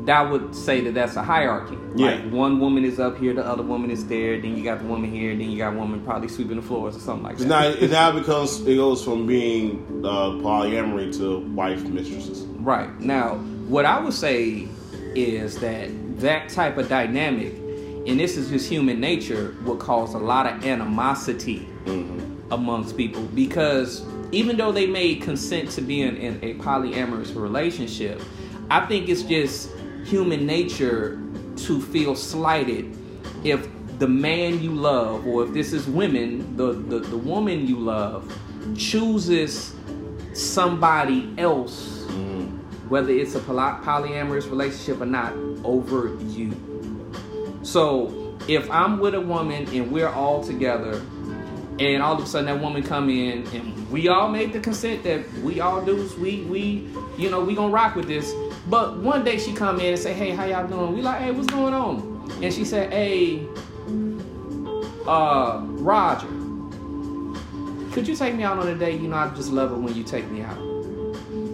that 0.09 0.31
would 0.31 0.55
say 0.55 0.81
that 0.81 0.95
that's 0.95 1.17
a 1.17 1.23
hierarchy. 1.23 1.77
Yeah. 1.95 2.13
Like 2.13 2.33
one 2.33 2.61
woman 2.61 2.83
is 2.83 2.99
up 2.99 3.19
here, 3.19 3.35
the 3.35 3.45
other 3.45 3.63
woman 3.63 3.91
is 3.91 4.07
there. 4.07 4.41
Then 4.41 4.57
you 4.57 4.65
got 4.65 4.79
the 4.79 4.87
woman 4.87 5.13
here, 5.13 5.37
then 5.37 5.51
you 5.51 5.59
got 5.59 5.75
woman 5.75 6.01
probably 6.01 6.29
sweeping 6.29 6.57
the 6.57 6.63
floors 6.63 6.97
or 6.97 7.01
something 7.01 7.25
like 7.25 7.37
that. 7.37 7.47
Now 7.47 7.65
it 7.67 7.91
now 7.91 8.13
becomes 8.13 8.59
it 8.67 8.77
goes 8.77 9.05
from 9.05 9.27
being 9.27 9.85
uh, 10.03 10.31
polyamory 10.41 11.15
to 11.19 11.41
wife 11.51 11.83
mistresses. 11.85 12.41
Right. 12.41 12.89
Now, 13.01 13.35
what 13.69 13.85
I 13.85 14.01
would 14.01 14.15
say 14.15 14.67
is 15.15 15.59
that 15.59 15.91
that 16.21 16.49
type 16.49 16.79
of 16.79 16.89
dynamic, 16.89 17.53
and 18.07 18.19
this 18.19 18.39
is 18.39 18.49
just 18.49 18.67
human 18.67 19.01
nature, 19.01 19.55
would 19.65 19.79
cause 19.79 20.15
a 20.15 20.19
lot 20.19 20.47
of 20.47 20.65
animosity 20.65 21.69
amongst 22.51 22.97
people 22.97 23.25
because 23.35 24.07
even 24.33 24.57
though 24.57 24.73
they 24.73 24.87
may 24.87 25.17
consent 25.17 25.69
to 25.73 25.83
being 25.83 26.17
in 26.17 26.39
a 26.43 26.55
polyamorous 26.55 27.37
relationship, 27.37 28.23
I 28.71 28.87
think 28.87 29.11
it's 29.11 29.23
just 29.23 29.71
human 30.09 30.47
nature 30.47 31.21
to 31.57 31.81
feel 31.81 32.15
slighted 32.15 32.97
if 33.45 33.69
the 33.99 34.09
man 34.09 34.63
you 34.63 34.71
love, 34.71 35.27
or 35.27 35.45
if 35.45 35.53
this 35.53 35.73
is 35.73 35.87
women, 35.87 36.57
the, 36.57 36.73
the, 36.73 37.01
the 37.01 37.17
woman 37.17 37.67
you 37.67 37.77
love, 37.79 38.33
chooses 38.77 39.75
somebody 40.35 41.35
else 41.37 41.99
mm-hmm. 42.09 42.89
whether 42.89 43.11
it's 43.11 43.35
a 43.35 43.41
poly- 43.41 43.85
polyamorous 43.85 44.49
relationship 44.51 45.01
or 45.01 45.07
not, 45.07 45.33
over 45.65 46.15
you. 46.25 46.55
So 47.63 48.39
if 48.49 48.71
I'm 48.71 48.99
with 48.99 49.15
a 49.15 49.21
woman 49.21 49.69
and 49.75 49.91
we're 49.91 50.09
all 50.09 50.43
together, 50.43 51.01
and 51.79 52.03
all 52.03 52.15
of 52.15 52.23
a 52.23 52.27
sudden 52.27 52.47
that 52.47 52.61
woman 52.61 52.83
come 52.83 53.09
in 53.09 53.47
and 53.55 53.91
we 53.91 54.09
all 54.09 54.29
made 54.29 54.53
the 54.53 54.59
consent 54.61 55.05
that 55.05 55.31
we 55.43 55.61
all 55.61 55.85
do, 55.85 56.11
we 56.21 56.43
we 56.43 56.89
you 57.17 57.31
know 57.31 57.41
we 57.41 57.55
gonna 57.55 57.73
rock 57.73 57.95
with 57.95 58.09
this. 58.09 58.33
But 58.69 58.99
one 58.99 59.25
day 59.25 59.39
she 59.39 59.53
come 59.53 59.81
in 59.81 59.87
and 59.95 59.99
say, 59.99 60.13
hey, 60.13 60.31
how 60.31 60.45
y'all 60.45 60.67
doing? 60.67 60.95
We 60.95 61.03
like, 61.03 61.21
hey, 61.23 61.31
what's 61.31 61.47
going 61.49 61.73
on? 61.75 62.31
And 62.43 62.53
she 62.53 62.65
said, 62.65 62.93
hey, 62.93 63.47
uh, 65.07 65.61
Roger, 65.65 66.27
could 67.93 68.07
you 68.07 68.15
take 68.15 68.35
me 68.35 68.43
out 68.45 68.59
on 68.59 68.69
a 68.69 68.75
date? 68.75 69.01
You 69.01 69.09
know, 69.09 69.17
I 69.17 69.29
just 69.35 69.51
love 69.51 69.73
it 69.73 69.77
when 69.77 69.95
you 69.95 70.05
take 70.05 70.31
me 70.31 70.43
out. 70.43 70.59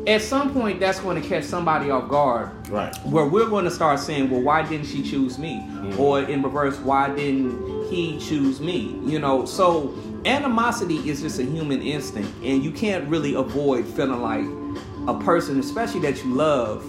At 0.06 0.20
some 0.20 0.52
point, 0.52 0.80
that's 0.80 1.00
going 1.00 1.20
to 1.22 1.26
catch 1.26 1.44
somebody 1.44 1.90
off 1.90 2.08
guard 2.10 2.50
Right. 2.68 2.94
where 3.06 3.24
we're 3.26 3.48
going 3.48 3.64
to 3.64 3.70
start 3.70 4.00
saying, 4.00 4.28
well, 4.28 4.42
why 4.42 4.62
didn't 4.68 4.86
she 4.86 5.02
choose 5.02 5.38
me? 5.38 5.60
Mm-hmm. 5.66 6.00
Or 6.00 6.20
in 6.20 6.42
reverse, 6.42 6.76
why 6.78 7.14
didn't 7.14 7.88
he 7.90 8.18
choose 8.18 8.60
me? 8.60 9.00
You 9.04 9.18
know, 9.18 9.46
so 9.46 9.94
animosity 10.26 10.96
is 11.08 11.22
just 11.22 11.38
a 11.38 11.44
human 11.44 11.80
instinct, 11.80 12.30
and 12.42 12.62
you 12.62 12.70
can't 12.72 13.08
really 13.08 13.34
avoid 13.34 13.86
feeling 13.86 14.20
like 14.20 14.44
a 15.08 15.18
person, 15.24 15.58
especially 15.60 16.00
that 16.00 16.22
you 16.22 16.34
love, 16.34 16.84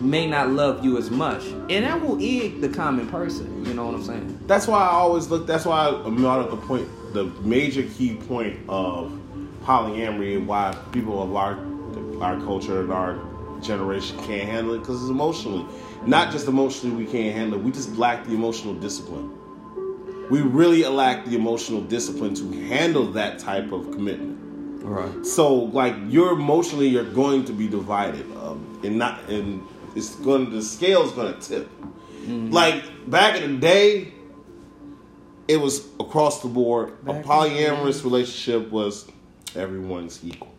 may 0.00 0.26
not 0.26 0.50
love 0.50 0.84
you 0.84 0.98
as 0.98 1.10
much. 1.10 1.44
And 1.44 1.84
that 1.84 2.00
will 2.00 2.18
egg 2.20 2.60
the 2.60 2.68
common 2.68 3.08
person. 3.08 3.64
You 3.64 3.74
know 3.74 3.86
what 3.86 3.94
I'm 3.94 4.04
saying? 4.04 4.40
That's 4.46 4.66
why 4.66 4.80
I 4.80 4.90
always 4.90 5.28
look. 5.28 5.46
That's 5.46 5.64
why 5.64 5.88
I 5.88 6.10
brought 6.10 6.40
up 6.40 6.50
the 6.50 6.56
point, 6.56 6.88
the 7.12 7.24
major 7.42 7.82
key 7.82 8.16
point 8.16 8.58
of 8.68 9.18
polyamory 9.64 10.36
and 10.36 10.46
why 10.46 10.76
people 10.92 11.22
of 11.22 11.34
our 11.36 11.58
our 12.22 12.38
culture 12.40 12.80
and 12.80 12.92
our 12.92 13.18
generation 13.60 14.16
can't 14.18 14.48
handle 14.48 14.74
it 14.74 14.80
because 14.80 15.00
it's 15.00 15.10
emotionally, 15.10 15.66
not 16.06 16.32
just 16.32 16.48
emotionally 16.48 17.04
we 17.04 17.10
can't 17.10 17.34
handle 17.34 17.58
it. 17.58 17.64
We 17.64 17.70
just 17.70 17.96
lack 17.96 18.24
the 18.24 18.32
emotional 18.32 18.74
discipline. 18.74 19.38
We 20.30 20.40
really 20.40 20.84
lack 20.84 21.24
the 21.24 21.36
emotional 21.36 21.80
discipline 21.80 22.34
to 22.34 22.52
handle 22.68 23.06
that 23.12 23.38
type 23.38 23.72
of 23.72 23.90
commitment. 23.90 24.38
Right. 24.82 25.24
So 25.24 25.54
like 25.54 25.94
you're 26.08 26.32
emotionally 26.32 26.88
you're 26.88 27.04
going 27.04 27.44
to 27.44 27.52
be 27.52 27.68
divided, 27.68 28.24
um, 28.36 28.80
and 28.82 28.98
not 28.98 29.28
and 29.28 29.66
it's 29.94 30.14
going 30.16 30.50
the 30.50 30.62
scale's 30.62 31.12
going 31.12 31.34
to 31.34 31.40
tip. 31.40 31.70
Like 32.26 32.84
back 33.10 33.40
in 33.40 33.54
the 33.54 33.60
day, 33.60 34.12
it 35.48 35.56
was 35.56 35.86
across 35.98 36.40
the 36.42 36.48
board. 36.48 37.04
Back 37.04 37.24
a 37.24 37.28
polyamorous 37.28 38.04
relationship 38.04 38.70
was 38.70 39.10
everyone's 39.56 40.24
equal, 40.24 40.54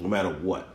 no 0.00 0.08
matter 0.08 0.28
what. 0.28 0.68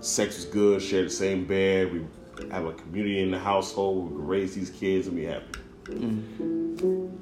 Sex 0.00 0.36
was 0.36 0.44
good, 0.44 0.82
share 0.82 1.02
the 1.02 1.10
same 1.10 1.46
bed, 1.46 1.92
we 1.92 2.06
have 2.50 2.66
a 2.66 2.72
community 2.74 3.22
in 3.22 3.30
the 3.30 3.38
household, 3.38 4.12
we 4.12 4.22
raise 4.22 4.54
these 4.54 4.70
kids 4.70 5.08
and 5.08 5.16
be 5.16 5.24
happy 5.24 5.58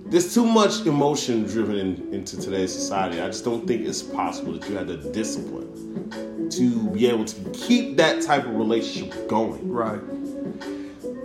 there's 0.07 0.35
too 0.35 0.45
much 0.45 0.87
emotion 0.87 1.45
driven 1.45 1.77
in, 1.79 2.15
into 2.15 2.41
today's 2.41 2.73
society. 2.73 3.21
I 3.21 3.27
just 3.27 3.45
don't 3.45 3.67
think 3.67 3.87
it's 3.87 4.03
possible 4.03 4.53
that 4.53 4.69
you 4.69 4.77
have 4.77 4.87
the 4.87 4.97
discipline 4.97 6.51
to 6.51 6.91
be 6.91 7.07
able 7.09 7.25
to 7.25 7.51
keep 7.51 7.97
that 7.97 8.23
type 8.23 8.45
of 8.45 8.55
relationship 8.55 9.29
going. 9.29 9.69
Right. 9.71 10.01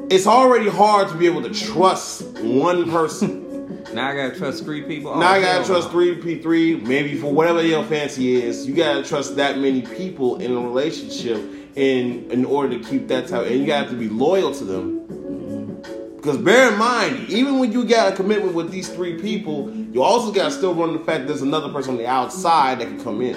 It's 0.10 0.26
already 0.26 0.70
hard 0.70 1.10
to 1.10 1.15
be 1.15 1.28
able 1.28 1.44
to 1.44 1.54
trust 1.54 2.24
one 2.39 2.89
person. 2.89 3.46
Now 3.94 4.10
I 4.10 4.15
gotta 4.15 4.38
trust 4.38 4.65
three 4.65 4.84
people. 4.84 5.15
now 5.15 5.32
Oh, 5.32 5.34
I 5.34 5.42
gotta 5.42 5.65
trust 5.65 5.89
three 5.89 6.15
P 6.15 6.39
three, 6.39 6.76
maybe 6.76 7.15
for 7.18 7.34
whatever 7.34 7.63
your 7.63 7.84
fancy 7.86 8.36
is. 8.36 8.68
You 8.68 8.76
gotta 8.76 9.04
trust 9.04 9.36
that 9.38 9.58
many 9.58 9.82
people 9.82 10.38
in 10.39 10.52
a 10.56 10.60
relationship 10.60 11.38
in 11.76 12.30
in 12.30 12.46
order 12.46 12.78
to 12.78 12.84
keep 12.88 13.08
that 13.08 13.28
type, 13.28 13.48
and 13.48 13.65
you 13.65 13.72
have 13.72 13.89
to 13.89 13.96
be 13.96 14.08
loyal 14.08 14.54
to 14.54 14.63
them. 14.63 15.18
Because 16.21 16.38
bear 16.38 16.73
in 16.73 16.77
mind, 16.77 17.29
even 17.29 17.60
when 17.60 17.71
you 17.71 17.86
got 17.86 18.12
a 18.12 18.15
commitment 18.15 18.53
with 18.53 18.71
these 18.71 18.89
three 18.89 19.21
people, 19.21 19.73
you 19.93 20.03
also 20.03 20.34
got 20.34 20.45
to 20.45 20.51
still 20.51 20.75
run 20.75 20.91
the 20.91 20.99
fact 20.99 21.27
there's 21.27 21.41
another 21.41 21.71
person 21.71 21.91
on 21.91 21.97
the 21.97 22.08
outside 22.08 22.79
that 22.79 22.88
can 22.89 23.01
come 23.01 23.21
in. 23.21 23.36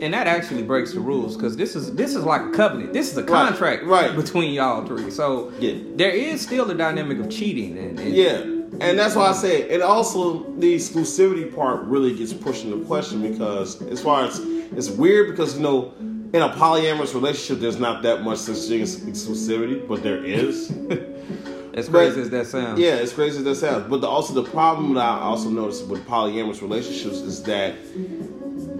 And 0.00 0.14
that 0.14 0.26
actually 0.26 0.62
breaks 0.62 0.94
the 0.94 1.00
rules 1.00 1.36
because 1.36 1.58
this 1.58 1.76
is 1.76 1.94
this 1.94 2.14
is 2.14 2.24
like 2.24 2.40
a 2.40 2.50
covenant. 2.52 2.94
This 2.94 3.12
is 3.12 3.18
a 3.18 3.22
contract 3.22 3.84
right. 3.84 4.16
between 4.16 4.54
y'all 4.54 4.86
three. 4.86 5.10
So 5.10 5.52
Yeah. 5.58 5.74
there 5.94 6.10
is 6.10 6.40
still 6.40 6.64
the 6.64 6.74
dynamic 6.74 7.18
of 7.18 7.28
cheating 7.28 7.76
and, 7.76 8.00
and 8.00 8.14
Yeah, 8.14 8.38
and 8.80 8.98
that's 8.98 9.14
why 9.14 9.26
I 9.28 9.32
say, 9.32 9.68
and 9.72 9.82
also 9.82 10.50
the 10.58 10.74
exclusivity 10.74 11.54
part 11.54 11.82
really 11.82 12.14
gets 12.14 12.32
pushed 12.32 12.64
into 12.64 12.82
question 12.86 13.20
because 13.30 13.80
as 13.82 14.00
far 14.00 14.24
as 14.24 14.40
it's 14.40 14.88
weird 14.88 15.30
because 15.30 15.56
you 15.56 15.62
know 15.62 15.92
in 16.00 16.40
a 16.40 16.48
polyamorous 16.48 17.14
relationship 17.14 17.60
there's 17.60 17.78
not 17.78 18.02
that 18.02 18.22
much 18.22 18.38
such 18.38 18.56
thing 18.68 18.80
as 18.80 18.96
exclusivity, 19.00 19.86
but 19.86 20.02
there 20.02 20.24
is. 20.24 20.72
as 21.74 21.88
But- 21.88 21.98
crazy 21.98 22.20
as 22.22 22.30
that 22.30 22.46
sounds. 22.46 22.78
Yeah, 22.80 22.92
as 22.92 23.12
crazy 23.12 23.38
as 23.38 23.44
that 23.44 23.56
sounds. 23.56 23.86
But 23.88 24.00
the, 24.00 24.06
also 24.06 24.32
the 24.32 24.48
problem 24.48 24.94
that 24.94 25.04
I 25.04 25.20
also 25.20 25.48
noticed 25.50 25.86
with 25.86 26.06
polyamorous 26.06 26.62
relationships 26.62 27.18
is 27.18 27.42
that 27.44 27.74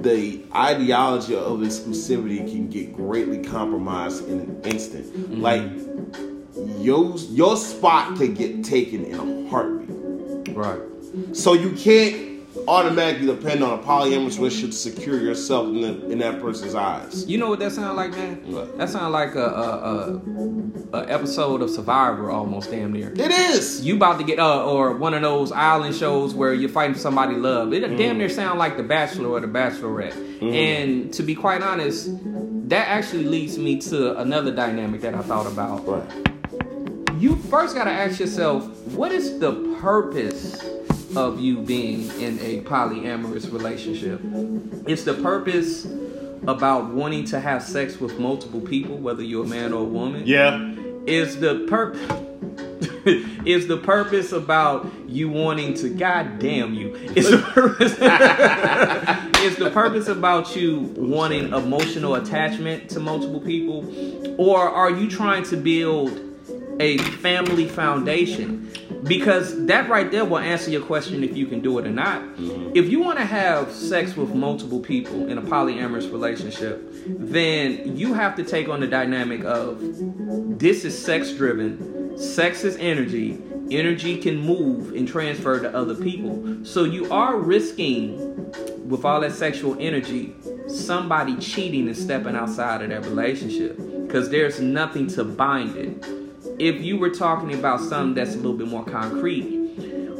the 0.03 0.43
ideology 0.55 1.35
of 1.35 1.59
exclusivity 1.61 2.39
can 2.51 2.69
get 2.69 2.95
greatly 2.95 3.43
compromised 3.43 4.29
in 4.29 4.41
an 4.41 4.61
instant. 4.65 5.07
Mm-hmm. 5.07 5.41
Like 5.41 5.63
your 6.83 7.17
your 7.31 7.57
spot 7.57 8.17
could 8.17 8.37
get 8.37 8.65
taken 8.65 9.05
in 9.05 9.15
a 9.15 9.49
heartbeat. 9.51 10.57
Right. 10.57 10.81
So 11.33 11.53
you 11.55 11.71
can't 11.73 12.34
automatically 12.69 13.27
depend 13.27 13.63
on 13.63 13.79
a 13.79 13.83
polyamorous 13.83 14.37
relationship 14.39 14.71
to 14.71 14.77
secure 14.77 15.21
yourself 15.21 15.67
in, 15.69 15.81
the, 15.81 16.11
in 16.11 16.19
that 16.19 16.41
person's 16.41 16.75
eyes. 16.75 17.27
You 17.27 17.39
know 17.39 17.49
what 17.49 17.59
that 17.61 17.73
sounds 17.73 17.97
like, 17.97 18.13
man? 18.13 18.37
What? 18.53 18.79
That 18.79 18.89
sounds 18.91 19.13
like 19.13 19.35
a, 19.35 19.45
a, 19.45 20.21
a, 20.93 20.99
a 21.01 21.11
episode 21.13 21.63
of 21.63 21.71
Survivor, 21.71 22.31
almost 22.31 22.71
damn 22.71 22.93
near. 22.93 23.11
It 23.13 23.31
is. 23.31 23.85
You 23.85 23.97
about 23.97 24.19
to 24.19 24.25
get 24.25 24.39
uh, 24.39 24.65
or 24.65 24.93
one 24.97 25.15
of 25.15 25.23
those 25.23 25.53
island 25.53 25.95
shows 25.97 26.35
where 26.35 26.55
you're 26.55 26.69
fighting 26.71 26.95
for 26.95 27.01
somebody 27.01 27.35
love. 27.35 27.73
It 27.73 27.85
Mm-hmm. 27.85 27.97
damn 27.97 28.19
near 28.19 28.29
sound 28.31 28.59
like 28.59 28.77
The 28.79 28.83
Bachelor 28.83 29.29
or 29.29 29.41
The 29.41 29.47
Bachelorette. 29.47 30.15
And 30.43 31.13
to 31.15 31.23
be 31.23 31.35
quite 31.35 31.61
honest, 31.63 32.09
that 32.69 32.89
actually 32.89 33.25
leads 33.25 33.59
me 33.59 33.79
to 33.83 34.19
another 34.19 34.55
dynamic 34.55 35.03
that 35.03 35.15
I 35.15 35.21
thought 35.23 35.47
about. 35.47 35.87
Right. 35.87 37.21
You 37.21 37.37
first 37.37 37.75
got 37.75 37.85
to 37.85 37.91
ask 37.91 38.19
yourself, 38.21 38.67
what 38.93 39.13
is 39.13 39.39
the 39.39 39.53
purpose 39.81 40.63
of 41.17 41.41
you 41.41 41.61
being 41.61 42.09
in 42.21 42.39
a 42.41 42.61
polyamorous 42.63 43.53
relationship? 43.53 44.21
It's 44.87 45.05
the 45.05 45.15
purpose 45.15 45.87
about 46.47 46.91
wanting 46.91 47.25
to 47.27 47.41
have 47.41 47.63
sex 47.63 48.01
with 48.01 48.19
multiple 48.19 48.61
people, 48.61 48.99
whether 48.99 49.23
you're 49.23 49.45
a 49.45 49.49
man 49.49 49.73
or 49.73 49.83
a 49.83 49.85
woman? 49.85 50.25
Yeah. 50.27 50.75
Is 51.07 51.39
the 51.39 51.67
purpose 51.69 52.01
is 53.45 53.67
the 53.67 53.77
purpose 53.77 54.33
about 54.33 54.91
you 55.07 55.29
wanting 55.29 55.75
to 55.75 55.91
god 55.91 56.39
damn 56.39 56.73
you 56.75 56.95
is 57.15 57.31
the 57.31 57.39
purpose 57.39 57.93
is 59.43 59.57
the 59.57 59.71
purpose 59.71 60.09
about 60.09 60.57
you 60.57 60.81
wanting 60.97 61.53
emotional 61.53 62.15
attachment 62.15 62.89
to 62.89 63.01
multiple 63.01 63.41
people 63.41 63.85
or 64.41 64.59
are 64.59 64.91
you 64.91 65.09
trying 65.09 65.43
to 65.43 65.57
build 65.57 66.34
a 66.81 66.99
family 66.99 67.69
foundation 67.69 68.71
because 69.05 69.67
that 69.67 69.89
right 69.89 70.11
there 70.11 70.25
will 70.25 70.39
answer 70.39 70.71
your 70.71 70.83
question 70.83 71.23
if 71.23 71.37
you 71.37 71.47
can 71.47 71.61
do 71.61 71.79
it 71.79 71.87
or 71.87 71.91
not 71.91 72.23
mm-hmm. 72.23 72.73
if 72.75 72.89
you 72.89 73.01
want 73.01 73.19
to 73.19 73.25
have 73.25 73.71
sex 73.71 74.17
with 74.17 74.35
multiple 74.35 74.81
people 74.81 75.29
in 75.29 75.39
a 75.39 75.43
polyamorous 75.43 76.11
relationship 76.11 76.83
then 77.07 77.97
you 77.97 78.15
have 78.15 78.35
to 78.35 78.43
take 78.43 78.69
on 78.69 78.81
the 78.81 78.87
dynamic 78.87 79.45
of 79.45 79.79
this 80.59 80.85
is 80.85 80.97
sex 80.99 81.33
driven. 81.33 82.17
Sex 82.17 82.65
is 82.65 82.77
energy. 82.77 83.39
Energy 83.71 84.17
can 84.17 84.39
move 84.39 84.95
and 84.95 85.07
transfer 85.07 85.61
to 85.61 85.75
other 85.77 85.95
people. 85.95 86.65
So 86.65 86.85
you 86.85 87.11
are 87.13 87.37
risking, 87.37 88.53
with 88.89 89.05
all 89.05 89.21
that 89.21 89.33
sexual 89.33 89.77
energy, 89.81 90.35
somebody 90.69 91.37
cheating 91.37 91.89
and 91.89 91.97
stepping 91.97 92.37
outside 92.37 92.83
of 92.83 92.91
that 92.91 93.05
relationship 93.05 93.77
because 94.07 94.31
there's 94.31 94.61
nothing 94.61 95.07
to 95.09 95.25
bind 95.25 95.77
it. 95.77 96.24
If 96.59 96.83
you 96.83 96.99
were 96.99 97.11
talking 97.11 97.55
about 97.55 97.81
something 97.81 98.15
that's 98.15 98.35
a 98.35 98.37
little 98.37 98.57
bit 98.57 98.69
more 98.69 98.85
concrete 98.85 99.45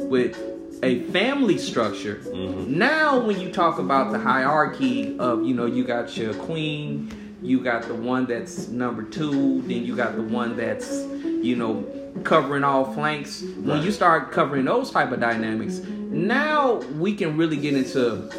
with 0.09 0.37
a 0.83 1.03
family 1.11 1.57
structure, 1.57 2.15
mm-hmm. 2.15 2.77
now 2.77 3.19
when 3.19 3.39
you 3.39 3.51
talk 3.51 3.79
about 3.79 4.11
the 4.11 4.19
hierarchy 4.19 5.17
of, 5.17 5.45
you 5.45 5.53
know, 5.53 5.65
you 5.65 5.85
got 5.85 6.17
your 6.17 6.33
queen, 6.33 7.37
you 7.41 7.63
got 7.63 7.83
the 7.83 7.93
one 7.93 8.25
that's 8.25 8.67
number 8.67 9.03
two, 9.03 9.61
then 9.61 9.85
you 9.85 9.95
got 9.95 10.15
the 10.15 10.21
one 10.21 10.57
that's, 10.57 10.91
you 11.23 11.55
know, 11.55 11.85
covering 12.23 12.63
all 12.63 12.93
flanks. 12.93 13.41
When 13.41 13.81
you 13.81 13.91
start 13.91 14.31
covering 14.31 14.65
those 14.65 14.91
type 14.91 15.11
of 15.11 15.19
dynamics, 15.19 15.79
now 15.79 16.75
we 16.97 17.15
can 17.15 17.37
really 17.37 17.57
get 17.57 17.75
into 17.75 18.29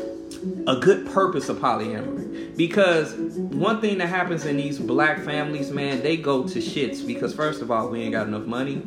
a 0.66 0.76
good 0.76 1.06
purpose 1.06 1.48
of 1.48 1.58
polyamory. 1.58 2.56
Because 2.56 3.12
one 3.14 3.80
thing 3.82 3.98
that 3.98 4.06
happens 4.08 4.46
in 4.46 4.56
these 4.56 4.78
black 4.78 5.20
families, 5.20 5.70
man, 5.70 6.02
they 6.02 6.16
go 6.16 6.44
to 6.48 6.58
shits 6.58 7.06
because 7.06 7.34
first 7.34 7.60
of 7.60 7.70
all, 7.70 7.88
we 7.90 8.00
ain't 8.02 8.12
got 8.12 8.26
enough 8.26 8.46
money, 8.46 8.82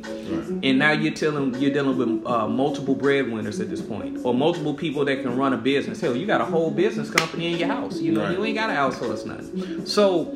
and 0.64 0.80
now 0.80 0.91
you're 0.91 1.14
telling 1.14 1.53
you're 1.62 1.72
dealing 1.72 1.97
with 1.97 2.26
uh, 2.26 2.47
multiple 2.47 2.95
breadwinners 2.95 3.60
at 3.60 3.70
this 3.70 3.82
point, 3.82 4.20
or 4.24 4.34
multiple 4.34 4.74
people 4.74 5.05
that 5.05 5.22
can 5.22 5.38
run 5.38 5.53
a 5.53 5.57
business. 5.57 6.01
Hell, 6.01 6.16
you 6.16 6.26
got 6.26 6.41
a 6.41 6.45
whole 6.45 6.72
business 6.72 7.12
company 7.12 7.53
in 7.53 7.60
your 7.60 7.68
house. 7.68 7.99
You 7.99 8.14
know, 8.14 8.24
Right. 8.24 8.38
you 8.38 8.43
ain't 8.43 8.55
got 8.57 8.68
to 8.68 8.74
outsource 8.74 9.26
nothing. 9.26 9.86
So, 9.86 10.36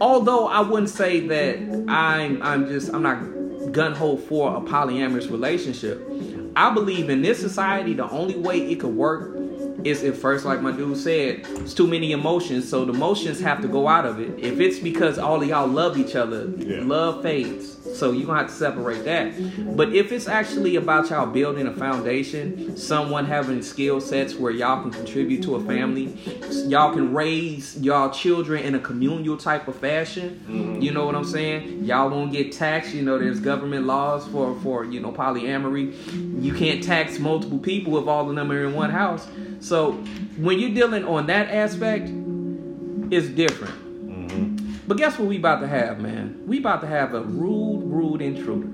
although 0.00 0.46
I 0.46 0.60
wouldn't 0.60 0.90
say 0.90 1.26
that 1.26 1.56
I'm 1.88 2.40
I'm 2.42 2.68
just 2.68 2.92
I'm 2.94 3.02
not 3.02 3.72
gun 3.72 3.92
ho 3.94 4.16
for 4.16 4.56
a 4.56 4.60
polyamorous 4.60 5.30
relationship, 5.30 6.00
I 6.54 6.72
believe 6.72 7.10
in 7.10 7.22
this 7.22 7.40
society 7.40 7.94
the 7.94 8.08
only 8.08 8.36
way 8.36 8.70
it 8.70 8.80
could 8.80 8.94
work 8.94 9.36
is 9.84 10.02
at 10.04 10.16
first, 10.16 10.44
like 10.44 10.60
my 10.60 10.72
dude 10.72 10.96
said, 10.96 11.44
it's 11.60 11.74
too 11.74 11.86
many 11.86 12.12
emotions, 12.12 12.68
so 12.68 12.84
the 12.84 12.92
emotions 12.92 13.40
have 13.40 13.60
to 13.62 13.68
go 13.68 13.88
out 13.88 14.04
of 14.06 14.20
it. 14.20 14.38
If 14.38 14.60
it's 14.60 14.78
because 14.78 15.18
all 15.18 15.42
of 15.42 15.48
y'all 15.48 15.66
love 15.66 15.96
each 15.98 16.14
other, 16.14 16.50
Yeah. 16.58 16.82
love 16.84 17.22
fades. 17.22 17.76
So 17.94 18.12
you're 18.12 18.26
gonna 18.26 18.38
have 18.38 18.48
to 18.48 18.54
separate 18.54 19.04
that. 19.04 19.32
But 19.76 19.92
if 19.92 20.12
it's 20.12 20.28
actually 20.28 20.76
about 20.76 21.10
y'all 21.10 21.26
building 21.26 21.66
a 21.66 21.72
foundation, 21.72 22.76
someone 22.76 23.26
having 23.26 23.60
skill 23.62 24.00
sets 24.00 24.34
where 24.34 24.52
y'all 24.52 24.82
can 24.82 24.90
contribute 24.92 25.42
to 25.42 25.56
a 25.56 25.60
family, 25.60 26.16
y'all 26.66 26.92
can 26.92 27.12
raise 27.12 27.76
y'all 27.80 28.10
children 28.10 28.62
in 28.62 28.74
a 28.74 28.78
communal 28.78 29.36
type 29.36 29.66
of 29.68 29.76
fashion. 29.76 30.40
Mm-hmm. 30.48 30.80
You 30.80 30.92
know 30.92 31.04
what 31.06 31.14
I'm 31.14 31.24
saying? 31.24 31.84
Y'all 31.84 32.08
won't 32.08 32.32
get 32.32 32.52
taxed. 32.52 32.94
You 32.94 33.02
know, 33.02 33.18
there's 33.18 33.40
government 33.40 33.86
laws 33.86 34.26
for 34.28 34.54
for 34.62 34.84
you 34.84 35.00
know 35.00 35.12
polyamory. 35.12 35.92
You 36.42 36.54
can't 36.54 36.82
tax 36.82 37.18
multiple 37.18 37.58
people 37.58 37.98
if 37.98 38.06
all 38.06 38.28
of 38.28 38.34
them 38.36 38.50
are 38.50 38.64
in 38.64 38.74
one 38.74 38.90
house. 38.90 39.26
So 39.60 39.71
when 40.36 40.58
you're 40.58 40.74
dealing 40.74 41.04
on 41.04 41.26
that 41.26 41.48
aspect, 41.48 42.10
it's 43.12 43.28
different. 43.28 43.74
Mm-hmm. 44.06 44.74
But 44.86 44.96
guess 44.96 45.18
what 45.18 45.28
we 45.28 45.38
about 45.38 45.60
to 45.60 45.68
have, 45.68 46.00
man? 46.00 46.42
We 46.46 46.58
about 46.58 46.80
to 46.82 46.86
have 46.86 47.14
a 47.14 47.22
rude, 47.22 47.82
rude 47.84 48.22
intruder. 48.22 48.68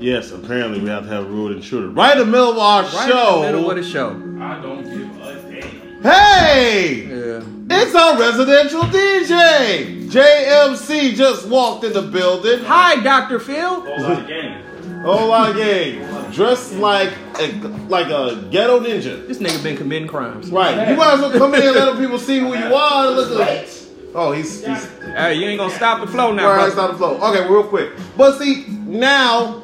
Yes, 0.00 0.32
apparently 0.32 0.80
we 0.80 0.88
have 0.88 1.04
to 1.04 1.08
have 1.10 1.24
a 1.24 1.28
rude 1.28 1.56
intruder. 1.56 1.88
Right 1.88 2.12
in 2.12 2.18
the 2.18 2.26
middle 2.26 2.52
of 2.52 2.58
our 2.58 2.82
Right 2.82 3.08
show. 3.08 3.40
Right 3.42 3.48
in 3.48 3.52
the 3.52 3.58
middle 3.58 3.70
of 3.70 3.76
the 3.76 3.82
show. 3.82 4.10
I 4.40 4.60
don't 4.60 4.84
give 4.84 5.20
a 5.20 5.60
damn. 5.60 6.02
Hey! 6.02 7.06
Yeah. 7.08 7.42
It's 7.70 7.94
our 7.94 8.18
residential 8.18 8.82
DJ! 8.82 10.08
JMC 10.08 11.14
just 11.14 11.48
walked 11.48 11.84
in 11.84 11.92
the 11.92 12.02
building. 12.02 12.60
Hi, 12.64 13.02
Dr. 13.02 13.38
Phil. 13.40 13.80
Whole 13.80 14.00
lot 14.00 14.20
of 14.20 14.28
game. 14.28 14.62
Whole 15.02 15.28
lot 15.28 15.50
of 15.50 15.56
game. 15.56 16.02
Dressed 16.34 16.74
like 16.74 17.12
a, 17.38 17.46
like 17.88 18.08
a 18.08 18.48
ghetto 18.50 18.80
ninja. 18.80 19.26
This 19.28 19.38
nigga 19.38 19.62
been 19.62 19.76
committing 19.76 20.08
crimes. 20.08 20.50
Right. 20.50 20.88
You 20.88 20.96
might 20.96 21.14
as 21.14 21.20
well 21.20 21.30
come 21.30 21.54
in 21.54 21.62
and 21.62 21.76
let 21.76 21.96
people 21.98 22.18
see 22.18 22.40
who 22.40 22.54
you 22.54 22.74
are. 22.74 23.10
Look 23.10 23.40
at 23.40 23.84
Oh, 24.16 24.30
he's, 24.30 24.64
he's 24.64 24.88
Hey, 25.00 25.34
you 25.34 25.48
ain't 25.48 25.58
gonna 25.58 25.74
stop 25.74 26.00
the 26.00 26.06
flow 26.06 26.32
now, 26.32 26.48
All 26.48 26.56
right, 26.56 26.72
stop 26.72 26.92
the 26.92 26.96
flow. 26.96 27.20
Okay, 27.20 27.48
real 27.48 27.64
quick. 27.64 27.92
But 28.16 28.38
see, 28.38 28.64
now 28.68 29.62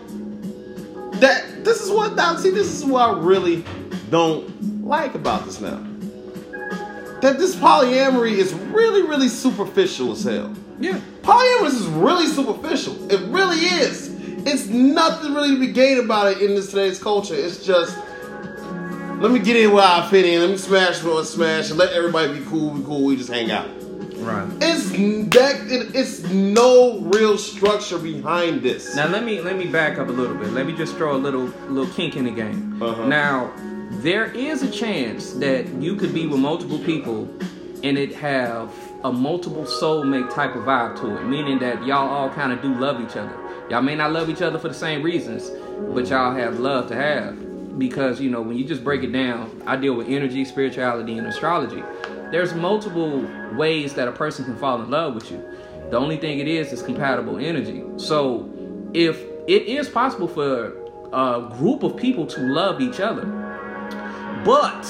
that 1.14 1.64
this 1.64 1.80
is 1.80 1.90
what 1.90 2.16
now 2.16 2.36
see, 2.36 2.50
this 2.50 2.72
is 2.72 2.84
what 2.84 3.08
I 3.08 3.20
really 3.20 3.64
don't 4.10 4.84
like 4.84 5.14
about 5.14 5.44
this 5.44 5.60
now. 5.60 5.86
That 7.20 7.38
this 7.38 7.54
polyamory 7.54 8.32
is 8.32 8.52
really, 8.54 9.02
really 9.02 9.28
superficial 9.28 10.12
as 10.12 10.24
hell. 10.24 10.54
Yeah. 10.80 10.98
Polyamorous 11.22 11.74
is 11.74 11.86
really 11.86 12.26
superficial. 12.26 13.10
It 13.12 13.20
really 13.28 13.58
is. 13.58 14.19
It's 14.46 14.66
nothing 14.66 15.34
really 15.34 15.54
to 15.54 15.60
be 15.60 15.72
gained 15.72 16.00
about 16.00 16.32
it 16.32 16.42
in 16.42 16.54
this 16.54 16.70
today's 16.70 17.02
culture. 17.02 17.34
It's 17.34 17.64
just 17.64 17.96
let 19.20 19.30
me 19.30 19.38
get 19.38 19.56
in 19.56 19.72
where 19.72 19.84
I 19.84 20.08
fit 20.08 20.24
in. 20.24 20.40
Let 20.40 20.50
me 20.50 20.56
smash 20.56 21.02
what 21.02 21.24
smash 21.26 21.70
and 21.70 21.78
let 21.78 21.92
everybody 21.92 22.38
be 22.38 22.44
cool. 22.46 22.70
Be 22.70 22.84
cool. 22.84 23.04
We 23.04 23.16
just 23.16 23.30
hang 23.30 23.50
out. 23.50 23.68
Right. 24.20 24.48
It's 24.60 24.90
that 24.90 25.66
it, 25.70 25.94
it's 25.94 26.22
no 26.30 27.00
real 27.00 27.36
structure 27.38 27.98
behind 27.98 28.62
this. 28.62 28.94
Now 28.96 29.08
let 29.08 29.24
me 29.24 29.40
let 29.40 29.56
me 29.56 29.66
back 29.66 29.98
up 29.98 30.08
a 30.08 30.12
little 30.12 30.36
bit. 30.36 30.52
Let 30.52 30.66
me 30.66 30.74
just 30.74 30.96
throw 30.96 31.16
a 31.16 31.18
little 31.18 31.44
little 31.68 31.92
kink 31.94 32.16
in 32.16 32.24
the 32.24 32.30
game. 32.30 32.82
Uh-huh. 32.82 33.06
Now, 33.06 33.52
there 33.90 34.32
is 34.32 34.62
a 34.62 34.70
chance 34.70 35.32
that 35.34 35.68
you 35.74 35.96
could 35.96 36.14
be 36.14 36.26
with 36.26 36.40
multiple 36.40 36.78
people 36.78 37.28
and 37.82 37.98
it 37.98 38.14
have 38.14 38.72
a 39.04 39.12
multiple 39.12 39.64
soulmate 39.64 40.32
type 40.34 40.54
of 40.54 40.64
vibe 40.64 41.00
to 41.00 41.16
it, 41.16 41.24
meaning 41.24 41.58
that 41.58 41.84
y'all 41.86 42.08
all 42.08 42.30
kind 42.30 42.52
of 42.52 42.60
do 42.62 42.74
love 42.74 43.00
each 43.00 43.16
other. 43.16 43.34
Y'all 43.70 43.82
may 43.82 43.94
not 43.94 44.12
love 44.12 44.28
each 44.28 44.42
other 44.42 44.58
for 44.58 44.66
the 44.66 44.74
same 44.74 45.00
reasons, 45.00 45.50
but 45.94 46.08
y'all 46.08 46.34
have 46.34 46.58
love 46.58 46.88
to 46.88 46.96
have. 46.96 47.78
Because, 47.78 48.20
you 48.20 48.28
know, 48.28 48.42
when 48.42 48.58
you 48.58 48.64
just 48.64 48.82
break 48.82 49.04
it 49.04 49.12
down, 49.12 49.62
I 49.64 49.76
deal 49.76 49.94
with 49.94 50.08
energy, 50.08 50.44
spirituality, 50.44 51.16
and 51.16 51.26
astrology. 51.28 51.84
There's 52.32 52.52
multiple 52.52 53.24
ways 53.56 53.94
that 53.94 54.08
a 54.08 54.12
person 54.12 54.44
can 54.44 54.56
fall 54.56 54.82
in 54.82 54.90
love 54.90 55.14
with 55.14 55.30
you. 55.30 55.40
The 55.90 55.96
only 55.96 56.16
thing 56.16 56.40
it 56.40 56.48
is 56.48 56.72
is 56.72 56.82
compatible 56.82 57.38
energy. 57.38 57.84
So 57.96 58.50
if 58.92 59.20
it 59.46 59.62
is 59.62 59.88
possible 59.88 60.26
for 60.26 60.76
a 61.12 61.48
group 61.56 61.84
of 61.84 61.96
people 61.96 62.26
to 62.26 62.40
love 62.40 62.80
each 62.80 62.98
other, 62.98 63.24
but 64.44 64.84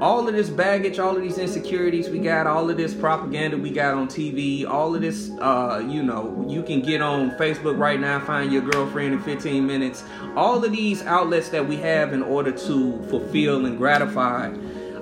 all 0.00 0.28
of 0.28 0.34
this 0.34 0.50
baggage, 0.50 0.98
all 0.98 1.16
of 1.16 1.22
these 1.22 1.38
insecurities 1.38 2.08
we 2.08 2.18
got, 2.18 2.46
all 2.46 2.68
of 2.68 2.76
this 2.76 2.94
propaganda 2.94 3.56
we 3.56 3.70
got 3.70 3.94
on 3.94 4.08
TV, 4.08 4.66
all 4.66 4.94
of 4.94 5.00
this, 5.00 5.30
uh, 5.40 5.82
you 5.86 6.02
know, 6.02 6.44
you 6.48 6.62
can 6.62 6.80
get 6.82 7.00
on 7.00 7.30
Facebook 7.32 7.78
right 7.78 7.98
now, 7.98 8.20
find 8.20 8.52
your 8.52 8.62
girlfriend 8.62 9.14
in 9.14 9.22
15 9.22 9.66
minutes. 9.66 10.04
All 10.36 10.62
of 10.64 10.72
these 10.72 11.02
outlets 11.02 11.48
that 11.50 11.66
we 11.66 11.76
have 11.76 12.12
in 12.12 12.22
order 12.22 12.52
to 12.52 13.02
fulfill 13.08 13.64
and 13.64 13.78
gratify 13.78 14.54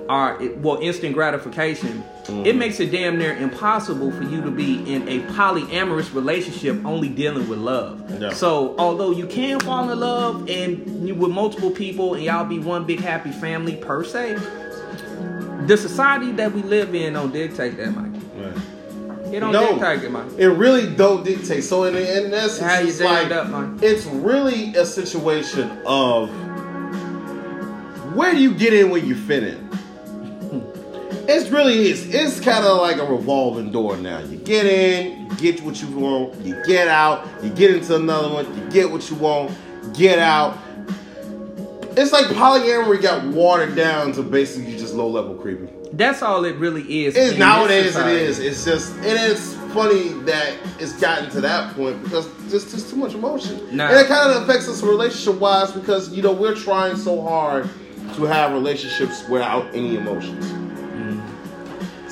are 0.07 0.39
well 0.57 0.77
instant 0.81 1.13
gratification. 1.13 2.03
It 2.27 2.55
makes 2.55 2.79
it 2.79 2.91
damn 2.91 3.17
near 3.17 3.35
impossible 3.35 4.11
for 4.11 4.23
you 4.23 4.41
to 4.41 4.51
be 4.51 4.91
in 4.91 5.07
a 5.07 5.19
polyamorous 5.33 6.13
relationship 6.13 6.83
only 6.85 7.09
dealing 7.09 7.47
with 7.47 7.59
love. 7.59 8.03
Yeah. 8.21 8.31
So 8.31 8.75
although 8.77 9.11
you 9.11 9.27
can 9.27 9.59
fall 9.59 9.89
in 9.89 9.99
love 9.99 10.49
and 10.49 11.19
with 11.19 11.31
multiple 11.31 11.71
people 11.71 12.15
and 12.15 12.23
y'all 12.23 12.45
be 12.45 12.59
one 12.59 12.85
big 12.85 12.99
happy 12.99 13.31
family 13.31 13.75
per 13.75 14.03
se, 14.03 14.37
the 15.67 15.77
society 15.77 16.31
that 16.33 16.51
we 16.53 16.61
live 16.63 16.93
in 16.95 17.13
don't 17.13 17.31
dictate 17.31 17.77
that, 17.77 17.91
Mike. 17.95 18.21
Right. 18.35 19.33
It 19.33 19.39
don't 19.39 19.51
No. 19.51 19.73
dictate 19.73 20.03
it, 20.03 20.11
Mike. 20.11 20.25
It 20.37 20.47
really 20.49 20.87
don't 20.95 21.23
dictate. 21.25 21.63
So 21.63 21.83
in, 21.85 21.95
in 21.95 22.33
essence, 22.33 22.59
How 22.59 22.79
you 22.79 22.87
it's 22.89 23.01
like 23.01 23.31
up, 23.31 23.49
man. 23.49 23.79
it's 23.81 24.05
really 24.05 24.75
a 24.75 24.85
situation 24.85 25.71
of 25.85 26.29
where 28.15 28.33
do 28.33 28.39
you 28.41 28.53
get 28.53 28.73
in 28.73 28.89
when 28.89 29.05
you 29.05 29.15
fit 29.15 29.43
in. 29.43 29.65
It's 31.27 31.49
really 31.49 31.89
is. 31.89 32.13
It's 32.13 32.39
kind 32.39 32.63
of 32.63 32.77
like 32.81 32.97
a 32.97 33.03
revolving 33.03 33.71
door 33.71 33.97
now. 33.97 34.19
You 34.19 34.37
get 34.37 34.67
in, 34.67 35.25
you 35.27 35.35
get 35.37 35.59
what 35.63 35.81
you 35.81 35.87
want, 35.97 36.35
you 36.41 36.61
get 36.67 36.87
out, 36.87 37.27
you 37.41 37.49
get 37.49 37.71
into 37.73 37.95
another 37.95 38.31
one, 38.31 38.45
you 38.55 38.69
get 38.69 38.91
what 38.91 39.09
you 39.09 39.15
want, 39.15 39.51
get 39.95 40.19
out. 40.19 40.55
It's 41.97 42.11
like 42.11 42.25
polyamory 42.25 43.01
got 43.01 43.25
watered 43.25 43.75
down 43.75 44.11
to 44.13 44.23
basically 44.23 44.77
just 44.77 44.93
low 44.93 45.07
level 45.07 45.35
creeping. 45.35 45.69
That's 45.93 46.21
all 46.21 46.43
it 46.43 46.55
really 46.57 47.05
is. 47.05 47.15
It's 47.15 47.37
nowadays 47.37 47.95
it 47.95 48.07
is. 48.07 48.39
It's 48.39 48.65
just 48.65 48.97
it 48.97 49.19
is 49.19 49.55
funny 49.73 50.09
that 50.23 50.53
it's 50.79 50.99
gotten 50.99 51.29
to 51.31 51.41
that 51.41 51.73
point 51.75 52.03
because 52.03 52.27
there's 52.49 52.69
just 52.69 52.89
too 52.89 52.97
much 52.97 53.13
emotion. 53.13 53.75
Nah. 53.75 53.87
And 53.87 53.99
it 53.99 54.07
kind 54.07 54.31
of 54.31 54.43
affects 54.43 54.67
us 54.67 54.83
relationship 54.83 55.39
wise 55.39 55.71
because 55.71 56.11
you 56.11 56.21
know 56.21 56.33
we're 56.33 56.55
trying 56.55 56.97
so 56.97 57.21
hard 57.21 57.69
to 58.15 58.23
have 58.23 58.51
relationships 58.51 59.27
without 59.29 59.73
any 59.73 59.95
emotions. 59.95 60.64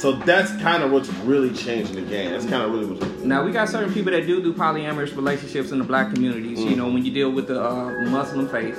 So 0.03 0.11
that's 0.11 0.51
kind 0.61 0.83
of 0.83 0.91
what's 0.91 1.07
really 1.23 1.53
changing 1.53 1.95
the 1.95 2.01
game. 2.01 2.31
That's 2.31 2.45
kind 2.45 2.61
of 2.61 2.73
really 2.73 2.87
what's 2.87 3.23
Now 3.23 3.41
we 3.41 3.53
got 3.53 3.69
certain 3.69 3.93
people 3.93 4.11
that 4.11 4.27
do 4.27 4.43
do 4.43 4.53
polyamorous 4.53 5.15
relationships 5.15 5.71
in 5.71 5.77
the 5.77 5.85
black 5.85 6.13
communities. 6.13 6.59
You 6.59 6.75
know, 6.75 6.89
when 6.89 7.05
you 7.05 7.11
deal 7.13 7.31
with 7.31 7.47
the 7.47 7.63
uh, 7.63 7.89
Muslim 8.09 8.49
faith, 8.49 8.77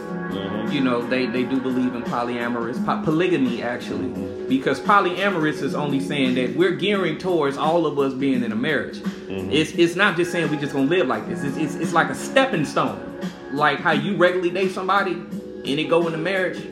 you 0.71 0.83
know 0.83 1.01
they 1.01 1.25
they 1.25 1.45
do 1.45 1.59
believe 1.63 1.95
in 1.95 2.03
polyamorous 2.03 2.85
po- 2.85 3.03
polygamy 3.03 3.63
actually, 3.63 4.11
because 4.51 4.81
polyamorous 4.81 5.63
is 5.63 5.75
only 5.75 5.99
saying 5.99 6.35
that 6.35 6.57
we're 6.57 6.77
gearing 6.77 7.17
towards 7.17 7.57
all 7.57 7.87
of 7.87 7.99
us 7.99 8.13
being 8.13 8.45
in 8.45 8.53
a 8.53 8.57
marriage. 8.57 9.01
It's 9.31 9.73
it's 9.73 9.97
not 9.97 10.19
just 10.19 10.31
saying 10.31 10.51
we 10.51 10.59
just 10.59 10.75
gonna 10.75 10.91
live 10.91 11.07
like 11.07 11.27
this. 11.27 11.43
It's, 11.43 11.57
it's 11.57 11.75
it's 11.77 11.93
like 11.95 12.11
a 12.11 12.15
stepping 12.15 12.67
stone, 12.67 13.19
like 13.51 13.79
how 13.81 13.93
you 13.93 14.19
regularly 14.19 14.51
date 14.51 14.73
somebody 14.73 15.13
and 15.13 15.67
it 15.67 15.89
go 15.89 16.07
into 16.07 16.19
marriage. 16.19 16.63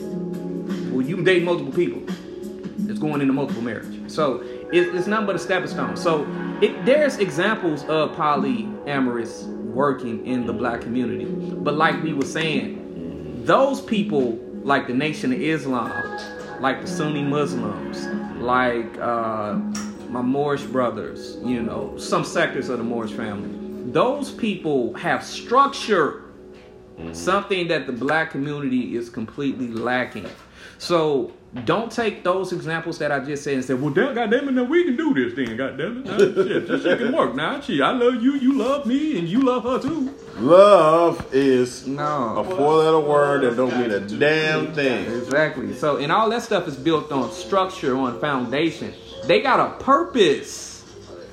Well, 0.92 1.00
you 1.00 1.24
date 1.24 1.42
multiple 1.42 1.72
people 1.72 2.02
it's 2.88 2.98
going 2.98 3.20
into 3.20 3.32
multiple 3.32 3.62
marriage. 3.62 4.01
So 4.12 4.40
it, 4.72 4.94
it's 4.94 5.06
nothing 5.06 5.26
but 5.26 5.36
a 5.36 5.38
stepping 5.38 5.68
stone. 5.68 5.96
So 5.96 6.26
it, 6.60 6.84
there's 6.84 7.18
examples 7.18 7.84
of 7.84 8.12
polyamorous 8.12 9.46
working 9.46 10.26
in 10.26 10.46
the 10.46 10.52
black 10.52 10.80
community. 10.82 11.24
But 11.24 11.74
like 11.74 12.02
we 12.02 12.12
were 12.12 12.26
saying, 12.26 13.44
those 13.44 13.80
people, 13.80 14.38
like 14.62 14.86
the 14.86 14.94
Nation 14.94 15.32
of 15.32 15.40
Islam, 15.40 15.90
like 16.60 16.80
the 16.80 16.86
Sunni 16.86 17.22
Muslims, 17.22 18.06
like 18.40 18.98
uh, 18.98 19.54
my 20.08 20.22
Moorish 20.22 20.64
brothers, 20.64 21.38
you 21.44 21.62
know, 21.62 21.96
some 21.96 22.24
sectors 22.24 22.68
of 22.68 22.78
the 22.78 22.84
Moorish 22.84 23.12
family, 23.12 23.90
those 23.90 24.30
people 24.30 24.94
have 24.94 25.24
structure 25.24 26.22
something 27.12 27.68
that 27.68 27.86
the 27.86 27.92
black 27.92 28.30
community 28.30 28.96
is 28.96 29.10
completely 29.10 29.68
lacking. 29.68 30.28
So 30.78 31.32
don't 31.64 31.92
take 31.92 32.24
those 32.24 32.52
examples 32.52 32.98
that 32.98 33.12
I 33.12 33.20
just 33.20 33.44
said 33.44 33.54
and 33.54 33.64
say, 33.64 33.74
well, 33.74 33.92
damn, 33.92 34.14
goddamn 34.14 34.48
it, 34.48 34.52
now 34.52 34.64
we 34.64 34.84
can 34.84 34.96
do 34.96 35.12
this 35.12 35.34
then, 35.34 35.56
goddamn 35.56 35.98
it. 35.98 36.06
Now, 36.06 36.18
shit, 36.18 36.66
this 36.66 36.82
shit 36.82 36.98
can 36.98 37.12
work. 37.12 37.34
Now, 37.34 37.60
shit, 37.60 37.82
I 37.82 37.90
love 37.90 38.22
you, 38.22 38.34
you 38.34 38.54
love 38.54 38.86
me, 38.86 39.18
and 39.18 39.28
you 39.28 39.42
love 39.42 39.64
her 39.64 39.78
too. 39.78 40.14
Love 40.38 41.26
is 41.32 41.86
no. 41.86 42.38
a 42.38 42.44
four-letter 42.56 43.00
word 43.00 43.42
that 43.42 43.56
don't 43.56 43.76
mean 43.78 43.90
a 43.90 44.00
damn 44.00 44.72
thing. 44.72 45.04
Exactly. 45.12 45.74
So, 45.74 45.98
and 45.98 46.10
all 46.10 46.30
that 46.30 46.42
stuff 46.42 46.66
is 46.66 46.76
built 46.76 47.12
on 47.12 47.30
structure, 47.32 47.96
on 47.96 48.18
foundation. 48.18 48.94
They 49.26 49.42
got 49.42 49.60
a 49.60 49.84
purpose. 49.84 50.70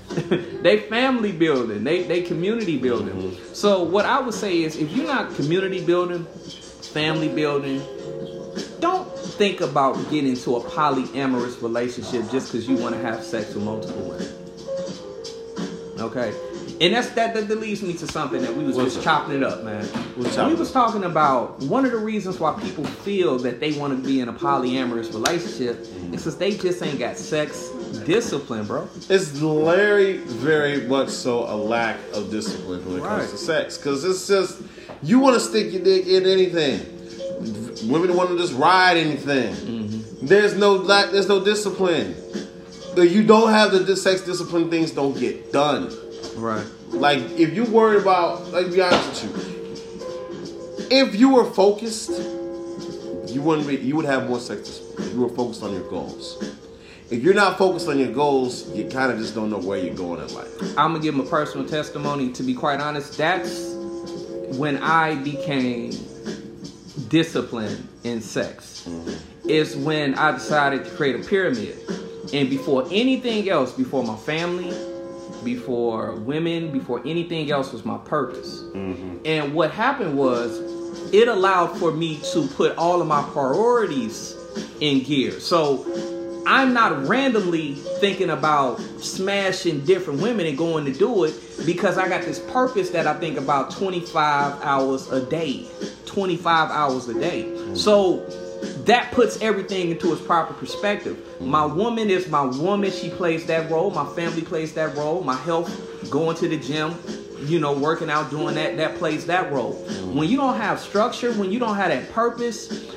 they 0.64 0.82
family 0.90 1.32
building. 1.32 1.84
They 1.84 2.02
they 2.04 2.24
community 2.24 2.80
building. 2.80 3.14
Mm-hmm. 3.14 3.54
So 3.54 3.84
what 3.84 4.06
I 4.06 4.20
would 4.20 4.34
say 4.34 4.64
is, 4.64 4.76
if 4.76 4.92
you're 4.92 5.06
not 5.06 5.36
community 5.36 5.86
building, 5.86 6.26
family 6.82 7.30
building, 7.30 7.84
don't 8.80 9.08
think 9.40 9.62
about 9.62 9.96
getting 10.12 10.28
into 10.32 10.58
a 10.58 10.62
polyamorous 10.62 11.62
relationship 11.64 12.30
just 12.30 12.52
because 12.52 12.68
you 12.68 12.76
want 12.76 12.94
to 12.94 13.02
have 13.02 13.24
sex 13.24 13.56
with 13.56 13.64
multiple 13.64 14.02
women. 14.04 14.28
Okay. 16.00 16.34
And 16.82 16.94
that's 16.94 17.10
that, 17.12 17.34
that 17.34 17.50
leads 17.60 17.82
me 17.82 17.94
to 17.94 18.08
something 18.08 18.42
that 18.42 18.56
we 18.56 18.64
was 18.64 18.76
What's 18.76 18.96
just 18.96 19.06
up? 19.08 19.22
chopping 19.24 19.36
it 19.38 19.44
up, 19.44 19.64
man. 19.64 19.86
We 20.18 20.24
was 20.56 20.72
talking 20.72 21.04
about 21.06 21.60
one 21.60 21.86
of 21.86 21.92
the 21.92 21.98
reasons 21.98 22.40
why 22.40 22.58
people 22.62 22.86
feel 22.86 23.38
that 23.40 23.60
they 23.60 23.74
want 23.74 23.98
to 24.02 24.08
be 24.08 24.20
in 24.22 24.30
a 24.30 24.34
polyamorous 24.34 25.14
relationship 25.14 25.80
is 25.82 26.10
because 26.12 26.38
they 26.38 26.52
just 26.58 26.82
ain't 26.84 27.00
got 27.00 27.18
sex 27.18 27.70
discipline, 28.06 28.66
bro. 28.66 28.88
It's 29.10 29.28
very, 29.30 30.18
very 30.18 30.86
much 30.88 31.10
so 31.10 31.44
a 31.54 31.56
lack 31.56 31.98
of 32.14 32.30
discipline 32.32 32.86
when 32.86 33.00
it 33.00 33.02
Right. 33.04 33.20
comes 33.20 33.32
to 33.32 33.38
sex. 33.38 33.78
Because 33.78 34.04
it's 34.06 34.26
just, 34.28 34.62
you 35.04 35.20
want 35.20 35.36
to 35.36 35.40
stick 35.42 35.74
your 35.74 35.84
dick 35.84 36.08
in 36.08 36.26
anything. 36.26 36.80
Women 37.84 38.16
want 38.16 38.30
to 38.30 38.38
just 38.38 38.54
ride 38.54 38.98
anything. 38.98 39.54
Mm-hmm. 39.56 40.26
There's 40.26 40.56
no 40.56 40.74
lack, 40.74 41.12
there's 41.12 41.30
no 41.30 41.44
discipline. 41.44 42.16
If 42.98 43.14
you 43.14 43.24
don't 43.24 43.52
have 43.52 43.72
the 43.72 43.96
sex 43.96 44.22
discipline, 44.22 44.70
things 44.70 44.92
don't 44.92 45.18
get 45.18 45.54
done. 45.54 45.92
Right. 46.36 46.66
Like, 46.90 47.20
if 47.32 47.54
you 47.54 47.64
worried 47.66 48.02
about, 48.02 48.52
like, 48.52 48.72
be 48.72 48.82
honest 48.82 49.24
with 49.24 49.48
you, 49.48 50.98
if 50.98 51.16
you 51.16 51.30
were 51.30 51.46
focused, 51.46 52.10
you 53.28 53.42
wouldn't 53.42 53.68
be, 53.68 53.78
you 53.78 53.96
would 53.96 54.06
have 54.06 54.28
more 54.28 54.40
sex 54.40 54.62
discipline. 54.68 55.12
You 55.12 55.22
were 55.22 55.30
focused 55.30 55.64
on 55.64 55.72
your 55.72 55.88
goals. 55.90 56.44
If 57.10 57.24
you're 57.24 57.34
not 57.34 57.58
focused 57.58 57.88
on 57.88 57.98
your 57.98 58.12
goals, 58.12 58.70
you 58.76 58.88
kind 58.90 59.12
of 59.12 59.18
just 59.18 59.34
don't 59.34 59.50
know 59.50 59.60
where 59.60 59.80
you're 59.80 59.96
going 59.96 60.22
in 60.22 60.34
life. 60.34 60.62
I'm 60.78 60.92
gonna 60.92 61.00
give 61.00 61.16
my 61.16 61.26
personal 61.26 61.68
testimony. 61.68 62.32
To 62.34 62.44
be 62.44 62.54
quite 62.54 62.80
honest, 62.80 63.18
that's 63.18 63.74
when 64.58 64.78
I 64.78 65.16
became 65.16 65.92
disciplined 67.08 67.88
in 68.04 68.22
sex. 68.22 68.86
Mm-hmm. 68.88 69.50
Is 69.50 69.76
when 69.76 70.14
I 70.16 70.32
decided 70.32 70.86
to 70.86 70.92
create 70.92 71.16
a 71.16 71.28
pyramid, 71.28 71.76
and 72.34 72.50
before 72.50 72.86
anything 72.92 73.50
else, 73.50 73.72
before 73.72 74.04
my 74.04 74.16
family, 74.18 74.72
before 75.44 76.16
women, 76.16 76.72
before 76.72 77.02
anything 77.06 77.50
else, 77.50 77.72
was 77.74 77.84
my 77.84 77.98
purpose. 77.98 78.62
Mm-hmm. 78.62 79.18
And 79.26 79.56
what 79.56 79.72
happened 79.72 80.18
was, 80.18 80.60
it 81.14 81.28
allowed 81.28 81.78
for 81.78 81.92
me 81.92 82.20
to 82.34 82.48
put 82.50 82.78
all 82.78 83.02
of 83.02 83.08
my 83.08 83.24
priorities 83.32 84.36
in 84.82 85.02
gear. 85.02 85.40
So 85.40 85.86
I'm 86.46 86.74
not 86.74 87.08
randomly 87.08 87.76
thinking 87.76 88.30
about 88.30 88.80
smashing 89.00 89.86
different 89.86 90.22
women 90.22 90.46
and 90.46 90.58
going 90.58 90.86
to 90.86 90.94
do 90.94 91.24
it 91.26 91.34
because 91.66 91.98
I 91.98 92.08
got 92.10 92.22
this 92.24 92.40
purpose 92.52 92.90
that 92.92 93.08
I 93.08 93.14
think 93.16 93.38
about 93.38 93.72
25 93.72 94.62
hours 94.62 95.12
a 95.12 95.26
day. 95.26 95.68
25 96.06 96.72
hours 96.72 97.08
a 97.08 97.14
day. 97.14 97.76
So 97.76 98.26
that 98.86 99.12
puts 99.12 99.42
everything 99.42 99.92
into 99.92 100.12
its 100.12 100.22
proper 100.22 100.54
perspective. 100.54 101.18
My 101.40 101.66
woman 101.66 102.10
is 102.10 102.28
my 102.28 102.44
woman. 102.44 102.92
She 102.92 103.10
plays 103.10 103.46
that 103.46 103.70
role. 103.70 103.92
My 103.92 104.06
family 104.16 104.42
plays 104.42 104.74
that 104.74 104.96
role. 104.96 105.24
My 105.24 105.36
health, 105.36 105.70
going 106.10 106.36
to 106.38 106.48
the 106.48 106.58
gym, 106.58 106.96
you 107.46 107.60
know, 107.60 107.74
working 107.74 108.10
out, 108.10 108.30
doing 108.30 108.56
that, 108.56 108.78
that 108.78 108.98
plays 108.98 109.26
that 109.28 109.52
role. 109.52 109.74
When 110.14 110.28
you 110.28 110.38
don't 110.38 110.58
have 110.58 110.80
structure, 110.80 111.32
when 111.34 111.52
you 111.52 111.60
don't 111.60 111.76
have 111.76 111.90
that 111.90 112.12
purpose, 112.12 112.94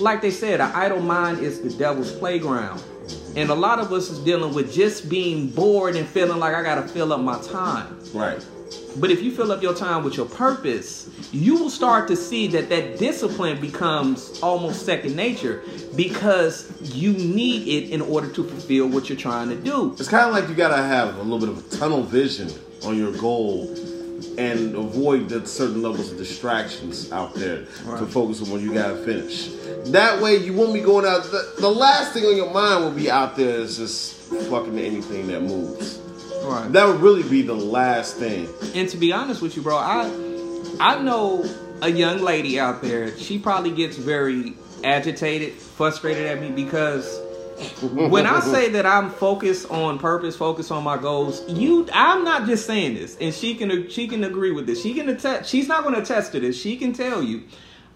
like 0.00 0.20
they 0.20 0.30
said, 0.30 0.60
an 0.60 0.70
idle 0.74 1.00
mind 1.00 1.38
is 1.38 1.60
the 1.60 1.70
devil's 1.70 2.12
playground. 2.12 2.82
And 3.36 3.50
a 3.50 3.54
lot 3.54 3.78
of 3.78 3.92
us 3.92 4.10
is 4.10 4.18
dealing 4.20 4.54
with 4.54 4.72
just 4.72 5.08
being 5.08 5.48
bored 5.48 5.96
and 5.96 6.06
feeling 6.06 6.38
like 6.38 6.54
I 6.54 6.62
gotta 6.62 6.86
fill 6.86 7.12
up 7.12 7.20
my 7.20 7.40
time. 7.42 8.00
Right. 8.12 8.44
But 8.96 9.10
if 9.10 9.22
you 9.22 9.30
fill 9.32 9.52
up 9.52 9.62
your 9.62 9.74
time 9.74 10.04
with 10.04 10.16
your 10.16 10.26
purpose, 10.26 11.08
you 11.32 11.54
will 11.54 11.70
start 11.70 12.08
to 12.08 12.16
see 12.16 12.46
that 12.48 12.68
that 12.68 12.98
discipline 12.98 13.60
becomes 13.60 14.40
almost 14.42 14.84
second 14.84 15.14
nature 15.14 15.62
because 15.96 16.72
you 16.94 17.12
need 17.12 17.68
it 17.68 17.90
in 17.90 18.00
order 18.00 18.28
to 18.32 18.44
fulfill 18.44 18.88
what 18.88 19.08
you're 19.08 19.18
trying 19.18 19.48
to 19.48 19.56
do. 19.56 19.92
It's 19.92 20.08
kind 20.08 20.28
of 20.28 20.34
like 20.34 20.48
you 20.48 20.54
gotta 20.54 20.82
have 20.82 21.16
a 21.18 21.22
little 21.22 21.38
bit 21.38 21.48
of 21.48 21.72
a 21.72 21.76
tunnel 21.76 22.02
vision 22.02 22.50
on 22.84 22.96
your 22.96 23.12
goal 23.12 23.74
and 24.38 24.74
avoid 24.74 25.28
the 25.28 25.46
certain 25.46 25.82
levels 25.82 26.12
of 26.12 26.18
distractions 26.18 27.10
out 27.12 27.34
there 27.34 27.64
to 27.98 28.06
focus 28.06 28.42
on 28.42 28.50
what 28.50 28.60
you 28.60 28.72
gotta 28.72 28.96
finish. 29.04 29.48
That 29.90 30.20
way, 30.22 30.36
you 30.36 30.52
won't 30.52 30.72
be 30.74 30.80
going 30.80 31.06
out. 31.06 31.24
The, 31.24 31.54
the 31.58 31.68
last 31.68 32.12
thing 32.12 32.24
on 32.24 32.36
your 32.36 32.52
mind 32.52 32.84
will 32.84 32.92
be 32.92 33.10
out 33.10 33.36
there 33.36 33.60
is 33.60 33.76
just 33.76 34.14
fucking 34.48 34.78
anything 34.78 35.26
that 35.28 35.42
moves. 35.42 35.98
Right. 36.42 36.72
That 36.72 36.86
would 36.86 37.00
really 37.00 37.22
be 37.22 37.42
the 37.42 37.54
last 37.54 38.16
thing. 38.16 38.48
And 38.74 38.88
to 38.88 38.96
be 38.96 39.12
honest 39.12 39.42
with 39.42 39.56
you, 39.56 39.62
bro, 39.62 39.76
I 39.76 40.10
I 40.80 41.00
know 41.02 41.44
a 41.82 41.90
young 41.90 42.22
lady 42.22 42.58
out 42.58 42.82
there. 42.82 43.16
She 43.18 43.38
probably 43.38 43.70
gets 43.70 43.96
very 43.96 44.54
agitated, 44.82 45.54
frustrated 45.54 46.26
at 46.26 46.40
me 46.40 46.50
because 46.50 47.20
when 47.82 48.26
I 48.26 48.40
say 48.40 48.70
that 48.70 48.86
I'm 48.86 49.10
focused 49.10 49.70
on 49.70 49.98
purpose, 49.98 50.36
focused 50.36 50.70
on 50.72 50.84
my 50.84 50.96
goals, 50.96 51.48
you, 51.48 51.88
I'm 51.92 52.24
not 52.24 52.46
just 52.46 52.66
saying 52.66 52.94
this, 52.94 53.16
and 53.20 53.34
she 53.34 53.54
can 53.54 53.88
she 53.88 54.08
can 54.08 54.24
agree 54.24 54.50
with 54.50 54.66
this. 54.66 54.82
She 54.82 54.94
can 54.94 55.08
attest. 55.08 55.50
She's 55.50 55.68
not 55.68 55.82
going 55.82 55.94
to 55.94 56.02
attest 56.02 56.32
to 56.32 56.40
this. 56.40 56.60
She 56.60 56.76
can 56.76 56.92
tell 56.92 57.22
you, 57.22 57.44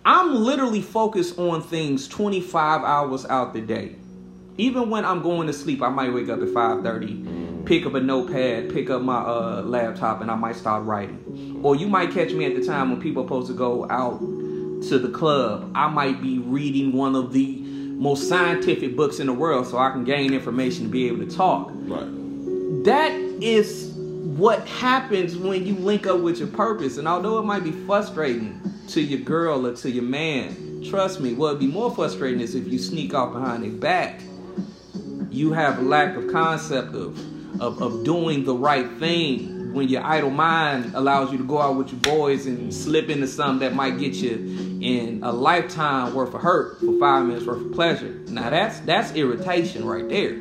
I'm 0.04 0.34
literally 0.34 0.82
focused 0.82 1.38
on 1.38 1.62
things 1.62 2.08
25 2.08 2.82
hours 2.82 3.24
out 3.26 3.54
the 3.54 3.60
day. 3.60 3.96
Even 4.56 4.90
when 4.90 5.04
I'm 5.04 5.22
going 5.22 5.46
to 5.48 5.52
sleep, 5.52 5.82
I 5.82 5.88
might 5.88 6.12
wake 6.12 6.28
up 6.28 6.40
at 6.40 6.48
5:30, 6.48 7.66
pick 7.66 7.86
up 7.86 7.94
a 7.94 8.00
notepad, 8.00 8.72
pick 8.72 8.90
up 8.90 9.02
my 9.02 9.18
uh, 9.18 9.62
laptop, 9.62 10.20
and 10.20 10.30
I 10.30 10.36
might 10.36 10.56
start 10.56 10.84
writing. 10.84 11.60
Or 11.62 11.74
you 11.74 11.88
might 11.88 12.12
catch 12.12 12.32
me 12.32 12.44
at 12.44 12.54
the 12.54 12.64
time 12.64 12.90
when 12.90 13.00
people 13.00 13.22
are 13.22 13.26
supposed 13.26 13.48
to 13.48 13.54
go 13.54 13.88
out 13.90 14.20
to 14.88 14.98
the 14.98 15.08
club. 15.08 15.72
I 15.74 15.88
might 15.88 16.20
be 16.20 16.38
reading 16.38 16.92
one 16.92 17.16
of 17.16 17.32
the 17.32 17.63
most 17.94 18.28
scientific 18.28 18.96
books 18.96 19.20
in 19.20 19.26
the 19.26 19.32
world 19.32 19.66
so 19.66 19.78
I 19.78 19.90
can 19.90 20.04
gain 20.04 20.34
information 20.34 20.84
to 20.84 20.90
be 20.90 21.06
able 21.06 21.26
to 21.26 21.36
talk. 21.36 21.70
Right. 21.72 22.84
That 22.84 23.12
is 23.40 23.92
what 23.94 24.66
happens 24.66 25.36
when 25.36 25.64
you 25.64 25.74
link 25.76 26.06
up 26.06 26.20
with 26.20 26.38
your 26.38 26.48
purpose. 26.48 26.98
And 26.98 27.06
although 27.06 27.38
it 27.38 27.44
might 27.44 27.64
be 27.64 27.72
frustrating 27.72 28.60
to 28.88 29.00
your 29.00 29.20
girl 29.20 29.66
or 29.66 29.76
to 29.76 29.90
your 29.90 30.04
man, 30.04 30.84
trust 30.88 31.20
me, 31.20 31.34
what 31.34 31.52
would 31.52 31.60
be 31.60 31.66
more 31.66 31.94
frustrating 31.94 32.40
is 32.40 32.54
if 32.54 32.66
you 32.66 32.78
sneak 32.78 33.14
off 33.14 33.32
behind 33.32 33.62
their 33.62 33.70
back. 33.70 34.20
You 35.30 35.52
have 35.52 35.78
a 35.78 35.82
lack 35.82 36.16
of 36.16 36.30
concept 36.30 36.94
of, 36.94 37.18
of, 37.60 37.80
of 37.80 38.04
doing 38.04 38.44
the 38.44 38.54
right 38.54 38.90
thing 38.98 39.72
when 39.72 39.88
your 39.88 40.04
idle 40.04 40.30
mind 40.30 40.92
allows 40.94 41.32
you 41.32 41.38
to 41.38 41.44
go 41.44 41.60
out 41.60 41.76
with 41.76 41.90
your 41.90 42.00
boys 42.00 42.46
and 42.46 42.72
slip 42.72 43.08
into 43.10 43.26
something 43.26 43.58
that 43.58 43.74
might 43.74 43.98
get 43.98 44.14
you 44.14 44.63
in 44.84 45.22
a 45.22 45.32
lifetime 45.32 46.14
worth 46.14 46.34
of 46.34 46.42
hurt 46.42 46.78
for 46.80 46.98
five 47.00 47.24
minutes 47.26 47.46
worth 47.46 47.64
of 47.64 47.72
pleasure. 47.72 48.10
Now 48.28 48.50
that's 48.50 48.80
that's 48.80 49.12
irritation 49.14 49.84
right 49.86 50.06
there. 50.08 50.36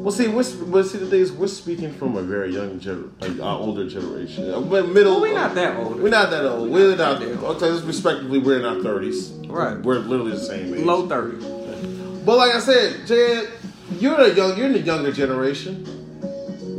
Well, 0.00 0.12
see, 0.12 0.28
we're, 0.28 0.44
but 0.66 0.84
see, 0.84 0.96
the 0.96 1.06
thing 1.06 1.20
is, 1.20 1.30
we're 1.30 1.46
speaking 1.46 1.92
from 1.92 2.16
a 2.16 2.22
very 2.22 2.54
young, 2.54 2.80
gener- 2.80 3.10
like, 3.20 3.38
uh, 3.38 3.58
older 3.58 3.86
generation. 3.86 4.50
Uh, 4.50 4.60
but 4.60 4.88
middle. 4.88 5.20
Well, 5.20 5.22
we're 5.22 5.34
not 5.34 5.54
that 5.56 5.76
old. 5.76 6.00
We're 6.00 6.08
not 6.08 6.30
that 6.30 6.46
old. 6.46 6.70
We're 6.70 6.96
not. 6.96 7.20
that 7.20 7.42
old. 7.42 7.62
Okay, 7.62 7.86
respectively, 7.86 8.38
we're 8.38 8.60
in 8.60 8.64
our 8.64 8.80
thirties. 8.82 9.30
Right. 9.46 9.76
We're 9.82 9.98
literally 9.98 10.30
the 10.32 10.38
same 10.38 10.72
age. 10.72 10.84
Low 10.84 11.06
30. 11.06 12.24
But 12.24 12.36
like 12.38 12.54
I 12.54 12.60
said, 12.60 13.06
Jed, 13.06 13.50
you're 13.98 14.16
the 14.16 14.34
young. 14.34 14.56
You're 14.56 14.66
in 14.66 14.72
the 14.72 14.80
younger 14.80 15.12
generation. 15.12 15.84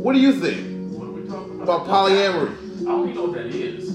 What 0.02 0.14
do 0.14 0.18
you 0.18 0.32
think 0.32 0.92
What 0.98 1.06
are 1.06 1.12
we 1.12 1.28
talking 1.28 1.60
about 1.60 1.82
about? 1.82 2.08
polyamory? 2.08 2.80
I 2.80 2.84
don't 2.86 3.08
even 3.08 3.14
know 3.14 3.24
what 3.26 3.34
that 3.34 3.46
is. 3.46 3.91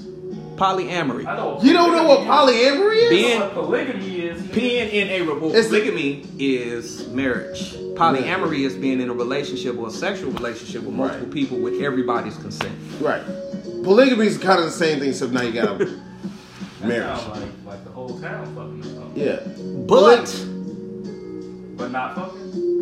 Polyamory. 0.58 1.26
I 1.28 1.36
know. 1.38 1.60
You 1.62 1.72
don't 1.74 1.92
know 1.92 2.04
what 2.08 2.22
polyamory 2.22 3.04
is? 3.04 3.10
Being- 3.10 3.40
what 3.40 3.54
polygamy 3.54 4.20
is. 4.22 4.42
Being 4.42 4.90
in 4.90 5.08
a 5.22 5.26
well, 5.34 5.50
It's- 5.50 5.68
polygamy 5.68 6.26
is 6.40 7.08
marriage. 7.10 7.74
Polyamory 7.96 8.66
is 8.66 8.74
being 8.74 9.00
in 9.00 9.10
a 9.10 9.14
relationship 9.14 9.78
or 9.78 9.88
a 9.88 9.92
sexual 9.92 10.32
relationship 10.32 10.84
with 10.84 10.94
multiple 10.96 11.26
Right. 11.26 11.32
people 11.34 11.58
with 11.60 11.82
everybody's 11.82 12.36
consent. 12.38 12.72
Right. 13.00 13.22
Polygamy 13.84 14.28
is 14.28 14.38
kind 14.38 14.60
of 14.60 14.66
the 14.66 14.72
same 14.72 15.00
thing, 15.00 15.10
except 15.10 15.32
now 15.32 15.42
you 15.44 15.52
got 15.52 15.80
a 15.82 15.86
That 16.82 16.88
marriage. 16.88 17.20
like, 17.32 17.42
like 17.66 17.84
the 17.86 17.92
whole 17.92 18.20
town 18.20 18.46
fucking 18.56 18.98
or. 18.98 19.08
Yeah. 19.16 19.40
But 19.88 20.26
But 21.78 21.92
not 21.92 22.16
fucking. 22.16 22.37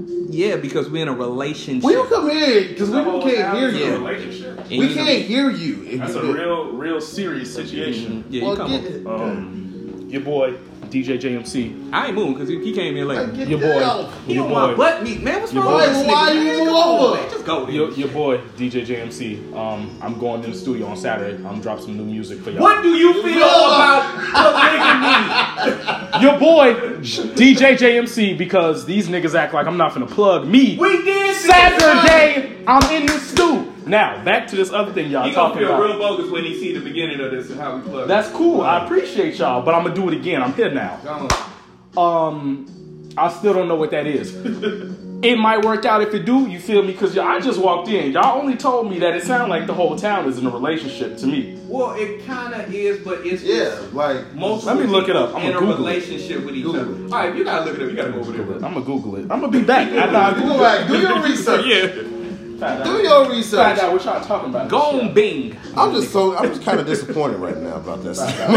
Yeah, 0.08 0.56
because 0.58 0.90
we're 0.90 1.04
in 1.04 1.08
a 1.08 1.14
relationship. 1.14 1.84
Will 1.84 1.92
you 1.92 2.10
come 2.10 2.30
here? 2.30 2.68
Because 2.70 2.90
we 2.90 2.96
can't 2.96 3.24
town 3.38 3.56
hear 3.58 3.68
is 3.70 3.76
a 3.76 3.78
you. 3.78 3.86
Yeah. 3.86 3.92
Relationship. 3.96 4.60
And 4.60 4.70
We 4.70 4.88
you 4.88 4.94
can't 4.96 5.26
hear 5.26 5.50
you. 5.50 5.84
if 5.86 6.00
That's 6.00 6.14
you 6.14 6.20
a 6.20 6.34
real, 6.34 6.72
real 6.74 7.02
serious 7.02 7.54
situation. 7.54 8.24
Yeah, 8.30 8.42
you 8.42 8.48
Well, 8.48 8.56
come 8.58 8.72
get 8.72 9.06
on. 9.06 9.22
Um, 9.22 10.08
your 10.10 10.22
boy 10.22 10.56
DJ 10.90 11.20
JMC. 11.20 11.90
I 11.94 12.08
ain't 12.08 12.16
moving 12.16 12.34
because 12.34 12.50
he, 12.50 12.60
he 12.64 12.74
came 12.74 12.96
in 12.98 13.08
late. 13.08 13.34
get 13.36 13.48
Your 13.48 13.60
boy. 13.60 13.80
hell- 13.80 14.10
He 14.26 14.34
Your 14.36 14.44
don't 14.44 14.52
want 14.52 14.72
boy. 14.72 14.78
butt 14.78 15.04
meat, 15.04 15.22
man. 15.22 15.42
What's 15.42 15.54
Your 15.54 15.64
wrong 15.64 15.74
boy. 15.74 15.80
with 15.80 15.94
this 15.94 16.08
Why 16.08 16.30
nigga? 16.32 16.36
you 16.36 16.44
Man, 16.46 16.58
move 16.60 16.68
come 16.68 16.76
on, 16.76 17.00
over? 17.00 17.16
man. 17.22 17.30
Just 17.32 17.46
go 17.46 17.70
Your, 17.70 17.90
there. 17.90 18.00
your 18.00 18.08
boy 18.10 18.38
DJ 18.58 18.86
JMC. 18.86 19.56
Um, 19.56 19.98
I'm 20.02 20.18
going 20.20 20.44
in 20.44 20.52
the 20.52 20.58
studio 20.58 20.88
on 20.88 20.98
Saturday. 20.98 21.44
I'm 21.46 21.62
drop 21.62 21.80
some 21.80 21.98
new 21.98 22.06
music 22.06 22.40
for 22.42 22.52
y'all. 22.52 22.62
What 22.62 22.82
do 22.84 22.90
you 22.90 23.14
feel 23.24 23.44
about 23.44 24.04
polygamy? 24.34 26.22
Your 26.22 26.40
boy 26.40 26.74
DJ 27.36 27.78
JMC 27.78 28.38
because 28.38 28.86
these 28.86 29.08
niggas 29.10 29.36
act 29.36 29.54
like 29.54 29.68
I'm 29.68 29.78
not 29.78 29.94
gonna 29.94 30.06
plug 30.08 30.48
me. 30.48 30.78
We 30.78 31.04
did 31.04 31.36
Saturday, 31.36 32.64
I'm 32.68 32.84
in 32.92 33.06
the 33.06 33.20
stew. 33.20 33.72
Now 33.86 34.24
back 34.24 34.48
to 34.48 34.56
this 34.56 34.72
other 34.72 34.92
thing 34.94 35.12
y'all 35.12 35.26
He 35.28 35.32
gonna 35.34 35.50
talking 35.50 35.60
feel 35.68 35.76
about. 35.76 35.84
real 35.84 35.98
bogus 36.00 36.32
when 36.32 36.44
he 36.44 36.60
see 36.60 36.74
the 36.74 36.80
beginning 36.82 37.20
of 37.20 37.32
this 37.32 37.50
and 37.52 37.60
how 37.60 37.76
we 37.78 37.82
plug. 37.84 38.08
That's 38.08 38.30
cool. 38.30 38.62
I 38.62 38.84
appreciate 38.84 39.36
y'all, 39.38 39.62
but 39.62 39.74
I'm 39.76 39.84
gonna 39.84 39.96
do 39.96 40.08
it 40.10 40.16
again. 40.16 40.42
I'm 40.42 40.54
here 40.54 40.72
now. 40.72 40.98
Go. 41.94 42.02
Um, 42.02 42.68
I 43.18 43.30
still 43.30 43.54
don't 43.54 43.68
know 43.68 43.76
what 43.76 43.92
that 43.92 44.08
is. 44.08 44.36
it 45.24 45.38
might 45.38 45.64
work 45.64 45.86
out 45.86 46.02
if 46.02 46.14
it 46.14 46.26
do. 46.26 46.48
You 46.50 46.60
feel 46.60 46.82
me? 46.82 46.92
Because 46.92 47.18
I 47.18 47.40
just 47.40 47.60
walked 47.60 47.88
in. 47.88 48.12
Y'all 48.12 48.40
only 48.40 48.58
told 48.58 48.90
me 48.90 49.00
that 49.00 49.16
it 49.16 49.24
sounded 49.24 49.48
like 49.50 49.66
the 49.68 49.74
whole 49.74 49.96
town 49.96 50.28
is 50.28 50.38
in 50.38 50.46
a 50.46 50.50
relationship 50.50 51.18
to 51.20 51.28
me. 51.28 51.58
Well, 51.68 51.94
it 51.96 52.26
kind 52.26 52.54
of 52.54 52.74
is, 52.74 53.00
but 53.06 53.26
it's 53.26 53.42
Yeah, 53.44 53.80
like 53.94 54.34
most. 54.34 54.66
Let 54.66 54.78
me 54.78 54.84
look 54.86 55.08
it 55.10 55.16
up. 55.16 55.34
I'm 55.36 55.44
in 55.46 55.54
gonna 55.54 55.58
a 55.58 55.60
Google 55.70 55.88
it. 55.88 55.90
relationship 55.92 56.44
with 56.46 56.56
each 56.56 56.66
Google 56.66 56.82
other. 56.82 56.92
it. 57.06 57.12
All 57.14 57.20
right, 57.20 57.30
if 57.30 57.36
you 57.38 57.44
gotta 57.46 57.66
look 57.66 57.76
it 57.76 57.84
up. 57.84 57.90
You 57.92 57.96
gotta 57.96 58.12
go 58.12 58.20
over 58.20 58.32
there. 58.34 58.56
I'm 58.56 58.74
gonna 58.74 58.82
Google 58.82 59.16
it. 59.18 59.22
I'm 59.32 59.40
gonna 59.40 59.50
be 59.50 59.64
back 59.64 59.92
after 59.94 60.18
I 60.18 60.34
go 60.34 60.40
Google 60.42 60.58
back, 60.60 60.88
do 60.88 61.00
your 61.00 61.22
research. 61.24 61.66
Yeah. 61.66 62.15
Find 62.60 62.84
Do 62.84 62.90
out, 62.92 63.04
your 63.04 63.24
find 63.26 63.32
research. 63.38 63.80
out 63.80 63.92
what 63.92 64.06
y'all 64.06 64.24
talking 64.24 64.50
about. 64.50 64.70
Go 64.70 64.80
on 65.02 65.14
Bing. 65.14 65.58
I'm 65.76 65.94
just 65.94 66.12
so 66.14 66.36
I'm 66.38 66.50
just 66.50 66.64
kind 66.64 66.80
of 66.80 66.86
disappointed 66.86 67.38
right 67.38 67.58
now 67.58 67.76
about 67.76 68.02
this. 68.04 68.18
like, 68.20 68.34
Find 68.36 68.56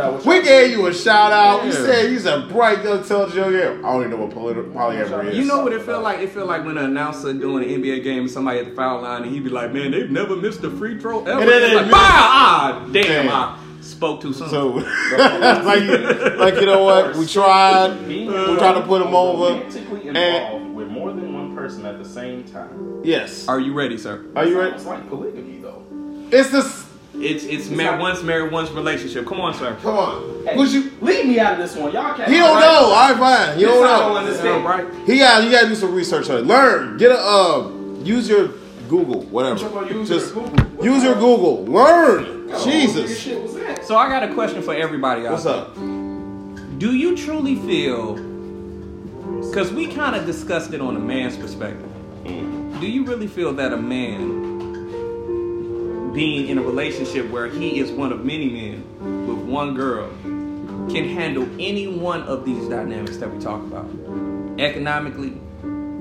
out 0.00 0.12
what 0.14 0.24
we 0.26 0.34
y'all- 0.36 0.42
gave 0.44 0.70
you 0.70 0.86
a 0.86 0.94
shout 0.94 1.32
out. 1.32 1.62
We 1.64 1.70
Yeah. 1.70 1.74
said 1.74 2.10
he's 2.10 2.26
a 2.26 2.46
bright 2.50 2.84
young 2.84 2.98
intelligent 2.98 3.36
young 3.36 3.52
man. 3.52 3.84
I 3.84 3.92
don't 3.92 4.00
even 4.00 4.10
know 4.12 4.16
what 4.26 4.30
poly- 4.34 4.54
polyamory 4.54 5.30
is. 5.30 5.38
You 5.38 5.44
know 5.44 5.62
what 5.64 5.72
it 5.72 5.82
felt 5.82 6.02
like? 6.02 6.20
It 6.20 6.30
felt 6.30 6.46
like 6.46 6.64
when 6.64 6.78
an 6.78 6.84
announcer 6.84 7.32
doing 7.32 7.64
an 7.64 7.70
NBA 7.70 8.00
game 8.04 8.20
and 8.20 8.30
somebody 8.30 8.60
at 8.60 8.66
the 8.70 8.72
foul 8.76 9.02
line 9.02 9.22
and 9.24 9.32
he'd 9.32 9.44
be 9.44 9.50
like, 9.50 9.72
"Man, 9.72 9.90
they've 9.90 10.10
never 10.10 10.36
missed 10.36 10.62
a 10.64 10.70
free 10.70 10.98
throw 10.98 11.20
ever." 11.24 11.30
And 11.40 11.48
then 11.48 11.62
It's 11.62 11.70
they 11.70 11.76
like, 11.76 11.86
miss- 11.86 11.94
Ah, 11.96 12.82
damn, 12.92 13.02
Damn. 13.02 13.28
I 13.28 13.54
spoke 13.80 14.20
too 14.20 14.32
soon. 14.32 14.48
So, 14.48 14.66
like, 15.18 15.80
you- 15.82 16.36
like 16.38 16.54
you 16.60 16.66
know 16.66 16.84
what? 16.84 17.16
We 17.16 17.26
tried. 17.26 18.06
We 18.06 18.26
tried 18.58 18.74
to 18.74 18.82
put 18.82 19.02
him 19.02 19.14
over. 19.14 19.60
And 20.14 20.63
person 21.64 21.86
at 21.86 21.98
the 21.98 22.08
same 22.08 22.44
time. 22.44 23.00
yes. 23.04 23.48
Are 23.48 23.58
you 23.60 23.72
ready, 23.72 23.96
sir? 23.98 24.24
Are 24.36 24.44
you 24.44 24.58
ready? 24.60 24.74
It's 24.74 24.84
like 24.84 25.08
polygamy 25.08 25.58
though. 25.58 25.82
It's 26.30 26.50
this. 26.50 26.84
It's 27.16 27.44
it's 27.44 27.70
mar- 27.70 27.98
once 28.00 28.22
married, 28.22 28.52
once 28.52 28.70
relationship. 28.70 29.24
Come 29.26 29.40
on, 29.40 29.54
sir. 29.54 29.76
Come 29.82 29.96
on. 29.96 30.44
Hey, 30.46 30.56
Would 30.56 30.72
you? 30.72 30.90
leave 31.00 31.26
me 31.26 31.38
out 31.38 31.52
of 31.52 31.58
this 31.60 31.76
one. 31.76 31.92
Y'all 31.92 32.12
can't. 32.14 32.28
He 32.30 32.38
don't 32.38 32.48
All 32.56 32.60
know. 32.60 32.92
All 32.92 33.10
right, 33.10 33.16
fine. 33.16 33.56
He 33.58 33.64
This 33.64 33.72
don't 33.72 33.84
I 33.86 33.98
don't 34.00 34.12
know. 34.14 34.18
understand. 34.18 34.62
Yeah, 34.64 34.68
right? 34.68 35.06
He 35.06 35.18
got. 35.18 35.44
You 35.44 35.50
got 35.50 35.62
to 35.62 35.68
do 35.68 35.74
some 35.76 35.94
research 35.94 36.28
on 36.28 36.38
it. 36.38 36.46
Learn. 36.46 36.96
Get 36.98 37.12
a. 37.12 37.18
Uh, 37.18 37.68
use 38.02 38.28
your 38.28 38.48
Google. 38.88 39.22
Whatever. 39.22 39.60
Use 39.92 40.08
Just 40.08 40.34
your 40.34 40.44
Google. 40.44 40.84
use 40.84 41.02
your 41.04 41.14
Google. 41.14 41.64
Learn. 41.66 42.48
This 42.48 42.64
Jesus. 42.64 43.18
shit 43.18 43.40
was 43.42 43.54
that. 43.54 43.84
So 43.84 43.96
I 43.96 44.08
got 44.08 44.28
a 44.28 44.34
question 44.34 44.60
for 44.60 44.74
everybody 44.74 45.24
out 45.26 45.32
What's 45.32 45.44
there. 45.44 45.54
up? 45.54 45.74
Do 45.76 46.94
you 46.96 47.16
truly 47.16 47.54
feel? 47.56 48.16
Because 49.48 49.72
we 49.72 49.86
kind 49.86 50.16
of 50.16 50.26
discussed 50.26 50.72
it 50.72 50.80
on 50.80 50.96
a 50.96 51.00
man's 51.00 51.36
perspective. 51.36 51.88
Mm-hmm. 52.24 52.80
Do 52.80 52.86
you 52.88 53.04
really 53.04 53.28
feel 53.28 53.52
that 53.54 53.72
a 53.72 53.76
man 53.76 54.44
being 56.12 56.48
in 56.48 56.58
a 56.58 56.62
relationship 56.62 57.30
where 57.30 57.46
he 57.48 57.78
is 57.78 57.90
one 57.90 58.12
of 58.12 58.24
many 58.24 58.50
men 58.50 59.26
with 59.26 59.38
one 59.38 59.74
girl 59.74 60.08
can 60.90 61.08
handle 61.08 61.48
any 61.58 61.86
one 61.88 62.22
of 62.22 62.44
these 62.44 62.68
dynamics 62.68 63.16
that 63.18 63.32
we 63.32 63.40
talk 63.40 63.62
about? 63.62 63.86
Economically, 64.58 65.40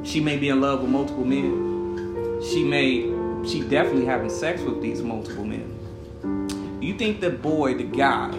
she 0.03 0.19
may 0.19 0.37
be 0.37 0.49
in 0.49 0.59
love 0.61 0.81
with 0.81 0.89
multiple 0.89 1.25
men. 1.25 2.41
She 2.43 2.63
may, 2.63 3.03
she 3.47 3.61
definitely 3.61 4.05
having 4.05 4.29
sex 4.29 4.61
with 4.61 4.81
these 4.81 5.01
multiple 5.01 5.45
men. 5.45 6.79
You 6.81 6.95
think 6.97 7.21
the 7.21 7.29
boy, 7.29 7.75
the 7.75 7.83
guy, 7.83 8.31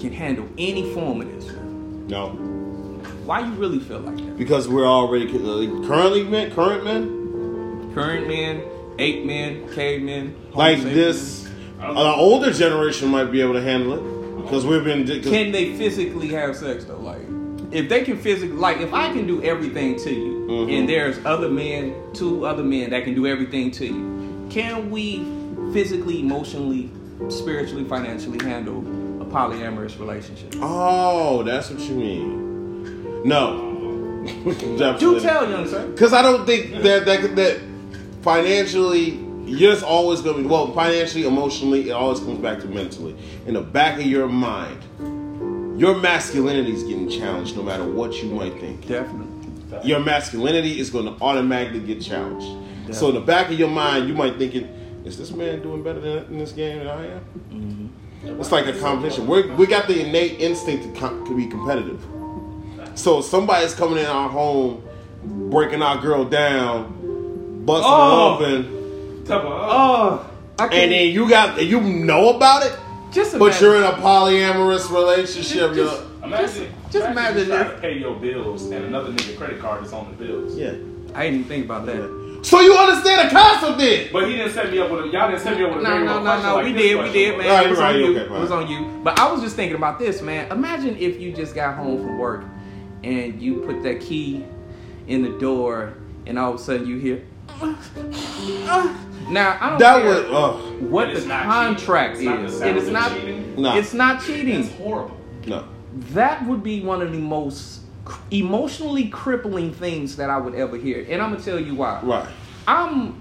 can 0.00 0.12
handle 0.12 0.48
any 0.56 0.92
form 0.94 1.20
of 1.20 1.30
this? 1.30 1.52
No. 2.08 2.30
Why 3.24 3.40
you 3.40 3.52
really 3.52 3.78
feel 3.78 4.00
like 4.00 4.16
that? 4.16 4.29
Because 4.40 4.66
we're 4.70 4.86
already 4.86 5.26
currently 5.30 6.24
men, 6.24 6.50
current 6.54 6.82
men, 6.82 7.92
Current 7.92 8.26
men, 8.26 8.62
ape 8.98 9.26
men, 9.26 9.68
cavemen, 9.74 10.34
like 10.54 10.80
this. 10.80 11.46
An 11.78 11.94
older 11.94 12.50
generation 12.50 13.10
might 13.10 13.24
be 13.26 13.42
able 13.42 13.52
to 13.52 13.60
handle 13.60 13.92
it 13.92 14.42
because 14.42 14.64
we've 14.64 14.82
been. 14.82 15.04
Can 15.22 15.52
they 15.52 15.76
physically 15.76 16.28
have 16.28 16.56
sex 16.56 16.86
though? 16.86 16.96
Like, 16.96 17.20
if 17.70 17.90
they 17.90 18.02
can 18.02 18.16
physically, 18.16 18.56
like, 18.56 18.78
if 18.78 18.94
I 18.94 19.12
can 19.12 19.26
do 19.26 19.42
everything 19.42 19.96
to 20.04 20.10
you, 20.10 20.46
Mhm. 20.48 20.72
and 20.78 20.88
there's 20.88 21.18
other 21.26 21.50
men, 21.50 21.92
two 22.14 22.46
other 22.46 22.62
men 22.64 22.88
that 22.90 23.04
can 23.04 23.14
do 23.14 23.26
everything 23.26 23.70
to 23.72 23.84
you, 23.86 24.46
can 24.48 24.90
we 24.90 25.22
physically, 25.74 26.20
emotionally, 26.20 26.88
spiritually, 27.28 27.84
financially 27.84 28.38
handle 28.42 28.78
a 29.20 29.24
polyamorous 29.26 30.00
relationship? 30.00 30.54
oh, 30.62 31.42
that's 31.42 31.68
what 31.70 31.80
you 31.80 31.94
mean. 31.94 33.22
No. 33.26 33.66
Do 34.98 35.20
tell, 35.20 35.48
young 35.48 35.66
sir. 35.66 35.86
Because 35.88 36.12
I 36.12 36.22
don't 36.22 36.46
think 36.46 36.82
that 36.82 37.04
that 37.06 37.36
that 37.36 37.60
financially, 38.22 39.10
you're 39.44 39.72
just 39.72 39.84
always 39.84 40.20
going 40.20 40.36
to 40.36 40.42
be 40.42 40.48
well. 40.48 40.72
Financially, 40.72 41.24
emotionally, 41.26 41.88
it 41.88 41.92
always 41.92 42.20
comes 42.20 42.38
back 42.38 42.60
to 42.60 42.66
mentally. 42.66 43.16
In 43.46 43.54
the 43.54 43.60
back 43.60 43.98
of 43.98 44.06
your 44.06 44.28
mind, 44.28 44.78
your 45.80 45.96
masculinity 45.98 46.72
is 46.72 46.82
getting 46.84 47.08
challenged, 47.08 47.56
no 47.56 47.62
matter 47.62 47.84
what 47.84 48.22
you 48.22 48.30
might 48.30 48.58
think. 48.60 48.86
Definitely. 48.86 49.26
your 49.84 50.00
masculinity 50.00 50.78
is 50.80 50.90
going 50.90 51.06
to 51.06 51.22
automatically 51.22 51.80
get 51.80 52.00
challenged. 52.00 52.46
So 52.94 53.08
in 53.10 53.14
the 53.14 53.20
back 53.20 53.50
of 53.50 53.58
your 53.58 53.68
mind, 53.68 54.08
you 54.08 54.14
might 54.14 54.36
thinking, 54.36 54.64
"Is 55.04 55.16
this 55.16 55.30
man 55.30 55.62
doing 55.62 55.82
better 55.82 56.00
than, 56.00 56.24
in 56.24 56.38
this 56.38 56.52
game 56.52 56.78
than 56.78 56.88
I 56.88 57.06
am?" 57.06 57.20
Mm-hmm. 57.52 58.40
It's 58.40 58.50
like 58.52 58.66
a 58.66 58.78
competition. 58.78 59.26
We 59.28 59.42
we 59.52 59.66
got 59.66 59.86
the 59.86 60.06
innate 60.06 60.40
instinct 60.40 60.82
to, 60.92 61.00
com- 61.00 61.24
to 61.26 61.36
be 61.36 61.46
competitive. 61.46 62.04
So 63.00 63.22
somebody's 63.22 63.72
coming 63.74 63.96
in 63.98 64.04
our 64.04 64.28
home, 64.28 64.82
breaking 65.24 65.80
our 65.80 65.96
girl 66.02 66.26
down, 66.26 67.62
busting 67.64 67.90
Oh. 67.90 68.36
her 68.36 68.44
open, 68.44 68.76
Oh, 69.32 70.26
I 70.58 70.64
and 70.66 70.92
then 70.92 71.08
you 71.10 71.26
got 71.26 71.58
and 71.58 71.66
you 71.66 71.80
know 71.80 72.36
about 72.36 72.66
it, 72.66 72.76
just 73.10 73.38
but 73.38 73.58
you're 73.58 73.76
in 73.76 73.84
a 73.84 73.92
polyamorous 73.92 74.90
relationship. 74.90 75.72
Just- 75.72 75.76
you're- 75.76 76.06
Imagine, 76.24 76.66
just 76.92 77.06
imagine, 77.08 77.10
imagine 77.10 77.38
you 77.38 77.46
try 77.46 77.60
if- 77.62 77.74
to 77.76 77.80
pay 77.80 77.98
your 77.98 78.14
bills 78.16 78.64
and 78.70 78.84
another 78.84 79.10
nigga 79.12 79.38
credit 79.38 79.60
card 79.62 79.82
is 79.84 79.92
on 79.94 80.14
the 80.18 80.22
bills. 80.26 80.54
yeah. 80.58 80.72
I 81.14 81.22
didn't 81.24 81.38
even 81.40 81.44
think 81.44 81.64
about 81.64 81.86
that. 81.86 82.38
So 82.42 82.60
you 82.60 82.74
understand 82.74 83.30
the 83.30 83.34
concept 83.34 83.78
then? 83.78 84.08
But 84.12 84.28
he 84.28 84.36
didn't 84.36 84.52
set 84.52 84.70
me 84.70 84.78
up 84.78 84.90
with 84.90 85.06
a. 85.06 85.08
Y'all 85.08 85.30
didn't 85.30 85.40
set 85.42 85.56
me 85.58 85.64
up 85.64 85.70
with 85.70 85.80
a 85.80 85.82
No, 85.82 85.90
very 85.90 86.04
no, 86.04 86.12
real 86.16 86.20
no, 86.24 86.30
question 86.30 86.46
no. 86.50 86.54
like 86.56 86.64
we 86.66 86.72
this 86.72 86.82
did, 86.82 86.94
we 86.94 86.98
question 87.00 87.12
did, 87.14 87.36
was. 87.36 87.46
man. 87.46 87.54
Right, 87.56 87.66
it 87.66 87.70
was 87.70 87.78
right, 87.78 87.94
on 87.94 88.00
you. 88.00 88.10
okay, 88.18 88.20
it 88.34 88.40
was 88.40 88.50
on 88.50 88.68
you. 88.68 89.00
But 89.02 89.18
I 89.18 89.32
was 89.32 89.40
just 89.40 89.56
thinking 89.56 89.76
about 89.76 89.98
this, 89.98 90.20
man. 90.22 90.50
Imagine 90.52 90.96
if 90.98 91.18
you 91.20 91.32
just 91.32 91.54
got 91.54 91.76
home 91.76 91.98
from 91.98 92.18
work 92.18 92.44
and 93.04 93.40
you 93.40 93.60
put 93.60 93.82
that 93.82 94.00
key 94.00 94.44
in 95.06 95.22
the 95.22 95.38
door, 95.38 95.94
and 96.26 96.38
all 96.38 96.54
of 96.54 96.60
a 96.60 96.62
sudden 96.62 96.86
you 96.86 96.96
hear. 96.98 97.24
Now 99.28 99.58
I 99.60 99.70
don't 99.70 99.78
That 99.78 100.02
care 100.02 100.14
would. 100.14 100.32
Uh, 100.32 100.52
what 100.88 101.14
the 101.14 101.20
contract 101.22 102.18
cheating. 102.18 102.44
It's 102.44 102.58
not 102.58 102.70
the 102.70 102.76
is. 102.76 102.76
It 102.76 102.76
is 102.76 102.88
not. 102.90 103.12
cheating. 103.12 103.54
It's 103.58 103.94
not 103.94 104.22
cheating. 104.22 104.60
It's 104.60 104.72
horrible. 104.74 105.16
no. 105.46 105.66
That 106.12 106.46
would 106.46 106.62
be 106.62 106.82
one 106.82 107.02
of 107.02 107.10
the 107.10 107.18
most 107.18 107.80
emotionally 108.30 109.08
crippling 109.08 109.72
things 109.72 110.14
that 110.16 110.30
I 110.30 110.38
would 110.38 110.54
ever 110.54 110.76
hear, 110.76 111.04
and 111.08 111.20
I'm 111.20 111.32
gonna 111.32 111.42
tell 111.44 111.58
you 111.60 111.74
why. 111.74 112.00
Right. 112.02 112.28
I'm 112.68 113.20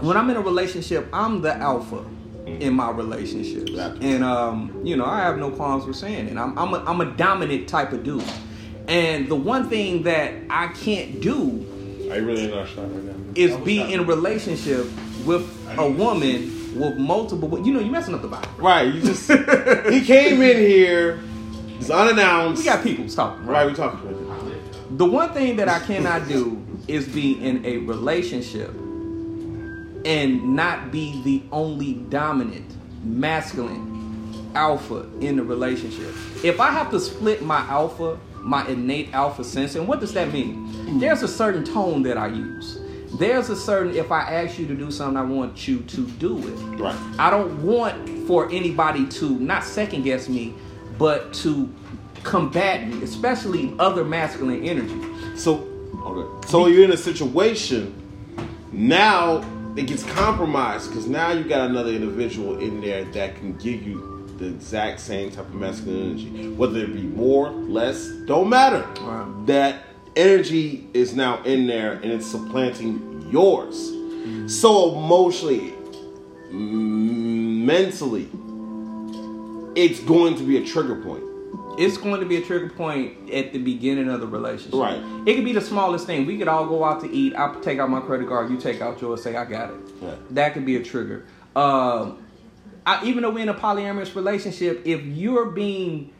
when 0.00 0.16
I'm 0.16 0.28
in 0.30 0.36
a 0.36 0.40
relationship, 0.40 1.08
I'm 1.12 1.40
the 1.40 1.54
alpha 1.56 2.04
in 2.46 2.74
my 2.74 2.90
relationships, 2.90 3.70
Exactly. 3.70 4.10
and 4.12 4.24
um, 4.24 4.80
you 4.82 4.96
know 4.96 5.04
I 5.04 5.20
have 5.20 5.38
no 5.38 5.50
qualms 5.50 5.84
with 5.86 5.94
saying 5.96 6.26
it. 6.28 6.36
I'm 6.36 6.58
I'm 6.58 6.74
a, 6.74 6.78
I'm 6.84 7.00
a 7.00 7.06
dominant 7.16 7.68
type 7.68 7.92
of 7.92 8.02
dude, 8.02 8.24
and 8.90 9.28
the 9.28 9.36
one 9.36 9.70
thing 9.70 10.02
that 10.02 10.34
I 10.50 10.68
can't 10.68 11.20
do 11.20 11.66
I 12.10 12.16
really 12.16 12.44
in 12.44 12.52
our 12.52 12.66
shot 12.66 12.92
right 12.92 13.04
now. 13.04 13.14
is 13.36 13.56
be 13.58 13.80
in 13.80 14.00
a 14.00 14.02
relationship 14.02 14.86
with 15.24 15.48
a 15.78 15.88
woman 15.88 16.78
with 16.78 16.96
multiple. 16.96 17.64
You 17.64 17.72
know, 17.72 17.80
you're 17.80 17.92
messing 17.92 18.14
up 18.14 18.22
the 18.22 18.28
vibe. 18.28 18.58
Right. 18.58 18.92
You 18.92 19.00
just. 19.00 19.30
he 19.92 20.00
came 20.04 20.42
in 20.42 20.56
here. 20.56 21.20
It's 21.78 21.88
unannounced. 21.88 22.58
We 22.58 22.64
got 22.64 22.82
people 22.82 23.08
talking, 23.08 23.46
Right. 23.46 23.66
We 23.66 23.74
talking 23.74 24.00
about 24.08 24.46
it. 24.48 24.98
The 24.98 25.06
one 25.06 25.32
thing 25.32 25.56
that 25.56 25.68
I 25.68 25.78
cannot 25.78 26.26
do 26.28 26.62
is 26.88 27.08
be 27.08 27.32
in 27.42 27.64
a 27.64 27.78
relationship 27.78 28.70
and 30.04 30.56
not 30.56 30.90
be 30.90 31.22
the 31.22 31.42
only 31.52 31.94
dominant, 31.94 32.74
masculine 33.04 34.52
alpha 34.54 35.08
in 35.20 35.36
the 35.36 35.44
relationship. 35.44 36.12
If 36.42 36.58
I 36.60 36.70
have 36.72 36.90
to 36.90 36.98
split 36.98 37.42
my 37.42 37.60
alpha, 37.60 38.18
my 38.40 38.66
innate 38.66 39.12
alpha 39.12 39.44
sense, 39.44 39.74
and 39.74 39.86
what 39.86 40.00
does 40.00 40.12
that 40.14 40.32
mean? 40.32 40.98
There's 40.98 41.22
a 41.22 41.28
certain 41.28 41.64
tone 41.64 42.02
that 42.02 42.16
I 42.16 42.28
use. 42.28 42.80
There's 43.14 43.50
a 43.50 43.56
certain, 43.56 43.94
if 43.96 44.12
I 44.12 44.20
ask 44.20 44.58
you 44.58 44.66
to 44.66 44.74
do 44.74 44.90
something, 44.90 45.16
I 45.16 45.22
want 45.22 45.66
you 45.66 45.80
to 45.80 46.06
do 46.06 46.38
it. 46.38 46.80
Right. 46.80 46.96
I 47.18 47.30
don't 47.30 47.62
want 47.62 48.26
for 48.26 48.50
anybody 48.50 49.06
to 49.08 49.30
not 49.38 49.64
second 49.64 50.02
guess 50.02 50.28
me, 50.28 50.54
but 50.96 51.32
to 51.34 51.72
combat 52.22 52.86
me, 52.86 53.02
especially 53.02 53.74
other 53.78 54.04
masculine 54.04 54.64
energy. 54.64 55.36
So, 55.36 55.66
okay. 56.02 56.48
So 56.48 56.66
you're 56.66 56.84
in 56.84 56.92
a 56.92 56.96
situation 56.96 57.94
now. 58.72 59.44
It 59.76 59.86
gets 59.86 60.02
compromised 60.02 60.90
because 60.90 61.06
now 61.06 61.30
you 61.30 61.44
got 61.44 61.70
another 61.70 61.90
individual 61.90 62.58
in 62.58 62.80
there 62.80 63.04
that 63.04 63.36
can 63.36 63.56
give 63.56 63.84
you 63.84 64.19
the 64.40 64.48
exact 64.48 64.98
same 64.98 65.30
type 65.30 65.44
of 65.44 65.54
masculine 65.54 66.10
energy, 66.10 66.48
whether 66.48 66.80
it 66.80 66.94
be 66.94 67.02
more, 67.02 67.50
less, 67.50 68.08
don't 68.26 68.48
matter. 68.48 68.88
Wow. 69.02 69.32
That 69.44 69.82
energy 70.16 70.88
is 70.94 71.14
now 71.14 71.42
in 71.44 71.66
there 71.66 71.92
and 71.92 72.06
it's 72.06 72.26
supplanting 72.26 73.28
yours. 73.30 73.92
So 74.46 74.96
emotionally, 74.96 75.74
mentally, 76.50 78.28
it's 79.76 80.00
going 80.00 80.36
to 80.36 80.42
be 80.42 80.56
a 80.56 80.64
trigger 80.64 80.96
point. 80.96 81.24
It's 81.78 81.96
going 81.96 82.20
to 82.20 82.26
be 82.26 82.36
a 82.36 82.42
trigger 82.42 82.68
point 82.68 83.30
at 83.30 83.52
the 83.52 83.58
beginning 83.58 84.08
of 84.08 84.20
the 84.20 84.26
relationship. 84.26 84.74
Right. 84.74 85.00
It 85.26 85.36
could 85.36 85.44
be 85.44 85.52
the 85.52 85.60
smallest 85.60 86.06
thing. 86.06 86.26
We 86.26 86.36
could 86.36 86.48
all 86.48 86.66
go 86.66 86.84
out 86.84 87.00
to 87.02 87.10
eat. 87.10 87.34
I'll 87.34 87.60
take 87.60 87.78
out 87.78 87.88
my 87.88 88.00
credit 88.00 88.28
card. 88.28 88.50
You 88.50 88.58
take 88.58 88.80
out 88.80 89.00
yours. 89.00 89.22
Say 89.22 89.36
I 89.36 89.44
got 89.44 89.70
it. 89.70 89.80
Yeah. 90.02 90.14
That 90.30 90.54
could 90.54 90.66
be 90.66 90.76
a 90.76 90.82
trigger. 90.82 91.24
Um, 91.54 92.18
I, 92.86 93.04
even 93.04 93.22
though 93.22 93.30
we're 93.30 93.40
in 93.42 93.48
a 93.48 93.54
polyamorous 93.54 94.14
relationship, 94.14 94.82
if 94.84 95.02
you're 95.04 95.46
being, 95.46 96.12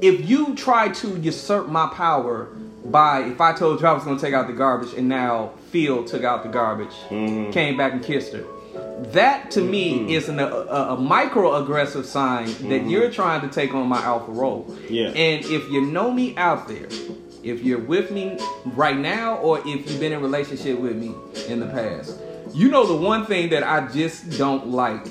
if 0.00 0.28
you 0.28 0.54
try 0.54 0.88
to 0.88 1.18
usurp 1.20 1.68
my 1.68 1.86
power 1.88 2.46
by, 2.84 3.20
if 3.24 3.40
I 3.40 3.52
told 3.52 3.80
you 3.80 3.86
I 3.86 3.92
was 3.92 4.04
going 4.04 4.16
to 4.16 4.22
take 4.22 4.34
out 4.34 4.46
the 4.46 4.52
garbage 4.54 4.94
and 4.94 5.08
now 5.08 5.52
Phil 5.70 6.04
took 6.04 6.24
out 6.24 6.42
the 6.42 6.48
garbage, 6.48 6.92
Mm-hmm. 7.10 7.50
came 7.52 7.76
back 7.76 7.92
and 7.92 8.02
kissed 8.02 8.32
her. 8.32 8.44
That 9.12 9.50
to 9.52 9.60
me 9.60 10.14
is 10.14 10.28
an, 10.28 10.40
a, 10.40 10.46
a, 10.46 10.94
a 10.94 10.96
micro 11.00 11.62
aggressive 11.62 12.06
sign 12.06 12.46
that 12.68 12.86
you're 12.88 13.10
trying 13.10 13.42
to 13.42 13.48
take 13.48 13.74
on 13.74 13.86
my 13.88 14.02
alpha 14.02 14.32
role. 14.32 14.64
Mm-hmm. 14.64 14.92
Yeah. 14.94 15.08
And 15.08 15.44
if 15.44 15.70
you 15.70 15.82
know 15.86 16.10
me 16.10 16.36
out 16.36 16.66
there, 16.68 16.88
if 17.42 17.62
you're 17.62 17.78
with 17.78 18.10
me 18.10 18.38
right 18.64 18.96
now, 18.96 19.36
or 19.36 19.58
if 19.60 19.66
you've 19.66 20.00
been 20.00 20.12
in 20.12 20.18
a 20.18 20.20
relationship 20.20 20.78
with 20.78 20.96
me 20.96 21.14
in 21.46 21.60
the 21.60 21.66
past, 21.66 22.18
you 22.54 22.70
know 22.70 22.86
the 22.86 22.96
one 22.96 23.26
thing 23.26 23.50
that 23.50 23.62
I 23.62 23.86
just 23.92 24.38
don't 24.38 24.68
like 24.68 25.06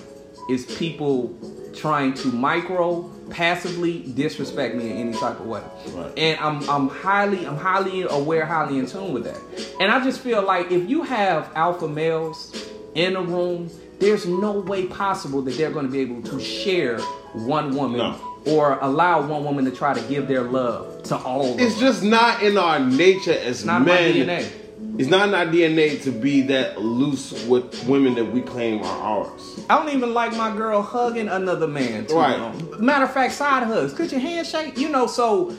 is 0.49 0.65
people 0.77 1.35
trying 1.75 2.13
to 2.13 2.27
micro 2.27 3.09
passively 3.29 3.99
disrespect 4.13 4.75
me 4.75 4.91
in 4.91 4.97
any 4.97 5.13
type 5.17 5.39
of 5.39 5.45
way. 5.47 5.61
Right. 5.93 6.11
And 6.17 6.39
I'm 6.39 6.69
I'm 6.69 6.87
highly 6.89 7.45
I'm 7.47 7.57
highly 7.57 8.03
aware, 8.03 8.45
highly 8.45 8.77
in 8.77 8.85
tune 8.85 9.13
with 9.13 9.23
that. 9.23 9.39
And 9.79 9.91
I 9.91 10.03
just 10.03 10.19
feel 10.19 10.43
like 10.43 10.71
if 10.71 10.87
you 10.89 11.03
have 11.03 11.49
alpha 11.55 11.87
males 11.87 12.69
in 12.95 13.15
a 13.15 13.21
room, 13.21 13.69
there's 13.99 14.25
no 14.27 14.59
way 14.59 14.85
possible 14.85 15.41
that 15.43 15.57
they're 15.57 15.71
going 15.71 15.85
to 15.85 15.91
be 15.91 16.01
able 16.01 16.21
to 16.23 16.39
share 16.39 16.99
one 17.33 17.75
woman 17.75 17.97
No. 17.99 18.19
or 18.45 18.77
allow 18.81 19.25
one 19.25 19.43
woman 19.43 19.65
to 19.65 19.71
try 19.71 19.93
to 19.95 20.01
give 20.07 20.27
their 20.27 20.43
love 20.43 21.01
to 21.03 21.17
all 21.17 21.53
of 21.53 21.59
It's 21.59 21.73
them. 21.75 21.81
just 21.81 22.03
not 22.03 22.43
in 22.43 22.57
our 22.57 22.79
nature 22.79 23.31
as 23.33 23.65
not 23.65 23.81
in 23.81 23.87
my 23.87 24.25
men. 24.25 24.51
It's 24.97 25.09
not 25.09 25.27
in 25.29 25.33
our 25.35 25.45
DNA 25.45 26.01
to 26.03 26.11
be 26.11 26.41
that 26.41 26.79
loose 26.79 27.45
with 27.47 27.85
women 27.87 28.13
that 28.15 28.25
we 28.31 28.41
claim 28.41 28.81
are 28.83 29.01
ours. 29.25 29.59
I 29.69 29.77
don't 29.83 29.93
even 29.95 30.13
like 30.13 30.33
my 30.35 30.55
girl 30.55 30.81
hugging 30.83 31.29
another 31.29 31.67
man. 31.67 32.05
Too 32.05 32.15
Right. 32.15 32.39
long. 32.39 32.75
Matter 32.79 33.05
of 33.05 33.13
fact, 33.13 33.33
side 33.33 33.63
hugs. 33.63 33.93
Could 33.93 34.11
your 34.11 34.21
handshake? 34.21 34.77
You 34.77 34.89
know, 34.89 35.07
so 35.07 35.53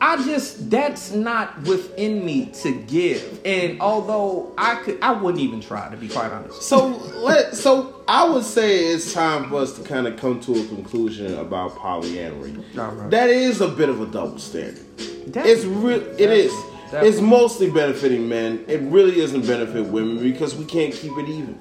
I 0.00 0.22
just 0.24 0.70
that's 0.70 1.10
not 1.12 1.62
within 1.62 2.24
me 2.24 2.46
to 2.62 2.70
give. 2.72 3.40
And 3.44 3.80
although 3.80 4.52
I 4.56 4.76
could, 4.76 4.98
I 5.02 5.12
wouldn't 5.12 5.42
even 5.42 5.60
try 5.60 5.88
to 5.88 5.96
be 5.96 6.06
quite 6.08 6.30
honest. 6.30 6.62
So 6.62 6.88
let 7.16 7.56
so 7.56 8.02
I 8.06 8.28
would 8.28 8.44
say 8.44 8.84
it's 8.84 9.12
time 9.12 9.48
for 9.48 9.56
us 9.56 9.72
to 9.78 9.82
kind 9.82 10.06
of 10.06 10.16
come 10.16 10.38
to 10.40 10.52
a 10.52 10.64
conclusion 10.66 11.36
about 11.38 11.74
polyamory. 11.76 12.62
Right. 12.74 13.10
That 13.10 13.30
is 13.30 13.60
a 13.60 13.68
bit 13.68 13.88
of 13.88 14.00
a 14.00 14.06
double 14.06 14.38
standard. 14.38 14.84
That- 15.32 15.46
It's 15.46 15.64
real. 15.64 16.02
It 16.18 16.30
is. 16.30 16.52
Definitely. 16.86 17.08
It's 17.08 17.20
mostly 17.20 17.70
benefiting 17.70 18.28
men. 18.28 18.64
It 18.68 18.80
really 18.82 19.16
doesn't 19.20 19.46
benefit 19.46 19.86
women 19.86 20.18
because 20.22 20.54
we 20.54 20.64
can't 20.64 20.94
keep 20.94 21.16
it 21.18 21.28
even. 21.28 21.58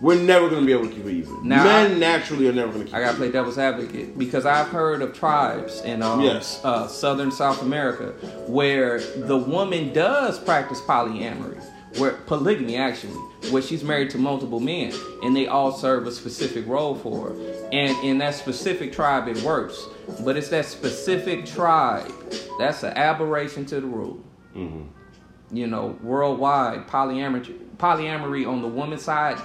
We're 0.00 0.20
never 0.20 0.48
going 0.50 0.60
to 0.60 0.66
be 0.66 0.72
able 0.72 0.88
to 0.88 0.94
keep 0.94 1.06
it 1.06 1.12
even. 1.12 1.48
Now, 1.48 1.64
men 1.64 1.92
I- 1.92 1.98
naturally 1.98 2.48
are 2.48 2.52
never 2.52 2.72
going 2.72 2.80
to 2.84 2.86
keep. 2.86 2.94
I 2.94 3.00
gotta 3.00 3.16
play 3.16 3.30
devil's 3.30 3.56
advocate 3.58 4.18
because 4.18 4.44
I've 4.44 4.68
heard 4.68 5.00
of 5.02 5.14
tribes 5.14 5.80
in 5.82 6.02
um, 6.02 6.20
Yes. 6.20 6.60
uh, 6.64 6.86
southern 6.86 7.30
South 7.30 7.62
America 7.62 8.12
where 8.46 9.00
the 9.00 9.36
woman 9.38 9.92
does 9.94 10.38
practice 10.38 10.80
polyamory, 10.82 11.58
where 11.98 12.12
polygamy 12.26 12.76
actually, 12.76 13.14
where 13.50 13.62
she's 13.62 13.82
married 13.82 14.10
to 14.10 14.18
multiple 14.18 14.60
men 14.60 14.92
and 15.22 15.34
they 15.34 15.46
all 15.46 15.72
serve 15.72 16.06
a 16.06 16.12
specific 16.12 16.66
role 16.68 16.94
for 16.94 17.30
her. 17.30 17.36
And 17.72 17.96
in 18.04 18.18
that 18.18 18.34
specific 18.34 18.92
tribe, 18.92 19.28
it 19.28 19.42
works, 19.42 19.82
but 20.24 20.36
it's 20.36 20.48
that 20.50 20.66
specific 20.66 21.46
tribe 21.46 22.12
that's 22.58 22.82
an 22.82 22.92
aberration 22.98 23.64
to 23.66 23.80
the 23.80 23.86
rule. 23.86 24.18
Mm-hmm. 24.56 25.56
You 25.56 25.66
know, 25.68 25.98
worldwide 26.02 26.88
polyamory, 26.88 27.56
polyamory 27.76 28.48
on 28.48 28.62
the 28.62 28.68
woman's 28.68 29.02
side, 29.02 29.38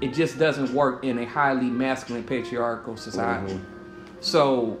it 0.00 0.14
just 0.14 0.38
doesn't 0.38 0.72
work 0.72 1.04
in 1.04 1.18
a 1.18 1.24
highly 1.24 1.66
masculine 1.66 2.22
patriarchal 2.22 2.96
society. 2.96 3.54
Mm-hmm. 3.54 3.64
So 4.20 4.78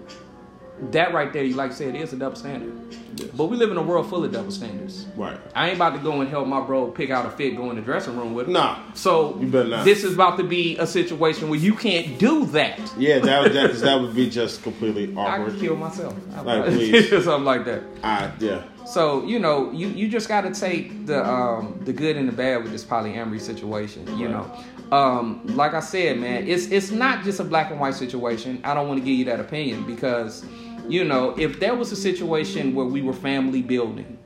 that 0.90 1.12
right 1.12 1.32
there, 1.32 1.44
you 1.44 1.54
like 1.54 1.70
I 1.72 1.74
said, 1.74 1.94
is 1.94 2.12
a 2.12 2.16
double 2.16 2.36
standard. 2.36 2.72
Yes. 3.16 3.30
But 3.30 3.46
we 3.46 3.56
live 3.56 3.70
in 3.70 3.76
a 3.76 3.82
world 3.82 4.08
full 4.08 4.24
of 4.24 4.32
double 4.32 4.50
standards. 4.50 5.06
Right. 5.16 5.38
I 5.54 5.68
ain't 5.68 5.76
about 5.76 5.94
to 5.94 6.00
go 6.00 6.20
and 6.20 6.28
help 6.28 6.48
my 6.48 6.60
bro 6.60 6.90
pick 6.90 7.10
out 7.10 7.26
a 7.26 7.30
fit, 7.30 7.56
go 7.56 7.70
in 7.70 7.76
the 7.76 7.82
dressing 7.82 8.16
room 8.16 8.34
with 8.34 8.46
him. 8.48 8.54
Nah. 8.54 8.92
So 8.94 9.38
You 9.38 9.46
better 9.46 9.68
not. 9.68 9.84
this 9.84 10.02
is 10.02 10.14
about 10.14 10.36
to 10.38 10.44
be 10.44 10.76
a 10.78 10.86
situation 10.86 11.48
where 11.48 11.58
you 11.58 11.74
can't 11.74 12.18
do 12.18 12.44
that. 12.46 12.80
Yeah, 12.98 13.20
that 13.20 13.42
would 13.42 13.52
that, 13.52 13.72
that 13.74 14.00
would 14.00 14.14
be 14.14 14.28
just 14.28 14.62
completely 14.62 15.14
awkward. 15.16 15.48
I 15.48 15.50
could 15.50 15.60
kill 15.60 15.76
myself. 15.76 16.14
Like, 16.44 16.64
please. 16.72 17.08
Something 17.10 17.44
like 17.44 17.64
that. 17.66 17.82
I 18.02 18.32
yeah. 18.40 18.64
So 18.86 19.24
you 19.24 19.38
know, 19.38 19.70
you 19.72 19.88
you 19.88 20.08
just 20.08 20.28
got 20.28 20.42
to 20.42 20.52
take 20.52 21.06
the 21.06 21.24
um, 21.24 21.80
the 21.84 21.92
good 21.92 22.16
and 22.16 22.28
the 22.28 22.32
bad 22.32 22.62
with 22.62 22.72
this 22.72 22.84
polyamory 22.84 23.40
situation. 23.40 24.06
You 24.18 24.28
know, 24.28 24.50
um, 24.92 25.46
like 25.56 25.74
I 25.74 25.80
said, 25.80 26.18
man, 26.18 26.46
it's 26.46 26.66
it's 26.66 26.90
not 26.90 27.24
just 27.24 27.40
a 27.40 27.44
black 27.44 27.70
and 27.70 27.80
white 27.80 27.94
situation. 27.94 28.60
I 28.64 28.74
don't 28.74 28.86
want 28.88 29.00
to 29.00 29.04
give 29.04 29.18
you 29.18 29.24
that 29.26 29.40
opinion 29.40 29.86
because, 29.86 30.44
you 30.88 31.04
know, 31.04 31.30
if 31.38 31.60
there 31.60 31.74
was 31.74 31.92
a 31.92 31.96
situation 31.96 32.74
where 32.74 32.86
we 32.86 33.00
were 33.00 33.14
family 33.14 33.62
building, 33.62 34.18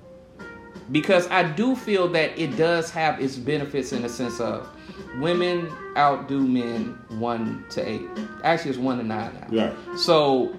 because 0.90 1.28
I 1.28 1.44
do 1.44 1.76
feel 1.76 2.08
that 2.08 2.36
it 2.38 2.56
does 2.56 2.90
have 2.90 3.20
its 3.20 3.36
benefits 3.36 3.92
in 3.92 4.02
the 4.02 4.08
sense 4.08 4.40
of 4.40 4.68
women 5.20 5.72
outdo 5.96 6.40
men 6.40 6.98
one 7.18 7.64
to 7.70 7.88
eight. 7.88 8.08
Actually, 8.42 8.70
it's 8.70 8.78
one 8.78 8.98
to 8.98 9.04
nine 9.04 9.32
now. 9.50 9.66
Right. 9.66 9.98
So 9.98 10.58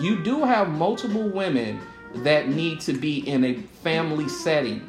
you 0.00 0.22
do 0.22 0.44
have 0.44 0.70
multiple 0.70 1.28
women 1.28 1.80
that 2.16 2.48
need 2.48 2.80
to 2.82 2.92
be 2.92 3.18
in 3.28 3.44
a 3.44 3.54
family 3.82 4.28
setting. 4.28 4.82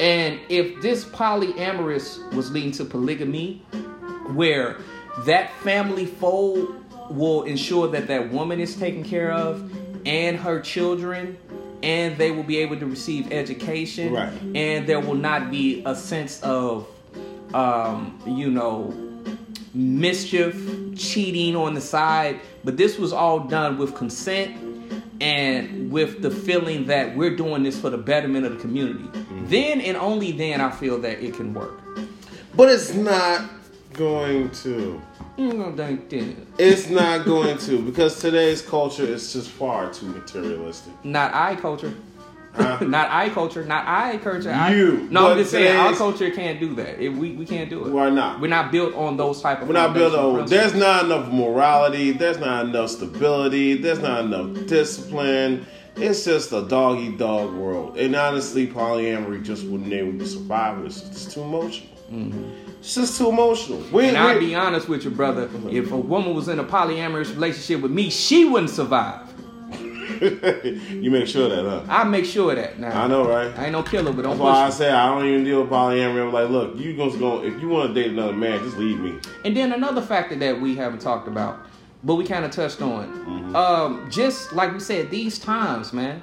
And 0.00 0.40
if 0.48 0.82
this 0.82 1.04
polyamorous 1.04 2.32
was 2.34 2.50
leading 2.50 2.72
to 2.72 2.84
polygamy, 2.84 3.58
where 4.32 4.78
that 5.24 5.52
family 5.60 6.06
fold 6.06 6.74
will 7.10 7.42
ensure 7.44 7.88
that 7.88 8.08
that 8.08 8.32
woman 8.32 8.58
is 8.58 8.74
taken 8.76 9.04
care 9.04 9.30
of 9.32 9.70
and 10.06 10.36
her 10.36 10.60
children 10.60 11.36
and 11.82 12.16
they 12.16 12.30
will 12.30 12.42
be 12.42 12.56
able 12.58 12.78
to 12.78 12.86
receive 12.86 13.30
education 13.30 14.12
Right. 14.14 14.32
and 14.54 14.86
there 14.86 15.00
will 15.00 15.14
not 15.14 15.50
be 15.50 15.82
a 15.84 15.94
sense 15.94 16.42
of 16.42 16.88
um, 17.52 18.18
you 18.26 18.50
know 18.50 18.92
mischief 19.74 20.56
cheating 20.96 21.54
on 21.56 21.74
the 21.74 21.80
side 21.80 22.40
but 22.64 22.76
this 22.76 22.98
was 22.98 23.12
all 23.12 23.40
done 23.40 23.76
with 23.76 23.94
consent 23.94 24.73
and 25.20 25.90
with 25.90 26.22
the 26.22 26.30
feeling 26.30 26.86
that 26.86 27.16
we're 27.16 27.36
doing 27.36 27.62
this 27.62 27.78
for 27.80 27.90
the 27.90 27.98
betterment 27.98 28.44
of 28.44 28.54
the 28.54 28.60
community 28.60 29.08
then 29.46 29.80
and 29.80 29.96
only 29.96 30.32
then 30.32 30.60
i 30.60 30.70
feel 30.70 30.98
that 30.98 31.22
it 31.22 31.34
can 31.34 31.54
work 31.54 31.80
But 32.56 32.68
it's 32.68 32.94
not 32.94 33.50
going 33.94 34.50
to. 34.50 35.00
Mm. 35.38 36.42
It's 36.58 36.88
not 36.88 37.24
going 37.24 37.58
to 37.58 37.82
because 37.82 38.20
today's 38.20 38.62
culture 38.62 39.04
is 39.04 39.32
just 39.32 39.50
far 39.50 39.92
too 39.92 40.06
materialistic. 40.06 40.92
not 41.04 41.34
I 41.34 41.56
culture. 41.56 41.92
Huh? 42.54 42.78
not 42.84 43.10
I 43.10 43.30
culture, 43.30 43.64
not 43.64 43.84
I 43.86 44.16
culture. 44.18 44.50
I- 44.52 44.72
You, 44.74 45.08
no, 45.10 45.32
I'm 45.32 45.38
just 45.38 45.50
saying 45.50 45.76
our 45.76 45.92
culture 45.94 46.30
can't 46.30 46.60
do 46.60 46.74
that. 46.76 47.00
It, 47.02 47.08
we 47.08 47.32
we 47.32 47.44
can't 47.44 47.68
do 47.68 47.84
it. 47.84 47.90
Why 47.92 48.10
not? 48.10 48.40
We're 48.40 48.46
not 48.48 48.70
built 48.70 48.94
on 48.94 49.16
those 49.16 49.42
type 49.42 49.60
of. 49.62 49.68
We're 49.68 49.74
not 49.74 49.92
built 49.92 50.14
on. 50.14 50.34
principles. 50.36 50.50
There's 50.50 50.74
not 50.74 51.04
enough 51.06 51.32
morality. 51.32 52.12
There's 52.12 52.38
not 52.38 52.66
enough 52.66 52.90
stability. 52.90 53.74
There's 53.74 53.98
not 53.98 54.24
enough 54.26 54.66
discipline. 54.66 55.66
It's 55.96 56.24
just 56.24 56.52
a 56.52 56.62
dog 56.62 56.98
eat 56.98 57.18
dog 57.18 57.54
world. 57.54 57.96
And 57.98 58.14
honestly, 58.16 58.66
polyamory 58.66 59.42
just 59.44 59.64
wouldn't 59.64 59.92
able 59.92 60.18
to 60.18 60.26
survive. 60.26 60.84
It's 60.84 61.00
just 61.00 61.32
too 61.32 61.42
emotional. 61.42 61.88
It's 62.80 62.94
just 62.94 63.18
too 63.18 63.28
emotional. 63.28 63.78
We, 63.78 63.84
Mm-hmm. 64.04 64.08
And 64.10 64.16
I'll 64.18 64.38
be 64.38 64.54
honest 64.54 64.88
with 64.88 65.04
you, 65.04 65.10
brother. 65.10 65.48
If 65.70 65.90
a 65.92 65.96
woman 65.96 66.34
was 66.34 66.48
in 66.48 66.58
a 66.58 66.64
polyamorous 66.64 67.30
relationship 67.34 67.80
with 67.80 67.90
me, 67.92 68.10
she 68.10 68.44
wouldn't 68.44 68.70
survive. 68.70 69.22
you 71.02 71.10
make 71.10 71.26
sure 71.26 71.48
that, 71.48 71.64
huh? 71.64 71.82
I 71.88 72.04
make 72.04 72.24
sure 72.24 72.50
of 72.50 72.56
that. 72.56 72.78
Now 72.78 73.04
I 73.04 73.06
know, 73.06 73.28
right? 73.28 73.56
I 73.58 73.64
ain't 73.64 73.72
no 73.72 73.82
killer, 73.82 74.12
but 74.12 74.22
don't 74.22 74.32
That's 74.32 74.40
why 74.40 74.66
I 74.66 74.70
say 74.70 74.90
I 74.90 75.06
don't 75.14 75.26
even 75.26 75.44
deal 75.44 75.62
with 75.62 75.70
polyamory. 75.70 76.26
I'm 76.26 76.32
like, 76.32 76.48
look, 76.50 76.76
you 76.76 76.96
gonna 76.96 77.16
go 77.18 77.42
if 77.44 77.60
you 77.60 77.68
want 77.68 77.94
to 77.94 78.02
date 78.02 78.10
another 78.12 78.32
man, 78.32 78.62
just 78.62 78.76
leave 78.76 78.98
me. 79.00 79.18
And 79.44 79.56
then 79.56 79.72
another 79.72 80.02
factor 80.02 80.36
that 80.36 80.60
we 80.60 80.74
haven't 80.76 81.00
talked 81.00 81.28
about, 81.28 81.58
but 82.02 82.14
we 82.16 82.24
kind 82.24 82.44
of 82.44 82.50
touched 82.50 82.82
on, 82.82 83.08
Mm-hmm. 83.24 83.56
um, 83.56 84.10
just 84.10 84.52
like 84.52 84.72
we 84.72 84.80
said, 84.80 85.10
these 85.10 85.38
times, 85.38 85.92
man. 85.92 86.20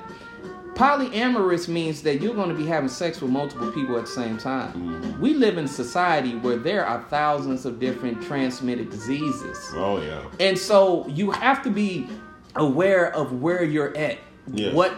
Polyamorous 0.75 1.67
means 1.67 2.01
that 2.03 2.21
you're 2.21 2.33
going 2.33 2.47
to 2.49 2.55
be 2.55 2.65
having 2.65 2.87
sex 2.89 3.21
with 3.21 3.29
multiple 3.29 3.69
people 3.73 3.97
at 3.97 4.05
the 4.05 4.11
same 4.11 4.37
time. 4.37 4.71
Mm-hmm. 4.73 5.21
We 5.21 5.33
live 5.33 5.57
in 5.57 5.67
society 5.67 6.35
where 6.37 6.55
there 6.55 6.85
are 6.85 7.03
thousands 7.09 7.65
of 7.65 7.79
different 7.79 8.23
transmitted 8.23 8.89
diseases. 8.89 9.69
Oh 9.75 10.01
yeah. 10.01 10.23
And 10.39 10.57
so 10.57 11.05
you 11.09 11.29
have 11.31 11.61
to 11.63 11.69
be 11.69 12.07
aware 12.55 13.13
of 13.13 13.41
where 13.41 13.63
you're 13.63 13.95
at. 13.97 14.17
Yeah. 14.47 14.73
What 14.73 14.91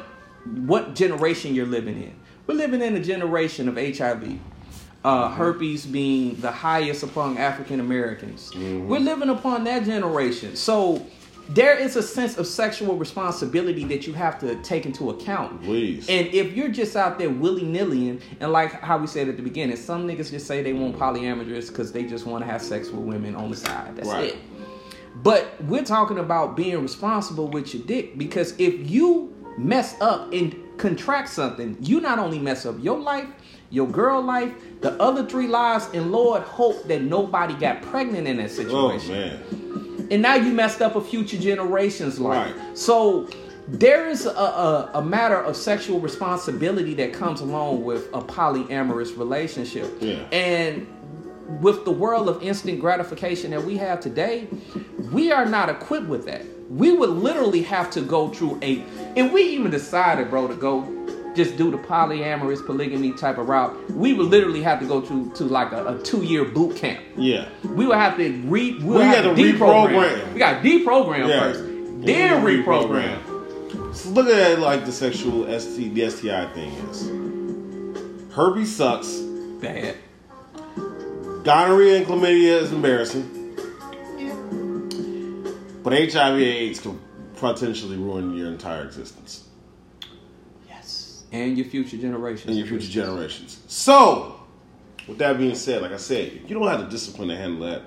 what 0.65 0.95
generation 0.95 1.55
you're 1.55 1.65
living 1.65 2.01
in. 2.01 2.13
We're 2.47 2.55
living 2.55 2.81
in 2.81 2.95
a 2.95 2.99
generation 3.03 3.67
of 3.69 3.75
HIV. 3.77 4.39
Uh, 5.05 5.29
herpes 5.29 5.85
being 5.85 6.35
the 6.39 6.49
highest 6.51 7.03
among 7.03 7.37
African 7.37 7.81
Americans. 7.81 8.51
We're 8.55 8.99
living 9.01 9.27
upon 9.29 9.65
that 9.65 9.83
generation. 9.83 10.55
So 10.55 11.05
there 11.49 11.77
is 11.77 11.97
a 11.97 12.01
sense 12.01 12.37
of 12.37 12.47
sexual 12.47 12.95
responsibility 12.95 13.83
that 13.83 14.07
you 14.07 14.13
have 14.13 14.39
to 14.39 14.55
take 14.63 14.85
into 14.85 15.09
account. 15.09 15.61
Please. 15.63 16.07
And 16.07 16.27
if 16.27 16.53
you're 16.53 16.69
just 16.69 16.95
out 16.95 17.19
there 17.19 17.29
willy 17.29 17.63
nilly, 17.63 18.17
and 18.39 18.51
like 18.53 18.71
how 18.81 18.97
we 18.97 19.07
said 19.07 19.27
at 19.27 19.35
the 19.35 19.43
beginning, 19.43 19.75
some 19.75 20.07
niggas 20.07 20.31
just 20.31 20.47
say 20.47 20.63
they 20.63 20.71
want 20.71 20.97
polyamorous 20.97 21.67
because 21.67 21.91
they 21.91 22.03
just 22.03 22.25
want 22.25 22.45
to 22.45 22.49
have 22.49 22.61
sex 22.61 22.89
with 22.89 23.01
women 23.03 23.35
on 23.35 23.51
the 23.51 23.57
side. 23.57 23.97
That's 23.97 24.07
Right. 24.07 24.29
it. 24.29 24.37
But 25.15 25.61
we're 25.63 25.83
talking 25.83 26.17
about 26.17 26.55
being 26.55 26.81
responsible 26.81 27.47
with 27.47 27.73
your 27.73 27.83
dick 27.83 28.17
because 28.17 28.53
if 28.59 28.89
you 28.89 29.33
mess 29.57 29.99
up 30.01 30.33
and 30.33 30.55
contract 30.77 31.29
something, 31.29 31.77
you 31.79 32.01
not 32.01 32.17
only 32.19 32.39
mess 32.39 32.65
up 32.65 32.75
your 32.79 32.99
life, 32.99 33.27
your 33.69 33.87
girl 33.87 34.21
life, 34.21 34.51
the 34.81 34.91
other 35.01 35.25
three 35.25 35.47
lives, 35.47 35.87
and 35.93 36.11
Lord 36.11 36.41
hope 36.43 36.87
that 36.87 37.01
nobody 37.03 37.53
got 37.55 37.81
pregnant 37.83 38.27
in 38.27 38.37
that 38.37 38.45
Oh 38.45 38.97
situation 38.97 39.11
man. 39.13 40.07
and 40.11 40.21
now 40.21 40.35
you 40.35 40.51
messed 40.51 40.81
up 40.81 40.95
a 40.95 41.01
future 41.01 41.37
generation's 41.37 42.19
life. 42.19 42.55
Right. 42.55 42.77
So 42.77 43.29
there 43.67 44.09
is 44.09 44.25
a, 44.25 44.31
a, 44.31 44.91
a 44.95 45.01
matter 45.01 45.37
of 45.41 45.55
sexual 45.55 45.99
responsibility 45.99 46.93
that 46.95 47.13
comes 47.13 47.39
along 47.41 47.83
with 47.83 48.07
a 48.13 48.21
polyamorous 48.21 49.17
relationship. 49.17 49.91
Yeah. 50.01 50.15
And 50.31 50.85
with 51.61 51.85
the 51.85 51.91
world 51.91 52.29
of 52.29 52.41
instant 52.41 52.79
gratification 52.79 53.51
that 53.51 53.63
we 53.63 53.77
have 53.77 53.99
today, 53.99 54.47
we 55.11 55.31
are 55.31 55.45
not 55.45 55.69
equipped 55.69 56.07
with 56.07 56.25
that. 56.25 56.43
We 56.69 56.91
would 56.95 57.09
literally 57.09 57.61
have 57.63 57.91
to 57.91 58.01
go 58.01 58.29
through 58.29 58.59
a, 58.61 58.83
if 59.15 59.31
we 59.31 59.41
even 59.43 59.69
decided, 59.71 60.29
bro, 60.29 60.47
to 60.47 60.55
go 60.55 60.99
just 61.35 61.57
do 61.57 61.71
the 61.71 61.77
polyamorous 61.77 62.63
polygamy 62.65 63.11
type 63.13 63.37
of 63.39 63.47
route. 63.49 63.91
We 63.91 64.13
would 64.13 64.27
literally 64.27 64.61
have 64.61 64.79
to 64.81 64.85
go 64.85 65.01
to 65.01 65.31
to 65.31 65.43
like 65.45 65.71
a, 65.71 65.95
a 65.97 66.03
two 66.03 66.21
year 66.23 66.45
boot 66.45 66.75
camp. 66.77 67.03
Yeah. 67.17 67.49
We 67.63 67.87
would 67.87 67.97
have 67.97 68.17
to 68.17 68.31
re. 68.43 68.73
We, 68.79 68.97
We 68.97 69.01
have 69.03 69.23
to 69.23 69.29
deprogram. 69.31 69.89
reprogram. 69.89 70.33
We 70.33 70.39
got 70.39 70.61
to 70.61 70.69
deprogram 70.69 71.27
Yeah. 71.27 71.39
first, 71.39 71.59
then 72.05 72.43
reprogram. 72.45 73.95
So 73.95 74.09
look 74.09 74.27
at 74.27 74.51
it 74.51 74.59
like 74.59 74.85
the 74.85 74.91
sexual 74.91 75.45
ST, 75.59 75.93
the 75.95 76.09
STI 76.09 76.51
thing 76.53 76.71
is. 76.89 78.33
Herpes 78.35 78.75
sucks. 78.75 79.17
Bad. 79.61 79.95
Gonorrhea 81.43 81.97
and 81.97 82.05
chlamydia 82.05 82.61
is 82.61 82.71
embarrassing. 82.71 83.29
But 85.83 85.91
HIV 85.93 86.39
AIDS 86.39 86.79
can 86.79 86.99
potentially 87.35 87.97
ruin 87.97 88.33
your 88.37 88.47
entire 88.47 88.85
existence 88.85 89.43
Yes. 90.69 91.23
And 91.33 91.57
your 91.57 91.67
future 91.67 91.97
generations. 91.97 92.47
and 92.47 92.57
your 92.57 92.65
future 92.67 92.87
generations. 92.89 93.59
So, 93.67 94.39
with 95.07 95.17
that 95.17 95.37
being 95.37 95.55
said, 95.55 95.81
like 95.81 95.91
I 95.91 95.97
said, 95.97 96.31
if 96.31 96.49
you 96.49 96.57
don't 96.57 96.65
have 96.67 96.79
the 96.79 96.85
discipline 96.87 97.27
to 97.27 97.35
handle 97.35 97.67
that, 97.69 97.81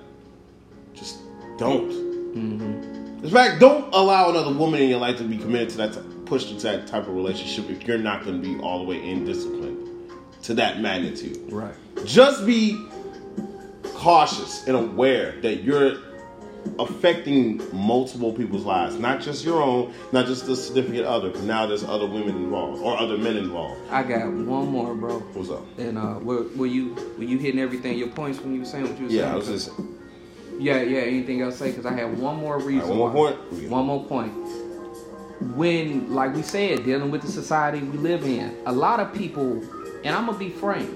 just 0.93 1.17
don't. 1.57 1.89
Mm-hmm. 1.91 3.25
In 3.25 3.29
fact, 3.31 3.59
don't 3.59 3.91
allow 3.95 4.29
another 4.29 4.53
woman 4.53 4.79
in 4.79 4.89
your 4.89 4.99
life 4.99 5.17
to 5.17 5.23
be 5.23 5.37
committed 5.39 5.69
to 5.71 5.77
that, 5.77 5.93
t- 5.93 6.01
push 6.25 6.45
to 6.51 6.53
that 6.61 6.85
type 6.85 7.07
of 7.07 7.15
relationship 7.15 7.67
if 7.71 7.87
you're 7.87 7.97
not 7.97 8.23
going 8.23 8.39
to 8.39 8.47
be 8.47 8.61
all 8.61 8.77
the 8.77 8.85
way 8.85 9.03
in 9.03 9.25
discipline 9.25 10.11
to 10.43 10.53
that 10.53 10.79
magnitude. 10.81 11.51
Right. 11.51 11.73
just 12.05 12.45
be 12.45 12.79
cautious 13.97 14.67
and 14.67 14.75
aware 14.75 15.31
that 15.41 15.63
you're 15.63 15.97
affecting 16.79 17.61
multiple 17.73 18.31
people's 18.31 18.63
lives, 18.63 18.99
not 18.99 19.21
just 19.21 19.43
your 19.43 19.61
own, 19.61 19.93
not 20.11 20.27
just 20.27 20.45
the 20.45 20.55
significant 20.55 21.05
other, 21.05 21.29
because 21.29 21.45
now 21.45 21.65
there's 21.65 21.83
other 21.83 22.05
women 22.05 22.35
involved 22.35 22.81
or 22.83 22.97
other 22.99 23.17
men 23.17 23.37
involved. 23.37 23.81
I 23.89 24.03
got 24.03 24.27
one 24.31 24.67
more, 24.67 24.93
bro. 24.93 25.19
What's 25.19 25.49
up? 25.49 25.65
And 25.79 25.97
uh, 25.97 26.19
were, 26.21 26.43
were 26.55 26.67
you 26.67 26.93
were 27.17 27.23
you 27.23 27.39
hitting 27.39 27.59
everything? 27.59 27.97
Your 27.97 28.09
points 28.09 28.39
when 28.39 28.53
you 28.53 28.59
were 28.59 28.65
saying 28.65 28.83
what 28.87 28.97
you 28.99 29.05
were 29.05 29.09
saying? 29.09 29.21
Yeah, 29.21 29.33
I 29.33 29.35
was 29.35 29.47
just 29.47 29.71
Yeah, 30.59 30.81
yeah. 30.81 30.99
Anything 30.99 31.41
else 31.41 31.55
to 31.55 31.59
say? 31.63 31.69
Because 31.71 31.85
I 31.87 31.93
have 31.93 32.19
one 32.19 32.35
more 32.37 32.59
reason. 32.59 32.87
one 32.89 32.97
more 32.97 33.09
why. 33.09 33.31
point? 33.31 33.69
One 33.69 33.85
more 33.85 34.05
point. 34.05 34.33
When, 35.55 36.13
like 36.13 36.35
we 36.35 36.41
said, 36.41 36.83
dealing 36.83 37.11
with 37.11 37.21
the 37.21 37.31
society 37.31 37.79
we 37.79 37.97
live 37.97 38.23
in, 38.23 38.55
a 38.65 38.71
lot 38.71 38.99
of 38.99 39.13
people, 39.13 39.61
and 40.03 40.15
I'm 40.15 40.25
gonna 40.25 40.37
be 40.37 40.49
frank, 40.49 40.89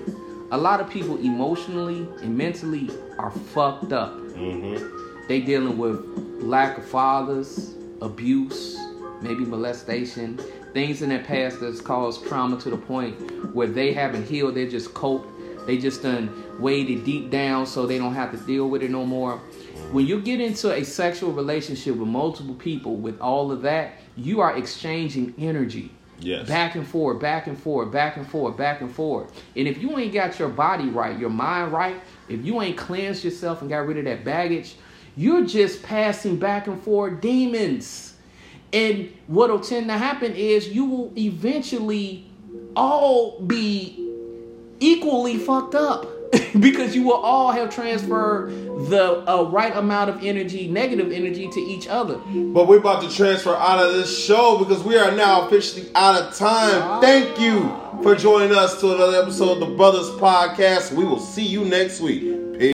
a 0.52 0.58
lot 0.58 0.82
of 0.82 0.90
people 0.90 1.18
emotionally 1.18 2.06
and 2.22 2.38
mentally 2.38 2.90
are 3.18 3.32
fucked 3.32 3.94
up. 3.94 4.18
Mm-hmm. 4.18 5.28
They 5.28 5.40
dealing 5.40 5.78
with 5.78 6.06
lack 6.42 6.78
of 6.78 6.86
fathers, 6.86 7.76
abuse, 8.02 8.78
maybe 9.22 9.46
molestation, 9.46 10.38
things 10.74 11.02
in 11.02 11.10
their 11.10 11.24
past 11.24 11.62
that's 11.62 11.80
caused 11.80 12.26
trauma 12.28 12.60
to 12.60 12.70
the 12.70 12.78
point 12.78 13.56
where 13.56 13.68
they 13.68 13.94
haven't 13.94 14.28
healed. 14.28 14.56
They 14.56 14.68
just 14.68 14.94
cope. 14.94 15.26
They 15.66 15.78
just 15.78 16.02
done 16.02 16.44
weighed 16.60 16.90
it 16.90 17.06
deep 17.06 17.30
down 17.30 17.66
so 17.66 17.86
they 17.86 17.98
don't 17.98 18.16
have 18.16 18.32
to 18.32 18.38
deal 18.46 18.68
with 18.70 18.84
it 18.84 18.92
no 18.92 19.06
more. 19.06 19.38
When 19.92 20.06
you 20.06 20.20
get 20.20 20.42
into 20.42 20.74
a 20.74 20.84
sexual 20.84 21.32
relationship 21.32 21.96
with 21.96 22.08
multiple 22.08 22.56
people 22.56 22.96
with 22.96 23.20
all 23.22 23.52
of 23.52 23.62
that, 23.62 23.94
you 24.18 24.42
are 24.42 24.58
exchanging 24.58 25.34
energy. 25.38 25.92
Yes. 26.22 26.48
Back 26.48 26.76
and 26.76 26.88
forth, 26.88 27.20
back 27.20 27.48
and 27.48 27.58
forth, 27.58 27.92
back 27.92 28.18
and 28.18 28.28
forth, 28.28 28.56
back 28.56 28.82
and 28.82 28.94
forth. 28.94 29.32
And 29.56 29.68
if 29.68 29.82
you 29.82 29.98
ain't 29.98 30.14
got 30.14 30.38
your 30.40 30.50
body 30.50 30.88
right, 30.88 31.18
your 31.18 31.30
mind 31.30 31.72
right, 31.72 32.02
if 32.30 32.46
you 32.46 32.62
ain't 32.62 32.78
cleansed 32.78 33.24
yourself 33.24 33.62
and 33.62 33.70
got 33.70 33.88
rid 33.88 33.98
of 33.98 34.06
that 34.06 34.24
baggage, 34.24 34.76
you're 35.16 35.46
just 35.46 35.84
passing 35.84 36.38
back 36.38 36.68
and 36.68 36.82
forth 36.82 37.22
demons. 37.22 38.16
And 38.72 39.12
what'll 39.28 39.60
tend 39.60 39.88
to 39.88 39.98
happen 39.98 40.34
is 40.34 40.70
you 40.70 40.86
will 40.86 41.14
eventually 41.18 42.30
all 42.76 43.42
be 43.42 44.08
equally 44.80 45.38
fucked 45.38 45.76
up 45.76 46.08
because 46.60 46.96
you 46.96 47.04
will 47.04 47.14
all 47.14 47.52
have 47.52 47.74
transferred 47.74 48.50
the 48.90 49.24
uh, 49.30 49.44
right 49.44 49.76
amount 49.76 50.10
of 50.10 50.24
energy, 50.24 50.68
negative 50.68 51.12
energy, 51.12 51.50
to 51.50 51.60
each 51.60 51.88
other. 51.88 52.16
But 52.18 52.68
we're 52.68 52.80
about 52.80 53.04
to 53.04 53.14
transfer 53.14 53.56
out 53.56 53.86
of 53.86 53.94
this 53.94 54.26
show 54.26 54.58
because 54.58 54.84
we 54.84 54.98
are 54.98 55.12
now 55.12 55.48
officially 55.48 55.90
out 55.96 56.22
of 56.22 56.36
time. 56.36 57.02
Thank 57.02 57.40
you 57.40 57.76
for 58.02 58.16
joining 58.16 58.56
us 58.56 58.80
to 58.82 58.96
another 58.96 59.22
episode 59.22 59.62
of 59.62 59.70
the 59.70 59.76
Brothers 59.76 60.10
Podcast. 60.12 60.92
We 60.94 61.04
will 61.04 61.20
see 61.20 61.46
you 61.46 61.66
next 61.66 62.00
week. 62.00 62.51